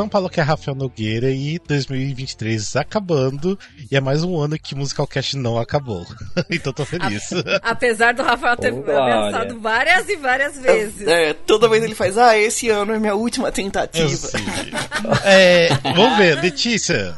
São 0.00 0.08
Paulo 0.08 0.30
que 0.30 0.40
é 0.40 0.42
Rafael 0.42 0.74
Nogueira 0.74 1.30
e 1.30 1.58
2023 1.58 2.76
acabando. 2.76 3.58
E 3.90 3.94
é 3.94 4.00
mais 4.00 4.24
um 4.24 4.40
ano 4.40 4.58
que 4.58 4.74
Musical 4.74 5.06
Cast 5.06 5.36
não 5.36 5.58
acabou. 5.58 6.06
então 6.48 6.72
tô 6.72 6.86
feliz. 6.86 7.30
A, 7.34 7.72
apesar 7.72 8.14
do 8.14 8.22
Rafael 8.22 8.56
ter 8.56 8.72
oh, 8.72 8.78
ameaçado 8.78 9.60
várias 9.60 10.08
e 10.08 10.16
várias 10.16 10.58
vezes. 10.58 11.06
É, 11.06 11.34
toda 11.34 11.68
vez 11.68 11.84
ele 11.84 11.94
faz, 11.94 12.16
ah, 12.16 12.34
esse 12.34 12.70
ano 12.70 12.94
é 12.94 12.98
minha 12.98 13.14
última 13.14 13.52
tentativa. 13.52 14.30
é, 15.22 15.68
vamos 15.94 16.16
ver, 16.16 16.40
Letícia. 16.40 17.14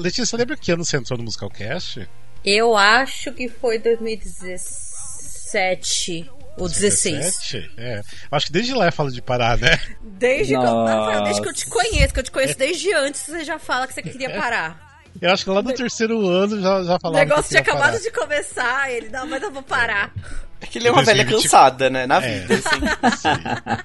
Letícia, 0.00 0.38
lembra 0.38 0.56
que 0.56 0.72
ano 0.72 0.82
você 0.82 0.96
entrou 0.96 1.18
no 1.18 1.24
Musical 1.24 1.50
Cast? 1.50 2.08
Eu 2.42 2.74
acho 2.74 3.32
que 3.32 3.50
foi 3.50 3.78
2017. 3.78 6.30
Ou 6.56 6.68
16. 6.68 7.18
17? 7.18 7.70
É. 7.76 8.00
Acho 8.30 8.46
que 8.46 8.52
desde 8.52 8.74
lá 8.74 8.90
fala 8.92 9.10
de 9.10 9.20
parar, 9.20 9.58
né? 9.58 9.78
Desde 10.02 10.56
que, 10.56 10.64
eu, 10.64 11.24
desde 11.24 11.42
que 11.42 11.48
eu 11.48 11.54
te 11.54 11.66
conheço, 11.66 12.14
que 12.14 12.20
eu 12.20 12.24
te 12.24 12.30
conheço 12.30 12.56
desde 12.56 12.92
antes, 12.92 13.22
você 13.22 13.44
já 13.44 13.58
fala 13.58 13.86
que 13.86 13.94
você 13.94 14.02
queria 14.02 14.30
parar. 14.30 14.84
Eu 15.20 15.32
acho 15.32 15.44
que 15.44 15.50
lá 15.50 15.62
no 15.62 15.72
terceiro 15.72 16.26
ano 16.26 16.60
já, 16.60 16.82
já 16.82 16.98
falava. 16.98 17.24
O 17.24 17.28
negócio 17.28 17.48
tinha 17.48 17.60
acabado 17.60 17.92
parar. 17.92 17.98
de 17.98 18.10
começar, 18.10 18.90
ele, 18.90 19.10
não, 19.10 19.26
mas 19.26 19.42
eu 19.42 19.50
vou 19.50 19.62
parar. 19.62 20.12
É 20.60 20.66
que 20.66 20.78
ele 20.78 20.88
é 20.88 20.90
uma 20.90 21.02
2020... 21.02 21.26
velha 21.26 21.42
cansada, 21.42 21.90
né? 21.90 22.06
Na 22.06 22.24
é. 22.24 22.40
vida, 22.40 22.54
assim. 22.54 22.80
Sim. 23.18 23.28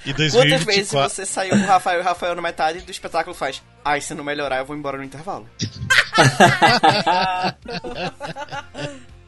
E 0.06 0.14
2024... 0.14 0.32
Quantas 0.32 0.64
vezes 0.64 0.92
você 0.92 1.26
saiu 1.26 1.52
com 1.52 1.64
o 1.64 1.66
Rafael 1.66 2.00
e 2.00 2.02
o 2.02 2.06
Rafael 2.06 2.36
na 2.36 2.42
metade 2.42 2.80
do 2.80 2.92
espetáculo 2.92 3.36
faz? 3.36 3.62
Ai, 3.84 4.02
se 4.02 4.14
não 4.14 4.24
melhorar, 4.24 4.60
eu 4.60 4.66
vou 4.66 4.76
embora 4.76 4.98
no 4.98 5.04
intervalo. 5.04 5.48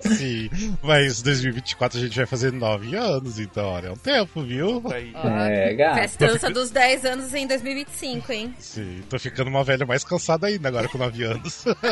Sim, 0.00 0.50
mas 0.82 1.22
2024 1.22 1.98
a 1.98 2.02
gente 2.02 2.16
vai 2.16 2.26
fazer 2.26 2.52
9 2.52 2.94
anos, 2.96 3.38
então, 3.38 3.66
olha, 3.66 3.88
é 3.88 3.90
um 3.90 3.96
tempo, 3.96 4.42
viu? 4.42 4.82
É, 4.90 5.74
gato. 5.74 5.94
Festança 6.00 6.50
dos 6.50 6.70
10 6.70 7.04
anos 7.04 7.34
em 7.34 7.46
2025, 7.46 8.32
hein? 8.32 8.54
Sim, 8.58 9.02
tô 9.08 9.18
ficando 9.18 9.48
uma 9.48 9.64
velha 9.64 9.86
mais 9.86 10.04
cansada 10.04 10.46
ainda 10.46 10.68
agora 10.68 10.88
com 10.88 10.98
9 10.98 11.24
anos. 11.24 11.64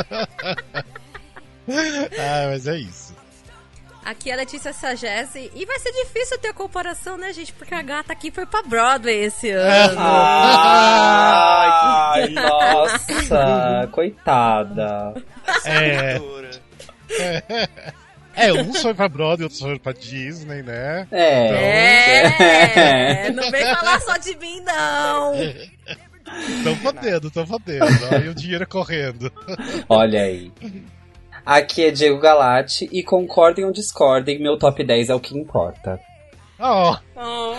ah, 2.18 2.48
mas 2.50 2.66
é 2.66 2.78
isso. 2.78 3.14
Aqui 4.04 4.30
é 4.30 4.32
a 4.32 4.36
Letícia 4.36 4.72
Sagesse. 4.72 5.50
E 5.54 5.66
vai 5.66 5.78
ser 5.78 5.92
difícil 5.92 6.38
ter 6.38 6.48
a 6.48 6.54
comparação, 6.54 7.18
né, 7.18 7.32
gente? 7.32 7.52
Porque 7.52 7.74
a 7.74 7.82
gata 7.82 8.12
aqui 8.12 8.30
foi 8.30 8.46
pra 8.46 8.62
Broadway 8.62 9.24
esse 9.24 9.50
ano. 9.50 9.96
Ai, 9.98 11.10
nossa, 12.32 13.88
coitada. 13.92 15.14
É. 15.66 16.18
É, 18.34 18.52
um 18.52 18.72
foi 18.72 18.94
pra 18.94 19.08
Broadway, 19.08 19.44
outro 19.44 19.58
foi 19.58 19.78
pra 19.78 19.92
Disney, 19.92 20.62
né? 20.62 21.06
É. 21.10 21.46
Então, 21.46 22.46
é, 22.46 23.26
é. 23.26 23.30
não 23.32 23.50
vem 23.50 23.62
falar 23.62 24.00
só 24.00 24.16
de 24.16 24.36
mim, 24.36 24.60
não. 24.60 25.34
Tão 26.62 26.76
fodendo, 26.76 27.30
tão 27.30 27.46
fodendo. 27.46 27.86
Olha 28.12 28.30
o 28.30 28.34
dinheiro 28.34 28.66
correndo. 28.66 29.32
Olha 29.88 30.22
aí. 30.22 30.52
Aqui 31.44 31.84
é 31.84 31.90
Diego 31.90 32.20
Galati 32.20 32.88
e 32.92 33.02
concordem 33.02 33.64
ou 33.64 33.72
discordem, 33.72 34.38
meu 34.38 34.56
top 34.56 34.84
10 34.84 35.10
é 35.10 35.14
o 35.14 35.20
que 35.20 35.36
importa. 35.36 36.00
Oh. 36.58 36.94
oh. 37.16 37.54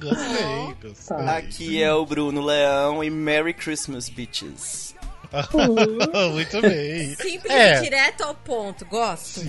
gostei, 0.00 0.74
gostei. 0.82 1.16
Aqui 1.28 1.82
é 1.82 1.92
o 1.92 2.04
Bruno 2.06 2.40
Leão 2.40 3.04
e 3.04 3.10
Merry 3.10 3.52
Christmas, 3.52 4.08
bitches. 4.08 4.94
Muito 6.32 6.62
bem. 6.62 7.14
Simples 7.16 7.52
é. 7.52 7.78
e 7.78 7.82
direto 7.82 8.22
ao 8.22 8.34
ponto, 8.34 8.84
gosto. 8.86 9.42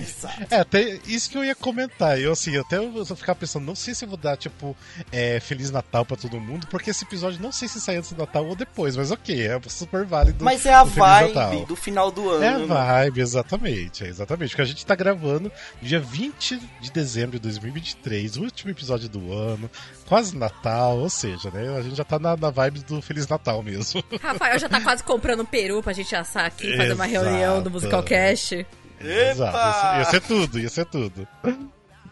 É, 0.50 0.56
até 0.56 0.98
isso 1.06 1.30
que 1.30 1.38
eu 1.38 1.44
ia 1.44 1.54
comentar. 1.54 2.20
Eu 2.20 2.32
assim, 2.32 2.56
até 2.56 2.76
eu 2.76 2.90
vou 2.90 3.04
ficar 3.16 3.34
pensando, 3.34 3.64
não 3.64 3.74
sei 3.74 3.94
se 3.94 4.04
eu 4.04 4.08
vou 4.08 4.18
dar, 4.18 4.36
tipo, 4.36 4.76
é, 5.10 5.40
Feliz 5.40 5.70
Natal 5.70 6.04
pra 6.04 6.16
todo 6.16 6.40
mundo, 6.40 6.66
porque 6.68 6.90
esse 6.90 7.04
episódio 7.04 7.40
não 7.40 7.52
sei 7.52 7.68
se 7.68 7.80
sai 7.80 7.96
antes 7.96 8.12
do 8.12 8.18
Natal 8.18 8.46
ou 8.46 8.54
depois, 8.54 8.96
mas 8.96 9.10
ok, 9.10 9.46
é 9.46 9.60
super 9.68 10.04
válido. 10.04 10.44
Mas 10.44 10.66
é 10.66 10.74
a 10.74 10.84
vibe 10.84 11.34
Natal. 11.34 11.64
do 11.66 11.76
final 11.76 12.10
do 12.10 12.28
ano. 12.30 12.44
É 12.44 12.48
a 12.48 12.58
vibe, 12.58 13.20
exatamente, 13.20 14.04
é 14.04 14.08
exatamente. 14.08 14.50
Porque 14.50 14.62
a 14.62 14.66
gente 14.66 14.84
tá 14.84 14.94
gravando 14.94 15.50
dia 15.80 16.00
20 16.00 16.60
de 16.80 16.90
dezembro 16.90 17.32
de 17.32 17.40
2023, 17.40 18.36
o 18.36 18.42
último 18.42 18.70
episódio 18.70 19.08
do 19.08 19.32
ano, 19.32 19.70
quase 20.06 20.36
Natal, 20.36 20.98
ou 20.98 21.10
seja, 21.10 21.50
né? 21.50 21.76
A 21.76 21.82
gente 21.82 21.96
já 21.96 22.04
tá 22.04 22.18
na, 22.18 22.36
na 22.36 22.50
vibe 22.50 22.80
do 22.80 23.00
Feliz 23.00 23.26
Natal 23.26 23.62
mesmo. 23.62 24.02
Rafael 24.20 24.58
já 24.58 24.68
tá 24.68 24.80
quase 24.80 25.02
comprando 25.02 25.44
peru 25.44 25.69
peru 25.70 25.82
pra 25.82 25.92
gente 25.92 26.14
assar 26.16 26.46
aqui, 26.46 26.76
fazer 26.76 26.94
uma 26.94 27.06
reunião 27.06 27.62
do 27.62 27.70
Musical 27.70 28.02
Cast. 28.02 28.66
Exato, 29.00 29.98
ia 29.98 30.04
ser 30.04 30.20
tudo, 30.20 30.58
ia 30.58 30.68
ser 30.68 30.84
tudo. 30.86 31.28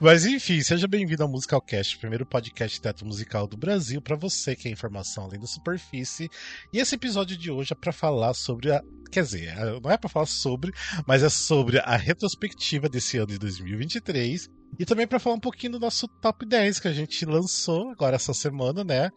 Mas 0.01 0.25
enfim, 0.25 0.61
seja 0.61 0.87
bem-vindo 0.87 1.25
ao 1.25 1.29
Musical 1.29 1.61
Cast, 1.61 1.99
primeiro 1.99 2.25
podcast 2.25 2.81
teatro 2.81 3.05
musical 3.05 3.49
do 3.49 3.57
Brasil, 3.57 4.01
para 4.01 4.15
você 4.15 4.55
que 4.55 4.69
é 4.69 4.71
informação 4.71 5.25
além 5.25 5.41
da 5.41 5.47
superfície. 5.49 6.31
E 6.73 6.79
esse 6.79 6.95
episódio 6.95 7.37
de 7.37 7.51
hoje 7.51 7.73
é 7.73 7.75
para 7.75 7.91
falar 7.91 8.33
sobre 8.33 8.71
a, 8.71 8.81
quer 9.11 9.25
dizer, 9.25 9.49
é, 9.49 9.81
não 9.81 9.91
é 9.91 9.97
para 9.97 10.09
falar 10.09 10.27
sobre, 10.27 10.73
mas 11.05 11.25
é 11.25 11.29
sobre 11.29 11.81
a 11.81 11.97
retrospectiva 11.97 12.89
desse 12.89 13.19
ano 13.19 13.27
de 13.27 13.39
2023 13.41 14.49
e 14.79 14.85
também 14.87 15.07
para 15.07 15.19
falar 15.19 15.35
um 15.35 15.41
pouquinho 15.41 15.73
do 15.73 15.81
nosso 15.81 16.07
top 16.07 16.47
10 16.47 16.79
que 16.79 16.87
a 16.87 16.93
gente 16.93 17.27
lançou 17.27 17.91
agora 17.91 18.15
essa 18.15 18.33
semana, 18.33 18.85
né? 18.85 19.11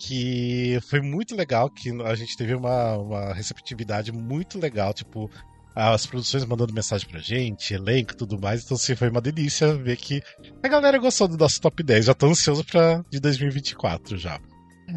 Que 0.00 0.80
foi 0.88 1.02
muito 1.02 1.36
legal, 1.36 1.68
que 1.68 1.90
a 2.02 2.14
gente 2.14 2.34
teve 2.34 2.54
uma, 2.54 2.96
uma 2.96 3.34
receptividade 3.34 4.10
muito 4.10 4.58
legal, 4.58 4.94
tipo, 4.94 5.30
as 5.74 6.06
produções 6.06 6.42
mandando 6.46 6.72
mensagem 6.72 7.06
pra 7.06 7.20
gente, 7.20 7.74
elenco 7.74 8.14
e 8.14 8.16
tudo 8.16 8.40
mais. 8.40 8.64
Então, 8.64 8.76
assim, 8.76 8.96
foi 8.96 9.10
uma 9.10 9.20
delícia 9.20 9.74
ver 9.74 9.98
que 9.98 10.22
a 10.62 10.68
galera 10.68 10.98
gostou 10.98 11.28
do 11.28 11.36
nosso 11.36 11.60
top 11.60 11.82
10. 11.82 12.06
Já 12.06 12.14
tô 12.14 12.26
ansioso 12.28 12.64
pra 12.64 13.04
de 13.10 13.20
2024 13.20 14.16
já. 14.16 14.40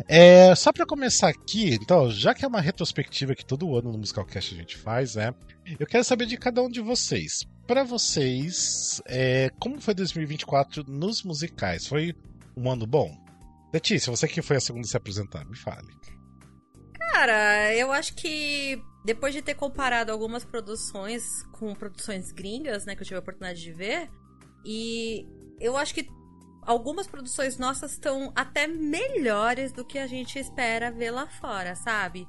É, 0.08 0.56
só 0.56 0.72
para 0.72 0.86
começar 0.86 1.28
aqui, 1.28 1.76
então, 1.76 2.10
já 2.10 2.34
que 2.34 2.44
é 2.44 2.48
uma 2.48 2.62
retrospectiva 2.62 3.36
que 3.36 3.46
todo 3.46 3.78
ano 3.78 3.92
no 3.92 3.98
Musicalcast 4.00 4.56
a 4.56 4.58
gente 4.58 4.78
faz, 4.78 5.16
né? 5.16 5.36
Eu 5.78 5.86
quero 5.86 6.04
saber 6.04 6.26
de 6.26 6.38
cada 6.38 6.64
um 6.64 6.70
de 6.70 6.82
vocês. 6.82 7.46
Para 7.68 7.84
vocês, 7.84 9.02
é, 9.06 9.52
como 9.60 9.80
foi 9.80 9.94
2024 9.94 10.84
nos 10.88 11.24
musicais? 11.24 11.86
Foi 11.86 12.16
um 12.58 12.72
ano 12.72 12.88
bom? 12.88 13.23
Letícia, 13.74 14.12
você 14.12 14.28
que 14.28 14.42
foi 14.42 14.58
a 14.58 14.62
segunda 14.62 14.86
a 14.86 14.90
se 14.90 14.96
apresentar, 14.96 15.44
me 15.46 15.58
fale. 15.58 15.98
Cara, 17.12 17.74
eu 17.76 17.92
acho 17.92 18.14
que 18.16 18.80
depois 19.04 19.34
de 19.34 19.42
ter 19.42 19.56
comparado 19.56 20.12
algumas 20.12 20.46
produções 20.46 21.24
com 21.52 21.74
produções 21.74 22.32
gringas, 22.32 22.86
né, 22.86 22.96
que 22.96 23.02
eu 23.02 23.06
tive 23.06 23.18
a 23.18 23.20
oportunidade 23.20 23.62
de 23.62 23.74
ver, 23.74 24.10
e 24.64 25.28
eu 25.60 25.76
acho 25.76 25.94
que 25.94 26.08
algumas 26.62 27.08
produções 27.08 27.58
nossas 27.58 27.94
estão 27.94 28.32
até 28.36 28.68
melhores 28.68 29.72
do 29.74 29.84
que 29.84 29.98
a 29.98 30.08
gente 30.08 30.38
espera 30.38 30.92
ver 30.92 31.12
lá 31.12 31.28
fora, 31.28 31.76
sabe? 31.76 32.28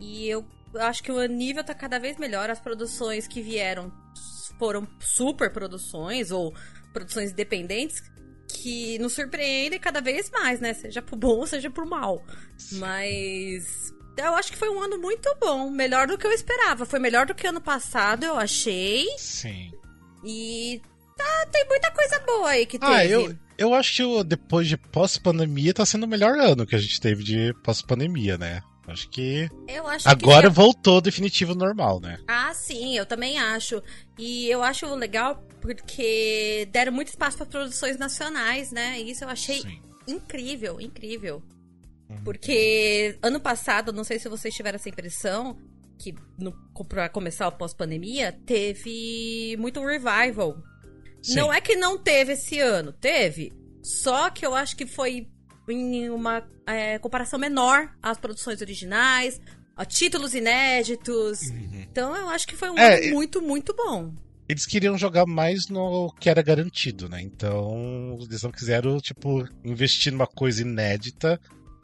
E 0.00 0.28
eu 0.28 0.44
acho 0.74 1.02
que 1.02 1.12
o 1.12 1.26
nível 1.26 1.62
tá 1.62 1.74
cada 1.74 1.98
vez 1.98 2.16
melhor. 2.16 2.50
As 2.50 2.60
produções 2.60 3.26
que 3.28 3.40
vieram 3.40 3.92
foram 4.58 4.86
super 5.00 5.52
produções 5.52 6.30
ou 6.30 6.52
produções 6.92 7.30
independentes 7.30 8.02
que 8.52 8.98
nos 8.98 9.12
surpreendem 9.12 9.78
cada 9.78 10.00
vez 10.00 10.30
mais, 10.30 10.60
né? 10.60 10.74
Seja 10.74 11.02
pro 11.02 11.16
bom, 11.16 11.44
seja 11.46 11.70
pro 11.70 11.88
mal. 11.88 12.22
Mas 12.72 13.92
eu 14.16 14.34
acho 14.34 14.52
que 14.52 14.58
foi 14.58 14.68
um 14.68 14.80
ano 14.80 14.98
muito 14.98 15.34
bom, 15.40 15.70
melhor 15.70 16.06
do 16.06 16.18
que 16.18 16.26
eu 16.26 16.32
esperava. 16.32 16.84
Foi 16.84 16.98
melhor 16.98 17.26
do 17.26 17.34
que 17.34 17.46
ano 17.46 17.60
passado, 17.60 18.24
eu 18.24 18.36
achei. 18.36 19.06
Sim. 19.18 19.72
E 20.24 20.80
tá, 21.16 21.46
tem 21.50 21.66
muita 21.68 21.90
coisa 21.90 22.18
boa 22.20 22.50
aí 22.50 22.66
que 22.66 22.78
ah, 22.80 22.98
teve. 22.98 23.12
Eu, 23.12 23.36
eu 23.58 23.74
acho 23.74 23.96
que 23.96 24.24
depois 24.24 24.68
de 24.68 24.76
pós-pandemia 24.76 25.74
tá 25.74 25.84
sendo 25.86 26.04
o 26.04 26.08
melhor 26.08 26.38
ano 26.38 26.66
que 26.66 26.76
a 26.76 26.78
gente 26.78 27.00
teve 27.00 27.24
de 27.24 27.54
pós-pandemia, 27.62 28.36
né? 28.38 28.62
Acho 28.86 29.08
que. 29.08 29.48
Eu 29.68 29.86
acho 29.86 30.08
Agora 30.08 30.48
que... 30.48 30.54
voltou 30.54 31.00
definitivo 31.00 31.54
normal, 31.54 32.00
né? 32.00 32.18
Ah, 32.26 32.52
sim, 32.52 32.96
eu 32.96 33.06
também 33.06 33.38
acho. 33.38 33.82
E 34.18 34.48
eu 34.48 34.62
acho 34.62 34.92
legal 34.94 35.42
porque 35.60 36.68
deram 36.72 36.92
muito 36.92 37.08
espaço 37.08 37.36
para 37.36 37.46
produções 37.46 37.96
nacionais, 37.96 38.72
né? 38.72 39.00
E 39.00 39.10
isso 39.10 39.24
eu 39.24 39.28
achei 39.28 39.60
sim. 39.60 39.80
incrível, 40.06 40.80
incrível. 40.80 41.42
Uhum. 42.08 42.24
Porque 42.24 43.16
ano 43.22 43.38
passado, 43.40 43.92
não 43.92 44.04
sei 44.04 44.18
se 44.18 44.28
vocês 44.28 44.52
tiveram 44.52 44.76
essa 44.76 44.88
impressão, 44.88 45.56
que 45.96 46.14
no, 46.36 46.52
pra 46.88 47.08
começar 47.08 47.46
o 47.46 47.52
pós-pandemia, 47.52 48.32
teve 48.44 49.56
muito 49.58 49.80
revival. 49.80 50.56
Sim. 51.22 51.36
Não 51.36 51.52
é 51.52 51.60
que 51.60 51.76
não 51.76 51.96
teve 51.96 52.32
esse 52.32 52.58
ano, 52.58 52.92
teve. 52.92 53.52
Só 53.80 54.28
que 54.30 54.44
eu 54.44 54.54
acho 54.54 54.76
que 54.76 54.86
foi 54.86 55.28
em 55.72 56.10
uma 56.10 56.42
é, 56.66 56.98
comparação 56.98 57.38
menor 57.38 57.92
às 58.02 58.18
produções 58.18 58.60
originais, 58.60 59.40
a 59.76 59.84
títulos 59.84 60.34
inéditos. 60.34 61.42
Uhum. 61.42 61.86
Então 61.90 62.16
eu 62.16 62.28
acho 62.28 62.46
que 62.46 62.56
foi 62.56 62.70
um 62.70 62.78
é, 62.78 62.98
ano 62.98 63.14
muito, 63.14 63.42
muito 63.42 63.74
bom. 63.74 64.12
Eles 64.48 64.66
queriam 64.66 64.98
jogar 64.98 65.24
mais 65.24 65.68
no 65.68 66.12
que 66.20 66.28
era 66.28 66.42
garantido, 66.42 67.08
né? 67.08 67.22
Então 67.22 68.18
eles 68.20 68.42
não 68.42 68.50
quiseram, 68.50 68.98
tipo, 68.98 69.48
investir 69.64 70.12
numa 70.12 70.26
coisa 70.26 70.62
inédita 70.62 71.40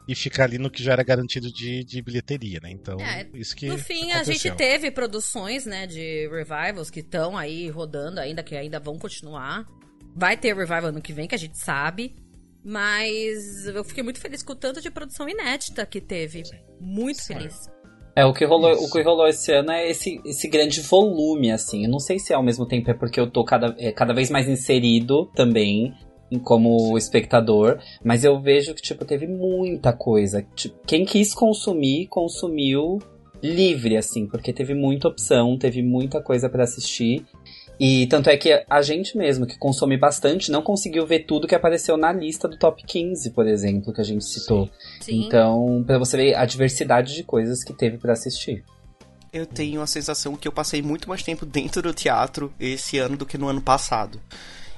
e 0.09 0.15
ficar 0.15 0.45
ali 0.45 0.57
no 0.57 0.71
que 0.71 0.81
já 0.81 0.93
era 0.93 1.03
garantido 1.03 1.51
de, 1.51 1.83
de 1.83 2.01
bilheteria, 2.01 2.59
né? 2.63 2.71
Então, 2.71 2.99
é, 2.99 3.27
isso 3.31 3.55
que. 3.55 3.67
No 3.67 3.77
fim, 3.77 4.11
aconteceu. 4.11 4.19
a 4.19 4.23
gente 4.23 4.51
teve 4.57 4.89
produções, 4.89 5.67
né, 5.67 5.85
de 5.85 6.27
revivals 6.29 6.89
que 6.89 7.01
estão 7.01 7.37
aí 7.37 7.69
rodando 7.69 8.19
ainda, 8.19 8.41
que 8.41 8.55
ainda 8.55 8.79
vão 8.79 8.97
continuar. 8.97 9.67
Vai 10.15 10.35
ter 10.35 10.55
revival 10.55 10.85
ano 10.85 11.01
que 11.01 11.13
vem, 11.13 11.27
que 11.27 11.35
a 11.35 11.39
gente 11.39 11.59
sabe. 11.59 12.15
Mas 12.69 13.65
eu 13.65 13.83
fiquei 13.83 14.03
muito 14.03 14.19
feliz 14.19 14.43
com 14.43 14.53
o 14.53 14.55
tanto 14.55 14.79
de 14.79 14.91
produção 14.91 15.27
inédita 15.27 15.83
que 15.87 15.99
teve. 15.99 16.43
Muito 16.79 17.19
Sim. 17.19 17.33
feliz. 17.33 17.67
É, 18.15 18.23
o 18.23 18.31
que 18.31 18.45
rolou, 18.45 18.73
Isso. 18.73 18.85
o 18.85 18.91
que 18.91 19.01
rolou 19.01 19.27
esse 19.27 19.51
ano 19.51 19.71
é 19.71 19.89
esse, 19.89 20.21
esse 20.23 20.47
grande 20.47 20.79
volume, 20.81 21.51
assim. 21.51 21.85
Eu 21.85 21.89
não 21.89 21.99
sei 21.99 22.19
se 22.19 22.31
ao 22.31 22.43
mesmo 22.43 22.67
tempo 22.67 22.91
é 22.91 22.93
porque 22.93 23.19
eu 23.19 23.27
tô 23.27 23.43
cada, 23.43 23.75
é, 23.79 23.91
cada 23.91 24.13
vez 24.13 24.29
mais 24.29 24.47
inserido 24.47 25.25
também 25.33 25.95
como 26.43 26.95
espectador, 26.95 27.79
mas 28.03 28.23
eu 28.23 28.39
vejo 28.39 28.75
que, 28.75 28.83
tipo, 28.83 29.03
teve 29.03 29.25
muita 29.25 29.91
coisa. 29.91 30.45
Tipo, 30.55 30.77
quem 30.85 31.05
quis 31.05 31.33
consumir, 31.33 32.05
consumiu 32.05 32.99
livre, 33.41 33.97
assim, 33.97 34.27
porque 34.27 34.53
teve 34.53 34.75
muita 34.75 35.07
opção, 35.07 35.57
teve 35.57 35.81
muita 35.81 36.21
coisa 36.21 36.47
pra 36.47 36.65
assistir. 36.65 37.25
E 37.79 38.07
tanto 38.07 38.29
é 38.29 38.35
que 38.35 38.65
a 38.69 38.81
gente 38.81 39.17
mesmo, 39.17 39.45
que 39.45 39.57
consome 39.57 39.97
bastante, 39.97 40.51
não 40.51 40.61
conseguiu 40.61 41.07
ver 41.07 41.19
tudo 41.19 41.47
que 41.47 41.55
apareceu 41.55 41.95
na 41.95 42.11
lista 42.11 42.47
do 42.47 42.57
top 42.57 42.83
15, 42.85 43.29
por 43.29 43.47
exemplo, 43.47 43.93
que 43.93 44.01
a 44.01 44.03
gente 44.03 44.25
citou. 44.25 44.69
Sim. 44.99 45.25
Então, 45.25 45.81
pra 45.87 45.97
você 45.97 46.17
ver 46.17 46.35
a 46.35 46.45
diversidade 46.45 47.15
de 47.15 47.23
coisas 47.23 47.63
que 47.63 47.71
teve 47.71 47.97
pra 47.97 48.13
assistir. 48.13 48.65
Eu 49.31 49.45
tenho 49.45 49.81
a 49.81 49.87
sensação 49.87 50.35
que 50.35 50.47
eu 50.47 50.51
passei 50.51 50.81
muito 50.81 51.07
mais 51.07 51.23
tempo 51.23 51.45
dentro 51.45 51.81
do 51.81 51.93
teatro 51.93 52.51
esse 52.59 52.97
ano 52.97 53.15
do 53.15 53.25
que 53.25 53.37
no 53.37 53.47
ano 53.47 53.61
passado. 53.61 54.19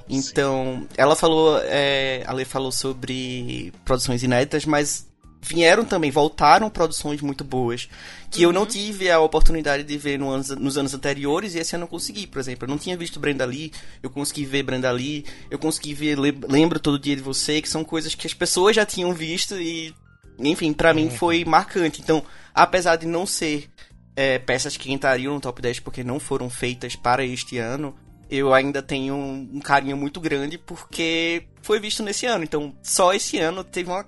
Então, 0.08 0.86
ela 0.96 1.16
falou, 1.16 1.58
é, 1.64 2.22
a 2.26 2.32
Lê 2.32 2.44
falou 2.44 2.70
sobre 2.70 3.72
produções 3.84 4.22
inéditas, 4.22 4.64
mas 4.64 5.08
vieram 5.44 5.84
também, 5.84 6.10
voltaram 6.10 6.70
produções 6.70 7.20
muito 7.20 7.42
boas, 7.42 7.88
que 8.30 8.42
eu 8.42 8.52
não 8.52 8.64
tive 8.64 9.10
a 9.10 9.18
oportunidade 9.20 9.82
de 9.82 9.98
ver 9.98 10.18
no 10.18 10.30
anos- 10.30 10.50
nos 10.50 10.78
anos 10.78 10.94
anteriores 10.94 11.54
e 11.54 11.58
esse 11.58 11.74
ano 11.74 11.84
eu 11.84 11.88
consegui, 11.88 12.26
por 12.28 12.38
exemplo. 12.38 12.64
Eu 12.64 12.70
não 12.70 12.78
tinha 12.78 12.96
visto 12.96 13.18
Brenda 13.18 13.44
Lee, 13.44 13.72
eu 14.02 14.08
consegui 14.08 14.44
ver 14.44 14.62
Brenda 14.62 14.90
Lee, 14.92 15.24
eu 15.50 15.58
consegui 15.58 15.92
ver 15.94 16.16
Le- 16.18 16.38
Lembro 16.48 16.78
Todo 16.78 16.98
Dia 16.98 17.16
de 17.16 17.22
Você, 17.22 17.60
que 17.60 17.68
são 17.68 17.82
coisas 17.84 18.14
que 18.14 18.26
as 18.26 18.32
pessoas 18.32 18.76
já 18.76 18.86
tinham 18.86 19.12
visto 19.12 19.56
e, 19.60 19.92
enfim, 20.38 20.72
pra 20.72 20.94
mim 20.94 21.10
foi 21.10 21.44
marcante. 21.44 22.00
Então, 22.00 22.22
apesar 22.54 22.96
de 22.96 23.06
não 23.06 23.26
ser 23.26 23.68
é, 24.14 24.38
peças 24.38 24.76
que 24.76 24.92
entrariam 24.92 25.34
no 25.34 25.40
top 25.40 25.60
10 25.60 25.80
porque 25.80 26.04
não 26.04 26.20
foram 26.20 26.48
feitas 26.48 26.94
para 26.94 27.24
este 27.24 27.58
ano, 27.58 27.94
eu 28.30 28.54
ainda 28.54 28.80
tenho 28.80 29.14
um, 29.14 29.50
um 29.54 29.60
carinho 29.60 29.96
muito 29.96 30.20
grande 30.20 30.56
porque 30.56 31.42
foi 31.62 31.80
visto 31.80 32.02
nesse 32.02 32.26
ano. 32.26 32.44
Então, 32.44 32.74
só 32.82 33.12
esse 33.12 33.38
ano 33.38 33.64
teve 33.64 33.90
uma 33.90 34.04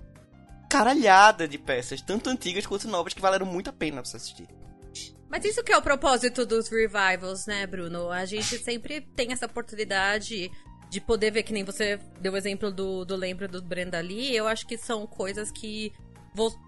caralhada 0.69 1.47
de 1.47 1.59
peças, 1.59 2.01
tanto 2.01 2.31
antigas 2.31 2.67
quanto 2.67 2.89
novas, 2.89 3.15
que 3.15 3.21
valeram 3.21 3.47
muito 3.47 3.71
a 3.71 3.73
pena 3.73 4.05
você 4.05 4.17
assistir. 4.17 4.49
Mas 5.29 5.45
isso 5.45 5.65
que 5.65 5.73
é 5.73 5.77
o 5.77 5.83
propósito 5.83 6.47
dos 6.47 6.69
revivals, 6.69 7.47
né, 7.47 7.67
Bruno? 7.67 8.11
A 8.11 8.25
gente 8.25 8.57
sempre 8.59 9.01
tem 9.01 9.33
essa 9.33 9.47
oportunidade 9.47 10.51
de 10.89 11.01
poder 11.01 11.33
ver, 11.33 11.43
que 11.43 11.53
nem 11.53 11.65
você 11.65 11.99
deu 12.21 12.35
o 12.35 12.37
exemplo 12.37 12.71
do, 12.71 13.05
do 13.05 13.17
Lembro 13.17 13.49
do 13.49 13.61
Brenda 13.61 14.01
Lee. 14.01 14.37
Eu 14.37 14.47
acho 14.47 14.65
que 14.65 14.79
são 14.79 15.07
coisas 15.07 15.51
que 15.51 15.93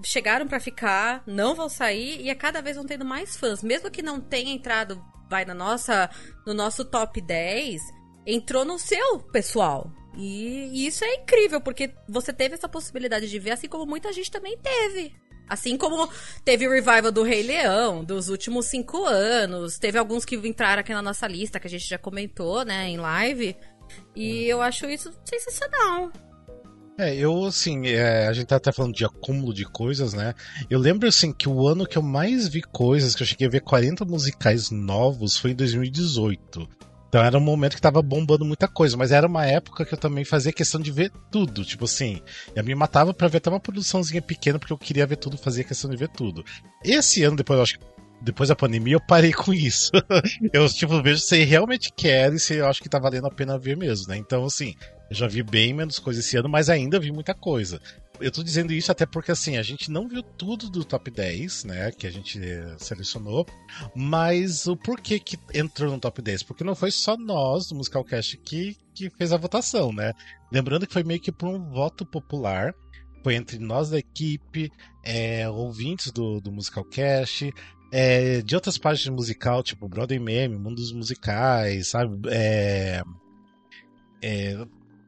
chegaram 0.03 0.47
pra 0.47 0.61
ficar, 0.61 1.23
não 1.27 1.55
vão 1.55 1.69
sair 1.69 2.21
e 2.21 2.31
a 2.31 2.35
cada 2.35 2.61
vez 2.61 2.77
vão 2.77 2.85
tendo 2.85 3.05
mais 3.05 3.37
fãs. 3.37 3.63
Mesmo 3.63 3.91
que 3.91 4.03
não 4.03 4.21
tenha 4.21 4.53
entrado, 4.53 5.01
vai 5.31 5.45
na 5.45 5.55
nossa, 5.55 6.11
no 6.47 6.55
nosso 6.55 6.85
top 6.85 7.21
10, 7.21 7.81
entrou 8.27 8.65
no 8.65 8.79
seu 8.79 9.21
pessoal. 9.21 9.93
E, 10.17 10.71
e 10.73 10.87
isso 10.87 11.05
é 11.05 11.15
incrível, 11.15 11.61
porque 11.61 11.93
você 12.09 12.33
teve 12.33 12.55
essa 12.55 12.69
possibilidade 12.69 13.29
de 13.29 13.39
ver, 13.39 13.51
assim 13.51 13.69
como 13.69 13.85
muita 13.85 14.13
gente 14.13 14.31
também 14.31 14.57
teve. 14.57 15.13
Assim 15.49 15.77
como 15.77 16.09
teve 16.45 16.67
o 16.67 16.73
revival 16.73 17.13
do 17.13 17.23
Rei 17.23 17.43
Leão, 17.43 18.05
dos 18.05 18.29
últimos 18.29 18.67
cinco 18.67 19.05
anos. 19.05 19.79
Teve 19.79 19.99
alguns 19.99 20.25
que 20.25 20.35
entraram 20.37 20.81
aqui 20.81 20.93
na 20.93 21.03
nossa 21.03 21.27
lista, 21.29 21.61
que 21.61 21.67
a 21.67 21.71
gente 21.71 21.87
já 21.87 21.99
comentou, 21.99 22.65
né, 22.65 22.89
em 22.89 22.97
live. 22.97 23.57
E 24.15 24.45
eu 24.45 24.61
acho 24.61 24.87
isso 24.87 25.13
sensacional. 25.25 26.11
É, 26.99 27.15
eu, 27.15 27.45
assim, 27.45 27.87
é, 27.89 28.27
a 28.27 28.33
gente 28.33 28.47
tá 28.47 28.57
até 28.57 28.73
falando 28.73 28.95
de 28.95 29.05
acúmulo 29.05 29.53
de 29.53 29.67
coisas, 29.67 30.15
né? 30.15 30.35
Eu 30.71 30.79
lembro, 30.79 31.07
assim, 31.07 31.31
que 31.31 31.47
o 31.49 31.69
ano 31.69 31.87
que 31.87 31.99
eu 31.99 32.03
mais 32.03 32.49
vi 32.49 32.63
coisas, 32.63 33.15
que 33.15 33.23
eu 33.23 33.27
cheguei 33.27 33.47
a 33.47 33.51
ver 33.51 33.61
40 33.61 34.05
musicais 34.07 34.71
novos, 34.71 35.37
foi 35.37 35.51
em 35.51 35.55
2018. 35.55 36.67
Então 37.09 37.23
era 37.23 37.39
um 37.39 37.41
momento 37.41 37.77
que 37.77 37.81
tava 37.81 38.03
bombando 38.03 38.45
muita 38.45 38.67
coisa, 38.69 38.97
mas 38.97 39.13
era 39.13 39.27
uma 39.27 39.47
época 39.47 39.85
que 39.85 39.95
eu 39.95 39.99
também 39.99 40.25
fazia 40.25 40.53
questão 40.53 40.81
de 40.81 40.91
ver 40.91 41.11
tudo. 41.31 41.65
Tipo 41.65 41.85
assim, 41.85 42.21
eu 42.55 42.65
me 42.65 42.75
matava 42.75 43.15
pra 43.15 43.29
ver 43.29 43.39
até 43.39 43.49
uma 43.51 43.61
produçãozinha 43.61 44.21
pequena, 44.21 44.59
porque 44.59 44.73
eu 44.73 44.79
queria 44.79 45.07
ver 45.07 45.17
tudo, 45.17 45.39
fazia 45.39 45.65
questão 45.65 45.91
de 45.91 45.97
ver 45.97 46.09
tudo. 46.09 46.45
Esse 46.85 47.23
ano, 47.23 47.37
depois, 47.37 47.57
eu 47.57 47.63
acho 47.63 47.79
que 47.79 47.97
depois 48.21 48.49
da 48.49 48.57
pandemia, 48.57 48.95
eu 48.95 49.01
parei 49.01 49.33
com 49.33 49.53
isso. 49.53 49.91
eu, 50.53 50.69
tipo, 50.69 51.01
vejo 51.03 51.21
se 51.21 51.45
realmente 51.45 51.93
quero 51.95 52.37
e 52.37 52.41
se 52.41 52.55
eu 52.55 52.67
acho 52.67 52.83
que 52.83 52.89
tá 52.89 52.99
valendo 52.99 53.27
a 53.27 53.31
pena 53.31 53.59
ver 53.59 53.77
mesmo, 53.77 54.09
né? 54.09 54.17
Então, 54.17 54.45
assim, 54.45 54.75
eu 55.11 55.17
já 55.17 55.29
vi 55.29 55.43
bem 55.43 55.73
menos 55.73 55.99
coisa 55.99 56.21
esse 56.21 56.37
ano, 56.37 56.49
mas 56.49 56.69
ainda 56.69 56.99
vi 56.99 57.13
muita 57.13 57.35
coisa. 57.35 57.81
Eu 58.21 58.31
tô 58.31 58.43
dizendo 58.43 58.73
isso 58.73 58.91
até 58.91 59.05
porque, 59.05 59.31
assim, 59.31 59.57
a 59.57 59.63
gente 59.63 59.91
não 59.91 60.09
viu 60.09 60.23
tudo 60.23 60.71
do 60.71 60.85
top 60.85 61.11
10, 61.11 61.65
né? 61.65 61.91
Que 61.93 62.07
a 62.07 62.11
gente 62.11 62.41
eh, 62.43 62.77
selecionou. 62.79 63.47
Mas 63.95 64.67
o 64.67 64.77
porquê 64.77 65.19
que 65.19 65.39
entrou 65.55 65.91
no 65.91 65.99
top 65.99 66.23
10? 66.23 66.43
Porque 66.43 66.65
não 66.65 66.75
foi 66.75 66.91
só 66.91 67.17
nós 67.17 67.69
do 67.69 67.75
Musicalcast 67.75 68.37
que, 68.39 68.77
que 68.95 69.11
fez 69.11 69.33
a 69.33 69.37
votação, 69.37 69.93
né? 69.93 70.13
Lembrando 70.51 70.87
que 70.87 70.93
foi 70.93 71.05
meio 71.05 71.21
que 71.21 71.33
por 71.33 71.49
um 71.49 71.71
voto 71.71 72.05
popular. 72.07 72.75
Foi 73.23 73.35
entre 73.35 73.59
nós 73.59 73.91
da 73.91 73.99
equipe, 73.99 74.71
é, 75.05 75.49
ouvintes 75.49 76.13
do, 76.13 76.41
do 76.41 76.53
Musicalcast, 76.53 77.53
é, 77.93 78.41
de 78.43 78.55
outras 78.55 78.79
páginas 78.79 79.05
de 79.05 79.11
musical, 79.11 79.63
tipo 79.63 79.89
Broadway 79.89 80.19
Meme, 80.19 80.57
Mundo 80.57 80.77
dos 80.77 80.93
Musicais, 80.93 81.89
sabe? 81.89 82.17
É, 82.31 83.03
é, 84.23 84.67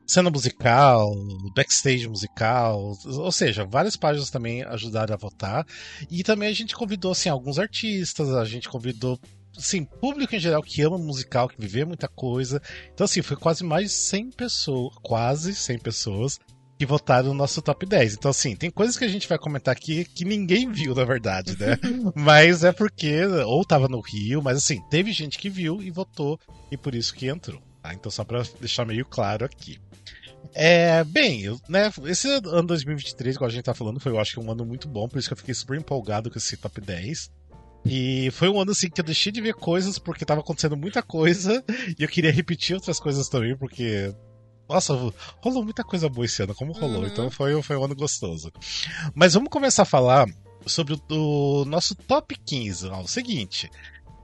cena 0.09 0.31
musical, 0.31 1.15
backstage 1.55 2.09
musical, 2.09 2.97
ou 3.05 3.31
seja, 3.31 3.65
várias 3.65 3.95
páginas 3.95 4.31
também 4.31 4.63
ajudaram 4.63 5.15
a 5.15 5.19
votar. 5.19 5.67
E 6.11 6.25
também 6.25 6.49
a 6.49 6.55
gente 6.55 6.75
convidou 6.75 7.13
assim, 7.13 7.29
alguns 7.29 7.59
artistas, 7.59 8.35
a 8.35 8.45
gente 8.45 8.69
convidou 8.69 9.21
assim, 9.57 9.85
público 9.85 10.35
em 10.35 10.39
geral 10.39 10.63
que 10.63 10.81
ama 10.83 10.97
musical, 10.97 11.49
que 11.49 11.61
viveu 11.61 11.87
muita 11.87 12.09
coisa. 12.09 12.63
Então, 12.93 13.05
assim, 13.05 13.21
foi 13.21 13.37
quase 13.37 13.63
mais 13.65 13.85
de 13.85 13.91
100 13.91 14.31
pessoas, 14.31 14.95
quase 15.03 15.55
100 15.55 15.79
pessoas 15.81 16.39
que 16.79 16.87
votaram 16.87 17.29
no 17.29 17.35
nosso 17.35 17.61
top 17.61 17.85
10. 17.85 18.15
Então, 18.15 18.31
assim, 18.31 18.55
tem 18.55 18.71
coisas 18.71 18.97
que 18.97 19.05
a 19.05 19.09
gente 19.09 19.29
vai 19.29 19.37
comentar 19.37 19.73
aqui 19.73 20.05
que 20.05 20.25
ninguém 20.25 20.71
viu, 20.71 20.95
na 20.95 21.05
verdade, 21.05 21.59
né? 21.59 21.77
mas 22.15 22.63
é 22.63 22.73
porque, 22.73 23.25
ou 23.27 23.65
tava 23.65 23.89
no 23.89 24.01
Rio, 24.01 24.41
mas 24.41 24.59
assim, 24.59 24.81
teve 24.89 25.13
gente 25.13 25.39
que 25.39 25.51
viu 25.51 25.83
e 25.83 25.91
votou, 25.91 26.39
e 26.71 26.77
por 26.77 26.95
isso 26.95 27.13
que 27.13 27.27
entrou. 27.27 27.68
Tá? 27.83 27.95
Então, 27.95 28.11
só 28.11 28.25
pra 28.25 28.43
deixar 28.61 28.85
meio 28.85 29.05
claro 29.05 29.45
aqui. 29.45 29.79
É, 30.55 31.05
bem, 31.05 31.43
eu, 31.43 31.61
né, 31.69 31.93
esse 32.07 32.29
ano 32.29 32.67
2023, 32.67 33.37
igual 33.37 33.49
a 33.49 33.53
gente 33.53 33.65
tá 33.65 33.75
falando, 33.75 34.01
foi 34.01 34.13
eu 34.13 34.19
acho 34.19 34.35
que 34.35 34.41
um 34.41 34.51
ano 34.51 34.65
muito 34.65 34.89
bom, 34.89 35.09
por 35.09 35.19
isso 35.19 35.29
que 35.29 35.33
eu 35.33 35.39
fiquei 35.39 35.55
super 35.55 35.79
empolgado 35.79 36.31
com 36.31 36.39
esse 36.39 36.57
top 36.57 36.81
10. 36.81 37.31
E 37.85 38.31
foi 38.33 38.49
um 38.49 38.61
ano 38.61 38.73
assim 38.73 38.91
que 38.91 39.01
eu 39.01 39.05
deixei 39.05 39.33
de 39.33 39.41
ver 39.41 39.55
coisas 39.55 39.99
porque 39.99 40.25
tava 40.25 40.41
acontecendo 40.41 40.77
muita 40.77 41.03
coisa 41.03 41.65
e 41.99 42.03
eu 42.03 42.09
queria 42.09 42.33
repetir 42.33 42.75
outras 42.75 42.99
coisas 42.99 43.29
também, 43.29 43.57
porque. 43.57 44.15
Nossa, 44.69 44.93
rolou 45.41 45.65
muita 45.65 45.83
coisa 45.83 46.11
boa 46.11 46.27
esse 46.27 46.43
ano, 46.43 46.55
como 46.55 46.73
rolou. 46.73 47.01
Uhum. 47.01 47.07
Então 47.07 47.31
foi, 47.31 47.61
foi 47.63 47.77
um 47.77 47.85
ano 47.85 47.97
gostoso. 47.97 48.53
Mas 49.15 49.33
vamos 49.33 49.49
começar 49.49 49.83
a 49.83 49.87
falar 49.87 50.27
sobre 50.67 50.93
o, 50.95 51.01
o 51.63 51.65
nosso 51.65 51.95
top 51.95 52.37
15. 52.37 52.89
Ó, 52.89 53.01
o 53.01 53.09
seguinte. 53.09 53.71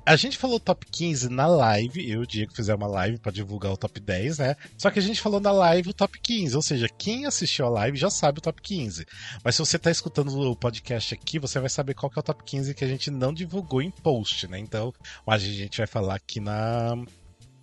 A 0.06 0.16
gente 0.16 0.37
falou 0.37 0.61
top 0.61 0.84
15 0.90 1.30
na 1.30 1.46
live, 1.46 2.11
eu 2.11 2.20
e 2.20 2.25
o 2.25 2.26
Diego 2.26 2.54
fizemos 2.54 2.82
uma 2.82 2.92
live 2.92 3.18
pra 3.18 3.32
divulgar 3.32 3.73
o 3.73 3.76
top 3.76 3.99
10, 3.99 4.38
né? 4.38 4.54
Só 4.76 4.90
que 4.90 4.99
a 4.99 5.02
gente 5.02 5.18
falou 5.18 5.40
na 5.40 5.50
live 5.50 5.88
o 5.88 5.94
top 5.94 6.20
15, 6.20 6.54
ou 6.54 6.61
seja, 6.61 6.88
quem 6.88 7.25
assistiu 7.25 7.64
a 7.64 7.70
live 7.70 7.96
já 7.96 8.11
sabe 8.11 8.38
o 8.38 8.42
top 8.42 8.61
15. 8.61 9.06
Mas 9.42 9.54
se 9.54 9.61
você 9.61 9.78
tá 9.78 9.90
escutando 9.90 10.38
o 10.38 10.54
podcast 10.54 11.14
aqui, 11.14 11.38
você 11.38 11.58
vai 11.58 11.70
saber 11.70 11.94
qual 11.94 12.11
que 12.11 12.18
é 12.18 12.20
o 12.20 12.23
top 12.23 12.44
15 12.44 12.75
que 12.75 12.84
a 12.84 12.88
gente 12.88 13.11
não 13.11 13.32
divulgou 13.32 13.80
em 13.80 13.90
post, 13.90 14.46
né? 14.46 14.58
Então, 14.58 14.92
a 15.26 15.38
gente 15.38 15.78
vai 15.78 15.87
falar 15.87 16.16
aqui 16.16 16.38
na 16.38 16.94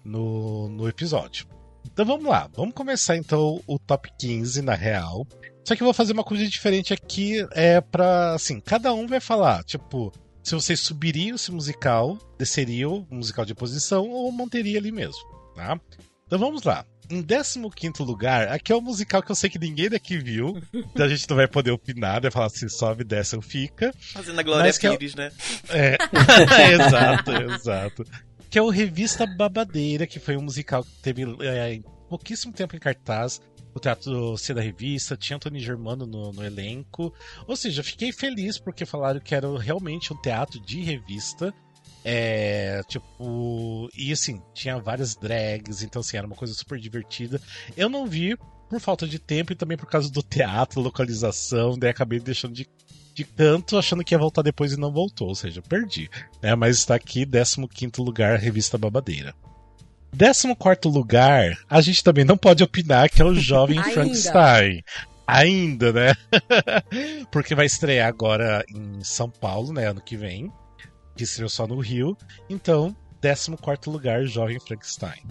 no, 0.03 0.67
no 0.67 0.89
episódio. 0.89 1.45
Então 1.86 2.05
vamos 2.05 2.25
lá, 2.25 2.50
vamos 2.55 2.74
começar 2.74 3.17
então 3.17 3.62
o 3.67 3.77
top 3.77 4.12
15 4.17 4.62
na 4.63 4.74
real. 4.74 5.27
Só 5.63 5.75
que 5.75 5.83
eu 5.83 5.86
vou 5.86 5.93
fazer 5.93 6.13
uma 6.13 6.24
coisa 6.24 6.48
diferente 6.48 6.91
aqui, 6.91 7.45
é 7.51 7.79
pra, 7.79 8.33
assim, 8.33 8.60
cada 8.60 8.93
um 8.93 9.05
vai 9.05 9.19
falar, 9.19 9.63
tipo, 9.63 10.12
se 10.43 10.55
vocês 10.55 10.79
subiriam 10.79 11.36
esse 11.36 11.51
musical, 11.51 12.17
desceriam 12.38 13.07
o 13.10 13.15
musical 13.15 13.45
de 13.45 13.53
posição 13.53 14.10
ou 14.10 14.31
manteria 14.31 14.79
ali 14.79 14.91
mesmo, 14.91 15.21
tá? 15.55 15.79
Então 16.25 16.39
vamos 16.39 16.63
lá. 16.63 16.86
Em 17.10 17.21
15 17.21 17.60
lugar, 18.00 18.48
aqui 18.48 18.71
é 18.71 18.75
o 18.75 18.81
musical 18.81 19.21
que 19.21 19.29
eu 19.29 19.36
sei 19.36 19.50
que 19.50 19.60
ninguém 19.60 19.89
daqui 19.89 20.17
viu, 20.17 20.62
então 20.74 21.05
a 21.05 21.10
gente 21.10 21.29
não 21.29 21.36
vai 21.36 21.48
poder 21.48 21.71
opinar, 21.71 22.21
vai 22.21 22.31
falar 22.31 22.50
se 22.50 22.67
sobe, 22.69 23.03
desce 23.03 23.36
ou 23.36 23.41
fica. 23.41 23.93
Fazendo 24.00 24.39
a 24.39 24.43
Glória 24.43 24.69
é- 24.69 24.74
Pires, 24.98 25.15
né? 25.15 25.31
É, 25.69 25.98
exato, 26.74 27.31
exato. 27.31 28.05
Que 28.50 28.57
é 28.57 28.62
o 28.62 28.69
Revista 28.69 29.25
Babadeira, 29.25 30.07
que 30.07 30.19
foi 30.19 30.38
um 30.38 30.41
musical 30.41 30.83
que 30.83 30.91
teve 31.01 31.24
é, 31.41 31.79
pouquíssimo 32.10 32.51
tempo 32.51 32.75
em 32.75 32.79
cartaz. 32.79 33.41
O 33.73 33.79
Teatro 33.79 34.37
C 34.37 34.53
da 34.53 34.61
Revista, 34.61 35.15
tinha 35.15 35.39
Tony 35.39 35.59
Germano 35.59 36.05
no, 36.05 36.31
no 36.31 36.43
elenco. 36.43 37.13
Ou 37.47 37.55
seja, 37.55 37.83
fiquei 37.83 38.11
feliz 38.11 38.57
porque 38.57 38.85
falaram 38.85 39.19
que 39.19 39.33
era 39.33 39.47
realmente 39.59 40.13
um 40.13 40.21
teatro 40.21 40.59
de 40.59 40.81
revista. 40.81 41.53
É, 42.03 42.81
tipo, 42.87 43.89
e 43.95 44.11
assim, 44.11 44.41
tinha 44.53 44.79
várias 44.79 45.15
drags, 45.15 45.83
então 45.83 45.99
assim, 45.99 46.17
era 46.17 46.25
uma 46.25 46.35
coisa 46.35 46.53
super 46.53 46.79
divertida. 46.79 47.39
Eu 47.77 47.89
não 47.89 48.07
vi 48.07 48.35
por 48.69 48.79
falta 48.79 49.07
de 49.07 49.19
tempo 49.19 49.51
e 49.51 49.55
também 49.55 49.77
por 49.77 49.87
causa 49.87 50.09
do 50.09 50.23
teatro, 50.23 50.81
localização, 50.81 51.77
daí 51.77 51.89
acabei 51.89 52.19
deixando 52.19 52.53
de, 52.53 52.67
de 53.13 53.23
canto, 53.25 53.77
achando 53.77 54.03
que 54.03 54.15
ia 54.15 54.19
voltar 54.19 54.41
depois 54.41 54.71
e 54.71 54.79
não 54.79 54.91
voltou, 54.91 55.27
ou 55.27 55.35
seja, 55.35 55.61
perdi. 55.61 56.09
Né? 56.41 56.55
Mas 56.55 56.77
está 56.77 56.95
aqui, 56.95 57.25
15 57.25 57.91
lugar, 57.99 58.39
Revista 58.39 58.77
Babadeira. 58.77 59.35
14 60.56 60.88
lugar, 60.88 61.58
a 61.70 61.82
gente 61.82 62.03
também 62.03 62.25
não 62.25 62.38
pode 62.38 62.63
opinar 62.63 63.10
que 63.10 63.22
é 63.22 63.25
o 63.25 63.34
Jovem. 63.34 63.82
Frankenstein. 63.82 64.84
Ainda, 65.25 65.94
né? 65.94 66.13
Porque 67.32 67.56
vai 67.56 67.65
estrear 67.65 68.08
agora 68.08 68.63
em 68.70 69.03
São 69.03 69.30
Paulo, 69.30 69.72
né? 69.72 69.88
Ano 69.88 70.01
que 70.01 70.18
vem. 70.18 70.51
Que 71.15 71.24
estreou 71.24 71.50
só 71.50 71.65
no 71.65 71.80
Rio. 71.80 72.18
Então, 72.50 72.96
14 73.22 73.89
lugar, 73.89 74.25
Jovem 74.25 74.60
Frankenstein. 74.60 75.24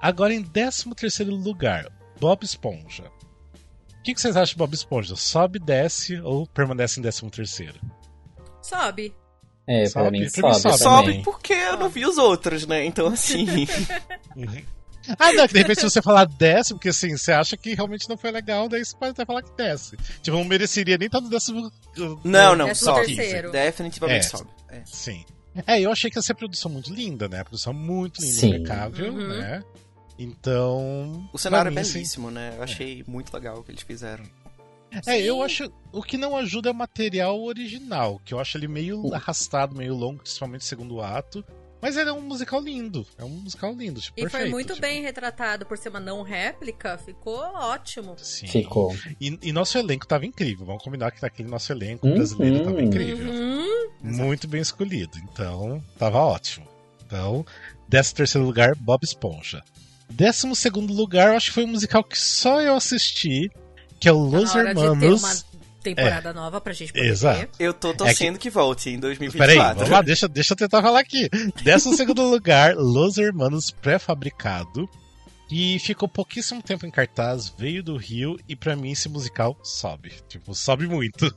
Agora 0.00 0.32
em 0.32 0.42
13 0.42 1.24
lugar, 1.24 1.86
Bob 2.20 2.44
Esponja. 2.44 3.10
O 3.98 4.02
que, 4.02 4.14
que 4.14 4.20
vocês 4.20 4.36
acham 4.36 4.54
de 4.54 4.58
Bob 4.58 4.74
Esponja? 4.74 5.16
Sobe, 5.16 5.58
desce 5.58 6.20
ou 6.20 6.46
permanece 6.46 7.00
em 7.00 7.02
13? 7.02 7.70
Sobe. 8.60 9.21
É, 9.66 9.86
Sobe? 9.86 10.02
pra 10.02 10.10
mim 10.10 10.30
Pra 10.30 10.54
sobe, 10.54 10.60
sobe. 10.62 10.78
Sobe 10.78 11.06
também. 11.08 11.22
porque 11.22 11.52
eu 11.52 11.76
não 11.78 11.88
vi 11.88 12.04
os 12.04 12.18
outros, 12.18 12.66
né? 12.66 12.84
Então, 12.84 13.06
assim. 13.08 13.46
Ah, 15.18 15.32
não, 15.32 15.48
que 15.48 15.52
de 15.54 15.58
repente 15.58 15.80
se 15.80 15.90
você 15.90 16.00
falar 16.00 16.26
desce, 16.26 16.72
porque 16.74 16.90
assim, 16.90 17.16
você 17.16 17.32
acha 17.32 17.56
que 17.56 17.74
realmente 17.74 18.08
não 18.08 18.16
foi 18.16 18.30
legal, 18.30 18.68
daí 18.68 18.84
você 18.84 18.96
pode 18.96 19.10
até 19.10 19.24
falar 19.24 19.42
que 19.42 19.50
desce. 19.56 19.96
Tipo, 20.22 20.36
não 20.36 20.44
mereceria 20.44 20.96
nem 20.96 21.06
estar 21.06 21.20
no 21.20 21.28
décimo. 21.28 21.72
Não, 22.24 22.54
não, 22.54 22.66
Décimo 22.66 22.94
sobe. 22.94 23.16
terceiro. 23.16 23.50
Definitivamente 23.50 24.26
É. 24.26 24.28
sobe. 24.28 24.50
É. 24.68 24.82
Sim. 24.84 25.24
É, 25.66 25.80
eu 25.80 25.90
achei 25.90 26.08
que 26.08 26.16
ia 26.18 26.22
ser 26.22 26.34
produção 26.34 26.70
muito 26.70 26.94
linda, 26.94 27.28
né? 27.28 27.40
A 27.40 27.44
produção 27.44 27.72
muito 27.72 28.20
linda, 28.22 28.32
Sim. 28.32 28.48
impecável, 28.54 29.12
Uhum. 29.12 29.26
né? 29.40 29.62
Então. 30.16 31.28
O 31.32 31.38
cenário 31.38 31.68
é 31.68 31.72
mim, 31.74 31.80
assim, 31.80 31.94
belíssimo, 31.94 32.30
né? 32.30 32.54
Eu 32.56 32.62
achei 32.62 33.02
muito 33.06 33.34
legal 33.34 33.58
o 33.58 33.64
que 33.64 33.72
eles 33.72 33.82
fizeram. 33.82 34.22
É, 35.06 35.20
eu 35.20 35.36
Sim. 35.36 35.42
acho. 35.44 35.72
O 35.92 36.02
que 36.02 36.16
não 36.16 36.36
ajuda 36.36 36.68
é 36.70 36.72
o 36.72 36.74
material 36.74 37.42
original, 37.42 38.20
que 38.24 38.32
eu 38.34 38.40
acho 38.40 38.56
ele 38.56 38.68
meio 38.68 39.12
arrastado, 39.14 39.74
meio 39.76 39.94
longo, 39.94 40.22
principalmente 40.22 40.62
o 40.62 40.64
segundo 40.64 41.00
ato. 41.00 41.44
Mas 41.80 41.96
ele 41.96 42.10
é 42.10 42.12
um 42.12 42.20
musical 42.20 42.60
lindo. 42.60 43.04
É 43.18 43.24
um 43.24 43.28
musical 43.28 43.72
lindo, 43.74 44.00
tipo, 44.00 44.16
E 44.16 44.22
perfeito. 44.22 44.42
foi 44.44 44.50
muito 44.50 44.68
tipo, 44.74 44.80
bem 44.80 45.02
retratado 45.02 45.66
por 45.66 45.76
ser 45.76 45.88
uma 45.88 45.98
não 45.98 46.22
réplica, 46.22 46.96
ficou 46.96 47.38
ótimo. 47.40 48.14
Sim. 48.18 48.46
Ficou. 48.46 48.96
E, 49.20 49.36
e 49.42 49.52
nosso 49.52 49.76
elenco 49.76 50.06
tava 50.06 50.24
incrível. 50.24 50.64
Vamos 50.64 50.82
combinar 50.84 51.10
que 51.10 51.26
aquele 51.26 51.48
nosso 51.48 51.72
elenco 51.72 52.06
Uhum. 52.06 52.14
brasileiro 52.14 52.62
tava 52.62 52.80
incrível. 52.80 53.32
Uhum. 53.32 53.90
Muito 54.00 54.46
bem 54.46 54.60
escolhido. 54.60 55.18
Então, 55.18 55.82
tava 55.98 56.18
ótimo. 56.20 56.68
Então, 57.04 57.44
13 57.90 58.14
terceiro 58.14 58.46
lugar, 58.46 58.76
Bob 58.76 59.02
Esponja. 59.02 59.62
12 60.08 60.54
segundo 60.54 60.92
lugar, 60.92 61.28
eu 61.30 61.36
acho 61.36 61.46
que 61.46 61.54
foi 61.54 61.64
um 61.64 61.68
musical 61.68 62.04
que 62.04 62.18
só 62.18 62.60
eu 62.60 62.76
assisti, 62.76 63.50
que 64.02 64.08
é 64.08 64.12
o 64.12 64.28
Tá 64.28 64.36
Los 64.36 64.54
Hermanos. 64.56 65.22
uma 65.22 65.34
temporada 65.80 66.32
nova 66.32 66.60
pra 66.60 66.72
gente 66.72 66.92
poder 66.92 67.06
Exato. 67.06 67.38
ver. 67.38 67.50
Eu 67.56 67.72
tô 67.72 67.94
torcendo 67.94 68.36
que... 68.36 68.50
volte 68.50 68.90
em 68.90 68.98
Peraí, 68.98 69.16
2024. 69.18 69.74
vamos 69.76 69.90
lá, 69.90 70.02
deixa, 70.02 70.28
deixa 70.28 70.54
eu 70.54 70.56
tentar 70.56 70.82
falar 70.82 70.98
aqui. 70.98 71.28
Décimo 71.62 71.94
segundo 71.96 72.28
lugar, 72.28 72.74
Los 72.74 73.16
Hermanos 73.16 73.70
Pré-Fabricado. 73.70 74.88
E 75.48 75.78
ficou 75.78 76.08
pouquíssimo 76.08 76.62
tempo 76.62 76.86
em 76.86 76.90
cartaz, 76.90 77.54
veio 77.56 77.82
do 77.82 77.96
Rio 77.96 78.38
e 78.48 78.56
pra 78.56 78.74
mim 78.74 78.90
esse 78.92 79.08
musical 79.08 79.56
sobe. 79.62 80.10
Tipo, 80.26 80.54
sobe 80.54 80.88
muito. 80.88 81.32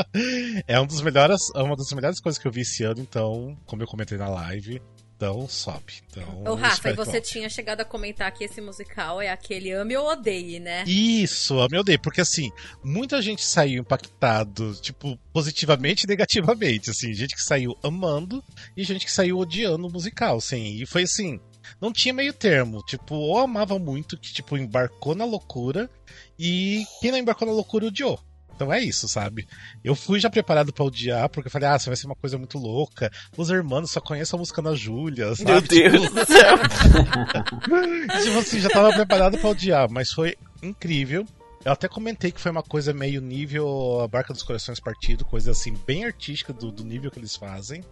é 0.66 0.80
um 0.80 0.86
dos 0.86 1.02
melhores, 1.02 1.50
é 1.54 1.62
uma 1.62 1.76
das 1.76 1.90
melhores 1.92 2.20
coisas 2.20 2.40
que 2.40 2.46
eu 2.46 2.52
vi 2.52 2.60
esse 2.60 2.84
ano, 2.84 3.00
então, 3.00 3.58
como 3.66 3.82
eu 3.82 3.86
comentei 3.86 4.16
na 4.16 4.28
live, 4.28 4.80
então 5.18 5.48
sobe. 5.48 5.94
Então, 6.08 6.44
Ô, 6.46 6.54
Rafa, 6.54 6.90
e 6.90 6.92
você 6.92 7.20
tinha 7.20 7.50
chegado 7.50 7.80
a 7.80 7.84
comentar 7.84 8.30
que 8.30 8.44
esse 8.44 8.60
musical 8.60 9.20
é 9.20 9.28
aquele 9.28 9.72
ame 9.72 9.96
ou 9.96 10.06
odeie, 10.06 10.60
né? 10.60 10.84
Isso, 10.86 11.54
meu 11.72 11.82
Deus, 11.82 11.98
porque 12.00 12.20
assim, 12.20 12.52
muita 12.84 13.20
gente 13.20 13.44
saiu 13.44 13.80
impactado, 13.80 14.76
tipo, 14.76 15.18
positivamente 15.32 16.04
e 16.04 16.06
negativamente, 16.06 16.90
assim, 16.90 17.12
gente 17.12 17.34
que 17.34 17.42
saiu 17.42 17.76
amando 17.82 18.42
e 18.76 18.84
gente 18.84 19.04
que 19.04 19.10
saiu 19.12 19.38
odiando 19.38 19.88
o 19.88 19.92
musical, 19.92 20.36
assim, 20.36 20.80
e 20.80 20.86
foi 20.86 21.02
assim, 21.02 21.40
não 21.80 21.92
tinha 21.92 22.14
meio 22.14 22.32
termo, 22.32 22.80
tipo, 22.84 23.16
ou 23.16 23.38
amava 23.38 23.76
muito, 23.76 24.16
que 24.16 24.32
tipo, 24.32 24.56
embarcou 24.56 25.16
na 25.16 25.24
loucura, 25.24 25.90
e 26.38 26.84
quem 27.00 27.10
não 27.10 27.18
embarcou 27.18 27.48
na 27.48 27.54
loucura 27.54 27.86
odiou. 27.86 28.20
Então 28.58 28.72
é 28.72 28.80
isso, 28.82 29.06
sabe? 29.06 29.46
Eu 29.84 29.94
fui 29.94 30.18
já 30.18 30.28
preparado 30.28 30.72
pra 30.72 30.84
odiar, 30.84 31.28
porque 31.28 31.46
eu 31.46 31.50
falei, 31.52 31.68
ah, 31.68 31.76
isso 31.76 31.86
vai 31.86 31.94
ser 31.94 32.06
uma 32.06 32.16
coisa 32.16 32.36
muito 32.36 32.58
louca. 32.58 33.08
Os 33.36 33.50
irmãos 33.50 33.88
só 33.88 34.00
conhecem 34.00 34.36
a 34.36 34.40
música 34.40 34.60
na 34.60 34.74
Júlia, 34.74 35.32
sabe? 35.36 35.52
Meu 35.52 35.60
Deus 35.60 36.02
Tipo, 36.02 36.14
do 36.14 36.26
céu. 36.26 36.58
tipo 38.24 38.38
assim, 38.40 38.58
já 38.58 38.68
tava 38.68 38.92
preparado 38.92 39.38
pra 39.38 39.50
odiar, 39.50 39.88
mas 39.88 40.10
foi 40.10 40.36
incrível. 40.60 41.24
Eu 41.64 41.70
até 41.70 41.86
comentei 41.86 42.32
que 42.32 42.40
foi 42.40 42.50
uma 42.50 42.64
coisa 42.64 42.92
meio 42.92 43.20
nível 43.20 44.00
a 44.00 44.08
Barca 44.08 44.32
dos 44.32 44.42
Corações 44.42 44.80
Partido, 44.80 45.24
coisa 45.24 45.52
assim, 45.52 45.76
bem 45.86 46.04
artística 46.04 46.52
do, 46.52 46.72
do 46.72 46.82
nível 46.82 47.12
que 47.12 47.20
eles 47.20 47.36
fazem. 47.36 47.84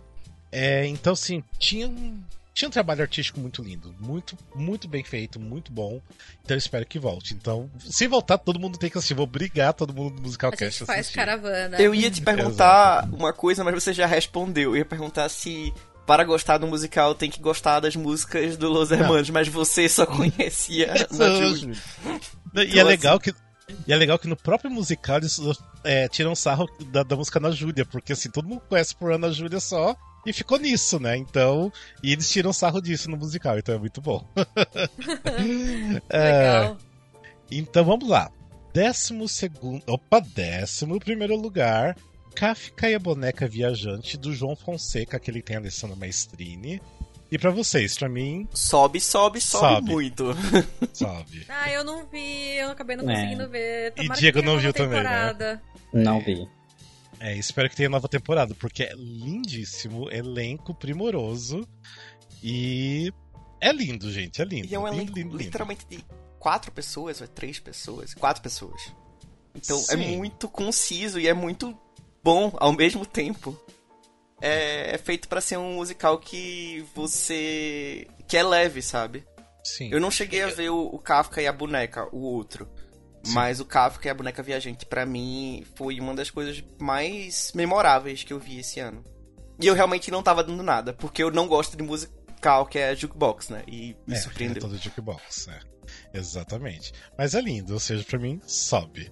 É, 0.51 0.85
então, 0.87 1.13
assim, 1.13 1.45
tinha 1.61 1.87
um, 1.87 2.21
tinha 2.57 2.69
um 2.71 2.73
trabalho 2.73 3.03
artístico 3.03 3.39
muito 3.39 3.63
lindo, 3.63 3.95
muito, 4.01 4.35
muito 4.55 4.89
bem 4.89 5.05
feito, 5.05 5.39
muito 5.39 5.71
bom. 5.71 6.01
Então 6.43 6.55
eu 6.55 6.59
espero 6.59 6.87
que 6.87 6.99
volte. 6.99 7.35
Então, 7.35 7.71
se 7.79 8.09
voltar, 8.09 8.39
todo 8.39 8.59
mundo 8.59 8.79
tem 8.79 8.89
que 8.89 8.97
assistir. 8.97 9.13
Vou 9.13 9.27
brigar 9.27 9.75
todo 9.75 9.93
mundo 9.93 10.17
do 10.17 10.23
Musical 10.23 10.49
A 10.49 10.57
Cast 10.57 10.79
gente 10.79 10.87
faz 10.87 11.01
assistir. 11.01 11.17
caravana. 11.17 11.77
Eu 11.79 11.95
ia 11.95 12.11
te 12.11 12.23
perguntar 12.23 13.07
uma 13.13 13.31
coisa, 13.31 13.63
mas 13.63 13.75
você 13.75 13.93
já 13.93 14.07
respondeu. 14.07 14.71
Eu 14.71 14.79
ia 14.79 14.87
perguntar 14.87 15.29
se 15.29 15.71
para 16.07 16.25
gostar 16.25 16.57
do 16.57 16.67
musical 16.67 17.15
tem 17.15 17.31
que 17.31 17.41
gostar 17.41 17.79
das 17.81 17.95
músicas 17.95 18.57
do 18.57 18.71
Los 18.71 18.91
Hermanos, 18.91 19.29
mas 19.29 19.49
você 19.49 19.87
só 19.87 20.07
conhecia 20.09 20.95
Júlia. 21.11 21.77
E 22.55 22.61
é 22.61 22.65
Então, 22.73 22.87
legal 22.87 23.21
que. 23.21 23.35
E 23.87 23.93
é 23.93 23.97
legal 23.97 24.19
que 24.19 24.29
no 24.29 24.37
próprio 24.37 24.71
musical 24.71 25.19
eles 25.19 25.39
é, 25.85 26.09
tiram 26.09 26.35
sarro 26.35 26.67
da, 26.87 27.03
da 27.03 27.17
música 27.17 27.39
Ana 27.39 27.53
Júlia, 27.53 27.85
porque 27.85 28.15
assim, 28.15 28.31
todo 28.31 28.49
mundo 28.49 28.63
conhece 28.67 28.95
por 28.97 29.13
Ana 29.13 29.31
Júlia 29.31 29.61
só 29.61 29.95
e 30.27 30.33
ficou 30.33 30.59
nisso, 30.59 30.99
né? 31.01 31.17
Então. 31.17 31.73
E 32.03 32.13
eles 32.13 32.29
tiram 32.31 32.53
sarro 32.53 32.81
disso 32.83 33.09
no 33.11 33.17
musical, 33.17 33.59
então 33.59 33.75
é 33.75 33.79
muito 33.79 34.01
bom. 34.01 34.27
É, 36.11 36.43
Legal. 36.63 36.77
então 37.51 37.85
vamos 37.85 38.09
lá. 38.09 38.31
Décimo 38.73 39.29
segundo. 39.29 39.83
Opa, 39.87 40.21
décimo 40.21 40.99
primeiro 40.99 41.37
lugar. 41.37 41.97
Kafka 42.35 42.91
e 42.91 42.95
a 42.95 42.99
Boneca 42.99 43.49
Viajante, 43.49 44.19
do 44.19 44.35
João 44.35 44.55
Fonseca, 44.55 45.19
que 45.19 45.31
ele 45.31 45.41
tem 45.41 45.57
a 45.57 45.61
Alessandra 45.61 45.97
Maestrini. 45.97 46.83
E 47.33 47.39
pra 47.39 47.51
vocês, 47.51 47.97
pra 47.99 48.09
mim, 48.09 48.47
Sobe, 48.53 49.01
sobe, 49.01 49.41
sobe, 49.41 49.75
Sobe. 49.77 49.91
muito. 49.91 50.37
sabe. 50.93 51.45
Ah, 51.49 51.71
eu 51.73 51.83
não 51.83 52.07
vi, 52.07 52.57
eu 52.57 52.71
acabei 52.71 52.95
não 52.97 53.11
É. 53.11 53.15
conseguindo 53.15 53.49
ver. 53.49 53.93
Tomara 53.95 54.21
Diego 54.21 54.39
que 54.39 54.43
tenha 54.45 54.55
não 54.55 54.61
viu 54.61 54.73
também, 54.73 55.03
né? 55.03 55.61
Não 55.93 56.21
vi. 56.21 56.47
É, 57.21 57.37
espero 57.37 57.69
que 57.69 57.77
tenha 57.77 57.89
nova 57.89 58.09
temporada, 58.09 58.55
porque 58.55 58.83
é 58.83 58.93
lindíssimo, 58.95 60.11
elenco 60.11 60.75
primoroso 60.75 61.67
e 62.43 63.13
é 63.61 63.73
lindo, 63.73 64.13
gente, 64.13 64.43
é 64.43 64.45
lindo. 64.45 64.67
E 64.67 64.75
é 64.75 64.79
um 64.79 64.85
lindo, 64.85 64.97
elenco 64.97 65.17
lindo, 65.17 65.31
lindo. 65.31 65.43
literalmente 65.45 65.87
de 65.87 66.05
quatro 66.39 66.71
pessoas, 66.71 67.21
ou 67.21 67.25
é 67.25 67.29
três 67.29 67.59
pessoas? 67.59 68.15
Quatro 68.15 68.43
pessoas. 68.43 68.81
Então 69.55 69.79
é 69.79 69.97
Sim. 69.97 70.17
muito 70.17 70.49
conciso 70.49 71.19
e 71.19 71.27
é 71.27 71.35
muito 71.35 71.77
bom 72.23 72.53
ao 72.59 72.73
mesmo 72.73 73.07
tempo. 73.07 73.59
É, 74.41 74.95
é 74.95 74.99
feito 74.99 75.29
pra 75.29 75.41
ser 75.41 75.57
um 75.57 75.75
musical 75.77 76.19
que 76.19 76.85
você. 76.95 78.07
que 78.29 78.37
é 78.37 78.43
leve, 78.43 78.83
sabe? 78.83 79.25
Sim. 79.65 79.89
Eu 79.91 80.01
não 80.01 80.11
cheguei 80.11 80.43
a 80.43 80.49
ver 80.49 80.71
o, 80.71 80.79
o 80.79 80.99
Kafka 80.99 81.41
e 81.41 81.47
a 81.47 81.53
boneca, 81.53 82.07
o 82.13 82.21
outro. 82.21 82.69
Sim. 83.27 83.35
Mas 83.35 83.61
o 83.61 83.65
Kafka 83.65 84.09
e 84.09 84.11
a 84.11 84.15
boneca 84.15 84.43
viajante, 84.43 84.87
pra 84.87 85.05
mim, 85.05 85.65
foi 85.75 86.01
uma 86.01 86.15
das 86.15 86.31
coisas 86.31 86.63
mais 86.81 87.53
memoráveis 87.55 88.23
que 88.25 88.33
eu 88.33 88.39
vi 88.39 88.59
esse 88.61 88.81
ano. 88.81 89.03
E 89.61 89.67
eu 89.67 89.75
realmente 89.75 90.11
não 90.11 90.23
tava 90.23 90.45
dando 90.45 90.63
nada, 90.63 90.93
porque 90.93 91.23
eu 91.23 91.31
não 91.31 91.47
gosto 91.49 91.77
de 91.77 91.83
musical 91.83 92.67
que 92.67 92.79
é 92.79 92.95
jukebox, 92.95 93.49
né? 93.49 93.63
E 93.67 93.97
me 94.07 94.15
É, 94.15 94.19
é 94.19 94.21
surpreendeu. 94.21 94.61
todo 94.63 94.77
jukebox, 94.77 95.49
é. 95.49 95.59
Exatamente. 96.15 96.93
Mas 97.17 97.35
é 97.35 97.41
lindo, 97.41 97.73
ou 97.75 97.81
seja, 97.81 98.05
pra 98.05 98.19
mim, 98.19 98.41
sobe. 98.47 99.11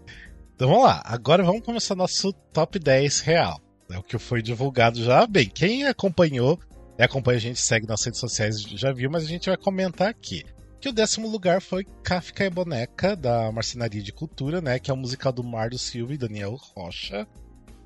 Então 0.55 0.69
vamos 0.69 0.85
lá, 0.85 1.03
agora 1.05 1.43
vamos 1.43 1.63
começar 1.65 1.95
nosso 1.95 2.33
top 2.53 2.79
10 2.79 3.21
real. 3.21 3.61
É 3.91 3.99
o 3.99 4.03
que 4.03 4.19
foi 4.19 4.41
divulgado 4.43 5.03
já. 5.03 5.27
Bem, 5.27 5.49
quem 5.49 5.85
acompanhou, 5.87 6.59
e 6.99 7.03
acompanha 7.03 7.37
a 7.37 7.41
gente, 7.41 7.61
segue 7.61 7.87
nas 7.87 8.03
redes 8.05 8.21
sociais, 8.21 8.61
já 8.63 8.93
viu, 8.93 9.11
mas 9.11 9.25
a 9.25 9.27
gente 9.29 9.49
vai 9.49 9.57
comentar 9.57 10.09
aqui. 10.09 10.45
Que 10.85 10.91
o 10.91 10.93
décimo 10.93 11.27
lugar 11.27 11.63
foi 11.63 11.83
Kafka 12.03 12.45
e 12.45 12.51
Boneca, 12.51 13.17
da 13.17 13.51
Marcenaria 13.51 14.03
de 14.03 14.13
Cultura, 14.13 14.61
né? 14.61 14.79
Que 14.79 14.91
é 14.91 14.95
um 14.95 14.99
musical 14.99 15.33
do 15.33 15.43
Mário 15.43 15.79
Silva 15.79 16.13
e 16.13 16.19
Daniel 16.19 16.59
Rocha. 16.77 17.27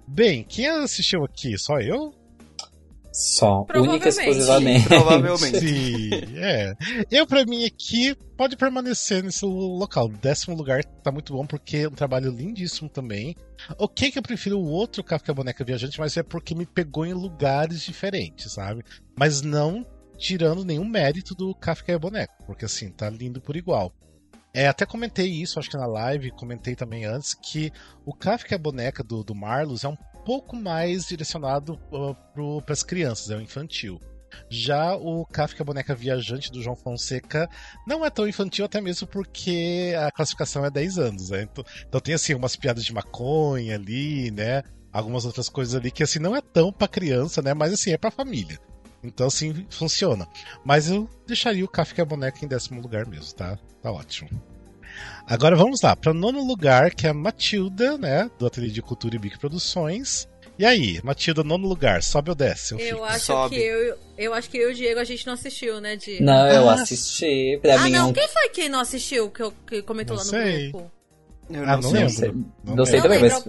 Bem, 0.05 0.43
quem 0.43 0.67
assistiu 0.67 1.23
aqui? 1.23 1.57
Só 1.57 1.79
eu? 1.79 2.13
Só. 3.13 3.61
Única 3.61 3.69
e 3.69 3.69
Provavelmente. 3.69 4.09
exclusivamente. 4.09 4.89
Provavelmente. 4.91 5.61
Sim, 5.61 6.11
é. 6.39 6.75
Eu, 7.09 7.25
pra 7.25 7.45
mim, 7.45 7.65
aqui, 7.65 8.17
pode 8.37 8.57
permanecer 8.57 9.23
nesse 9.23 9.47
local. 9.47 10.09
Décimo 10.09 10.57
lugar 10.57 10.85
tá 10.85 11.13
muito 11.13 11.33
bom, 11.33 11.47
porque 11.47 11.77
é 11.77 11.89
um 11.89 11.93
trabalho 11.93 12.33
lindíssimo 12.33 12.89
também. 12.89 13.37
Ok 13.79 14.11
que 14.11 14.19
eu 14.19 14.23
prefiro 14.25 14.59
o 14.59 14.69
outro 14.69 15.05
Kafka 15.05 15.33
Boneca 15.33 15.63
Viajante, 15.63 16.01
mas 16.01 16.17
é 16.17 16.25
porque 16.25 16.53
me 16.53 16.67
pegou 16.67 17.07
em 17.07 17.13
lugares 17.13 17.81
diferentes, 17.81 18.51
sabe? 18.55 18.83
Mas 19.17 19.41
não 19.41 19.87
tirando 20.19 20.65
nenhum 20.65 20.85
mérito 20.85 21.35
do 21.35 21.55
Kafka 21.55 21.95
a 21.95 21.99
Boneca, 21.99 22.35
porque 22.47 22.65
assim, 22.65 22.91
tá 22.91 23.09
lindo 23.09 23.41
por 23.41 23.57
igual. 23.57 23.93
É, 24.53 24.67
até 24.67 24.85
comentei 24.85 25.29
isso, 25.29 25.59
acho 25.59 25.71
que 25.71 25.77
na 25.77 25.87
live, 25.87 26.31
comentei 26.33 26.75
também 26.75 27.05
antes, 27.05 27.35
que 27.35 27.71
o 28.05 28.13
Kafka 28.13 28.57
a 28.57 28.59
boneca 28.59 29.05
do, 29.05 29.23
do 29.23 29.35
Marlos 29.35 29.85
é 29.85 29.89
um 29.89 29.97
pouco 30.25 30.57
mais 30.57 31.07
direcionado 31.07 31.79
uh, 31.93 32.63
para 32.63 32.73
as 32.73 32.83
crianças, 32.83 33.31
é 33.31 33.37
o 33.37 33.41
infantil. 33.41 34.01
Já 34.51 34.95
o 34.95 35.25
Kafka 35.25 35.65
Boneca 35.65 35.95
Viajante 35.95 36.51
do 36.51 36.63
João 36.63 36.77
Fonseca 36.77 37.49
não 37.87 38.05
é 38.05 38.11
tão 38.11 38.29
infantil, 38.29 38.65
até 38.65 38.81
mesmo 38.81 39.07
porque 39.07 39.95
a 39.99 40.11
classificação 40.11 40.65
é 40.65 40.71
10 40.71 40.99
anos, 40.99 41.31
né? 41.31 41.43
Então, 41.43 41.65
então 41.87 42.01
tem 42.01 42.15
assim 42.15 42.35
umas 42.35 42.57
piadas 42.57 42.85
de 42.85 42.93
maconha 42.93 43.75
ali, 43.75 44.31
né? 44.31 44.63
Algumas 44.93 45.25
outras 45.25 45.49
coisas 45.49 45.75
ali 45.75 45.91
que 45.91 46.03
assim 46.03 46.19
não 46.19 46.37
é 46.37 46.41
tão 46.41 46.73
para 46.73 46.89
criança, 46.89 47.41
né? 47.41 47.55
Mas 47.55 47.73
assim 47.73 47.93
é 47.93 47.99
para 47.99 48.11
família. 48.11 48.59
Então 49.03 49.27
assim 49.27 49.67
funciona. 49.71 50.27
Mas 50.65 50.91
eu 50.91 51.09
deixaria 51.27 51.65
o 51.65 51.69
Kafka 51.69 52.05
Boneca 52.05 52.45
em 52.45 52.49
décimo 52.49 52.81
lugar 52.81 53.07
mesmo, 53.07 53.33
tá? 53.35 53.59
Tá 53.83 53.93
ótimo. 53.93 54.31
Agora 55.27 55.55
vamos 55.55 55.81
lá, 55.83 55.95
para 55.95 56.13
nono 56.13 56.43
lugar, 56.43 56.95
que 56.95 57.07
é 57.07 57.11
a 57.11 57.15
Matilda, 57.15 57.97
né? 57.99 58.31
Do 58.39 58.47
Ateliê 58.47 58.71
de 58.71 58.83
Cultura 58.83 59.15
e 59.15 59.19
Bic 59.19 59.39
Produções. 59.39 60.27
E 60.59 60.65
aí, 60.65 61.01
Matilda, 61.05 61.45
nono 61.45 61.69
lugar, 61.69 62.03
sobe 62.03 62.31
ou 62.31 62.35
desce? 62.35 62.75
Eu, 62.75 62.81
eu 62.81 63.05
acho 63.05 63.27
sobe. 63.27 63.55
que 63.55 63.63
eu, 63.63 63.99
eu 64.17 64.35
acho 64.35 64.51
que 64.51 64.59
eu 64.59 64.71
e 64.71 64.73
o 64.73 64.75
Diego 64.75 64.99
a 64.99 65.05
gente 65.05 65.25
não 65.25 65.35
assistiu, 65.35 65.81
né, 65.81 65.95
Diego? 65.95 66.25
Não, 66.25 66.49
eu 66.49 66.69
ah. 66.69 66.75
assisti. 66.75 67.61
Pra 67.63 67.77
ah, 67.77 67.85
mim 67.85 67.93
não, 67.93 68.11
é 68.11 68.13
quem 68.13 68.27
foi 68.27 68.49
que 68.49 68.69
não 68.69 68.81
assistiu, 68.81 69.31
que, 69.31 69.41
eu, 69.41 69.53
que 69.65 69.83
comentou 69.83 70.17
não 70.17 70.25
lá 70.25 70.33
no 70.33 70.45
sei. 70.45 70.71
grupo? 70.73 70.91
Eu 71.49 71.63
não, 71.63 71.73
ah, 71.73 71.77
não 71.77 71.91
lembro. 71.93 72.27
Não, 72.27 72.45
não, 72.65 72.77
não 72.77 72.85
sei 72.85 73.01
também, 73.01 73.21
mas 73.21 73.49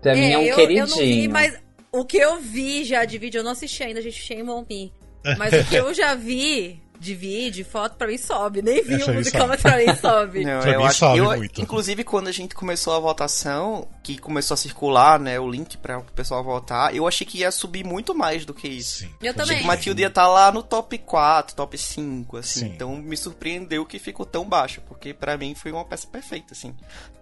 pra 0.00 0.12
é, 0.12 0.14
mim 0.16 0.32
é 0.32 0.38
um 0.38 0.42
eu, 0.42 0.56
queridinho. 0.56 0.84
Eu 0.84 0.88
não 0.88 0.96
vi, 0.96 1.28
mas 1.28 1.60
o 1.92 2.04
que 2.04 2.16
eu 2.16 2.40
vi 2.40 2.84
já 2.84 3.04
de 3.04 3.18
vídeo, 3.18 3.38
eu 3.38 3.44
não 3.44 3.52
assisti 3.52 3.82
ainda, 3.82 4.00
a 4.00 4.02
gente 4.02 4.20
shame 4.20 4.48
on 4.48 4.64
me. 4.68 4.92
Mas 5.38 5.52
o 5.52 5.64
que 5.64 5.76
eu 5.76 5.94
já 5.94 6.14
vi 6.14 6.82
de 7.02 7.16
vídeo, 7.16 7.64
foto, 7.64 7.96
pra 7.96 8.06
mim 8.06 8.16
sobe. 8.16 8.62
Nem 8.62 8.82
vi 8.82 9.02
o 9.02 9.12
musical, 9.12 9.48
mas 9.48 9.60
pra 9.60 9.76
mim 9.76 9.94
sobe. 9.96 10.44
Não, 10.44 10.60
pra 10.60 10.72
eu 10.72 10.78
mim 10.78 10.86
acho, 10.86 10.98
sobe 11.00 11.18
eu, 11.18 11.24
muito. 11.24 11.60
Inclusive, 11.60 12.04
quando 12.04 12.28
a 12.28 12.32
gente 12.32 12.54
começou 12.54 12.94
a 12.94 13.00
votação, 13.00 13.88
que 14.04 14.18
começou 14.18 14.54
a 14.54 14.56
circular, 14.56 15.18
né, 15.18 15.38
o 15.38 15.50
link 15.50 15.76
para 15.76 15.98
o 15.98 16.04
pessoal 16.04 16.44
votar, 16.44 16.94
eu 16.94 17.06
achei 17.06 17.26
que 17.26 17.38
ia 17.38 17.50
subir 17.50 17.84
muito 17.84 18.14
mais 18.14 18.44
do 18.44 18.54
que 18.54 18.68
isso. 18.68 19.00
Sim. 19.00 19.10
Eu 19.20 19.34
também. 19.34 19.50
Achei 19.50 19.58
que 19.58 19.66
Matilda 19.66 20.00
ia 20.00 20.06
estar 20.06 20.22
tá 20.22 20.28
lá 20.28 20.52
no 20.52 20.62
top 20.62 20.96
4, 20.96 21.56
top 21.56 21.76
5, 21.76 22.36
assim. 22.36 22.60
Sim. 22.60 22.66
Então 22.66 22.94
me 22.94 23.16
surpreendeu 23.16 23.84
que 23.84 23.98
ficou 23.98 24.24
tão 24.24 24.48
baixo, 24.48 24.80
porque 24.86 25.12
para 25.12 25.36
mim 25.36 25.56
foi 25.56 25.72
uma 25.72 25.84
peça 25.84 26.06
perfeita, 26.06 26.54
assim. 26.54 26.74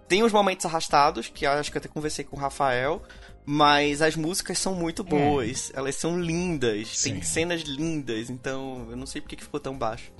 Tem 0.07 0.21
os 0.21 0.31
momentos 0.31 0.65
arrastados, 0.65 1.27
que 1.27 1.45
acho 1.45 1.71
que 1.71 1.77
eu 1.77 1.79
até 1.79 1.87
conversei 1.87 2.23
com 2.23 2.35
o 2.35 2.39
Rafael, 2.39 3.01
mas 3.45 4.01
as 4.01 4.15
músicas 4.15 4.57
são 4.57 4.75
muito 4.75 5.03
boas, 5.03 5.71
elas 5.75 5.95
são 5.95 6.19
lindas, 6.19 6.89
Sim. 6.89 7.13
tem 7.13 7.21
cenas 7.21 7.61
lindas, 7.61 8.29
então 8.29 8.87
eu 8.89 8.95
não 8.95 9.05
sei 9.05 9.21
porque 9.21 9.35
que 9.35 9.43
ficou 9.43 9.59
tão 9.59 9.77
baixo. 9.77 10.11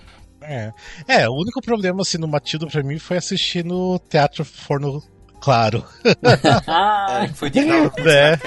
É. 0.44 0.72
é, 1.08 1.30
o 1.30 1.34
único 1.34 1.62
problema 1.62 2.02
assim 2.02 2.18
no 2.18 2.28
Matilda 2.28 2.66
pra 2.66 2.82
mim 2.82 2.98
foi 2.98 3.18
assistir 3.18 3.64
no 3.64 4.00
Teatro 4.00 4.44
Forno 4.44 5.00
Claro. 5.42 5.84
é, 7.24 7.28
foi 7.30 7.50
de 7.50 7.62
novo, 7.66 8.00
é. 8.08 8.38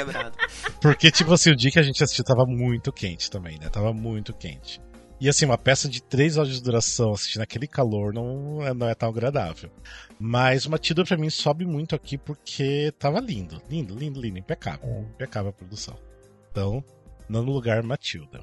Porque, 0.81 1.11
tipo 1.11 1.33
assim, 1.33 1.50
o 1.50 1.57
dia 1.57 1.71
que 1.73 1.78
a 1.78 1.83
gente 1.83 2.02
assistiu 2.02 2.25
tava 2.25 2.47
muito 2.47 2.93
quente 2.93 3.28
também, 3.28 3.59
né? 3.59 3.69
Tava 3.69 3.93
muito 3.93 4.33
quente. 4.33 4.81
E 5.21 5.28
assim, 5.28 5.44
uma 5.44 5.56
peça 5.56 5.88
de 5.88 6.02
três 6.02 6.37
horas 6.37 6.52
de 6.52 6.62
duração 6.62 7.12
assistindo 7.12 7.42
aquele 7.42 7.66
calor 7.66 8.12
não 8.12 8.66
é, 8.66 8.75
não 8.75 8.88
é 8.88 8.94
tão 8.94 9.09
agradável. 9.09 9.71
Mas 10.18 10.66
o 10.66 10.71
Matilda 10.71 11.04
pra 11.04 11.16
mim 11.16 11.30
sobe 11.30 11.64
muito 11.64 11.94
aqui 11.94 12.18
porque 12.18 12.92
tava 12.99 13.21
lindo. 13.21 13.62
Lindo, 13.71 13.94
lindo, 13.94 14.21
lindo. 14.21 14.38
Impecável. 14.38 14.88
É. 14.88 15.00
Impecável 15.00 15.50
a 15.50 15.52
produção. 15.52 15.97
Então, 16.50 16.85
nono 17.28 17.52
lugar, 17.52 17.83
Matilda. 17.83 18.40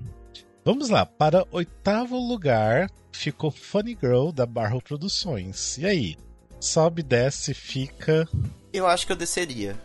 Vamos 0.64 0.90
lá, 0.90 1.06
para 1.06 1.46
oitavo 1.52 2.18
lugar 2.18 2.88
ficou 3.12 3.52
Funny 3.52 3.98
Girl 4.00 4.32
da 4.32 4.46
Barro 4.46 4.82
Produções. 4.82 5.78
E 5.78 5.86
aí? 5.86 6.18
Sobe, 6.60 7.02
desce, 7.02 7.54
fica. 7.54 8.28
Eu 8.72 8.86
acho 8.86 9.06
que 9.06 9.12
eu 9.12 9.16
desceria. 9.16 9.76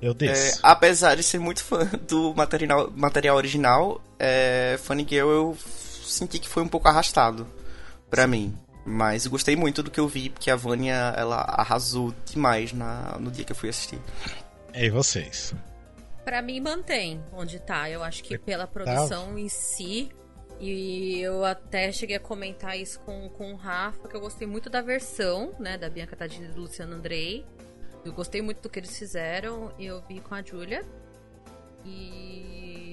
Eu 0.00 0.14
desço. 0.14 0.58
É, 0.58 0.60
apesar 0.62 1.14
de 1.14 1.22
ser 1.22 1.38
muito 1.38 1.62
fã 1.62 1.84
do 2.08 2.34
material, 2.34 2.90
material 2.94 3.36
original, 3.36 4.00
é, 4.18 4.78
Funny 4.82 5.06
Girl 5.08 5.28
eu 5.28 5.58
senti 6.08 6.38
que 6.38 6.48
foi 6.48 6.62
um 6.62 6.68
pouco 6.68 6.88
arrastado 6.88 7.46
para 8.10 8.26
mim. 8.26 8.56
Mas 8.84 9.26
gostei 9.26 9.54
muito 9.54 9.82
do 9.82 9.90
que 9.90 10.00
eu 10.00 10.08
vi, 10.08 10.30
porque 10.30 10.50
a 10.50 10.56
Vânia, 10.56 11.14
ela 11.16 11.42
arrasou 11.42 12.14
demais 12.24 12.72
na, 12.72 13.18
no 13.18 13.30
dia 13.30 13.44
que 13.44 13.52
eu 13.52 13.56
fui 13.56 13.68
assistir. 13.68 14.00
E 14.72 14.88
vocês? 14.88 15.54
Para 16.24 16.40
mim, 16.40 16.60
mantém 16.60 17.22
onde 17.32 17.58
tá. 17.58 17.90
Eu 17.90 18.02
acho 18.02 18.22
que 18.22 18.38
pela 18.38 18.66
produção 18.66 19.34
tá. 19.34 19.40
em 19.40 19.48
si. 19.48 20.10
E 20.60 21.20
eu 21.20 21.44
até 21.44 21.92
cheguei 21.92 22.16
a 22.16 22.20
comentar 22.20 22.78
isso 22.78 22.98
com, 23.00 23.28
com 23.28 23.52
o 23.52 23.56
Rafa, 23.56 24.08
que 24.08 24.16
eu 24.16 24.20
gostei 24.20 24.46
muito 24.46 24.68
da 24.68 24.80
versão, 24.80 25.54
né, 25.58 25.78
da 25.78 25.88
Bianca 25.88 26.16
Tadini 26.16 26.48
e 26.48 26.52
do 26.52 26.62
Luciano 26.62 26.96
Andrei. 26.96 27.46
Eu 28.04 28.12
gostei 28.12 28.40
muito 28.42 28.62
do 28.62 28.68
que 28.68 28.78
eles 28.78 28.98
fizeram. 28.98 29.72
E 29.78 29.86
eu 29.86 30.02
vi 30.08 30.20
com 30.20 30.34
a 30.34 30.42
Julia. 30.42 30.82
E 31.84 32.87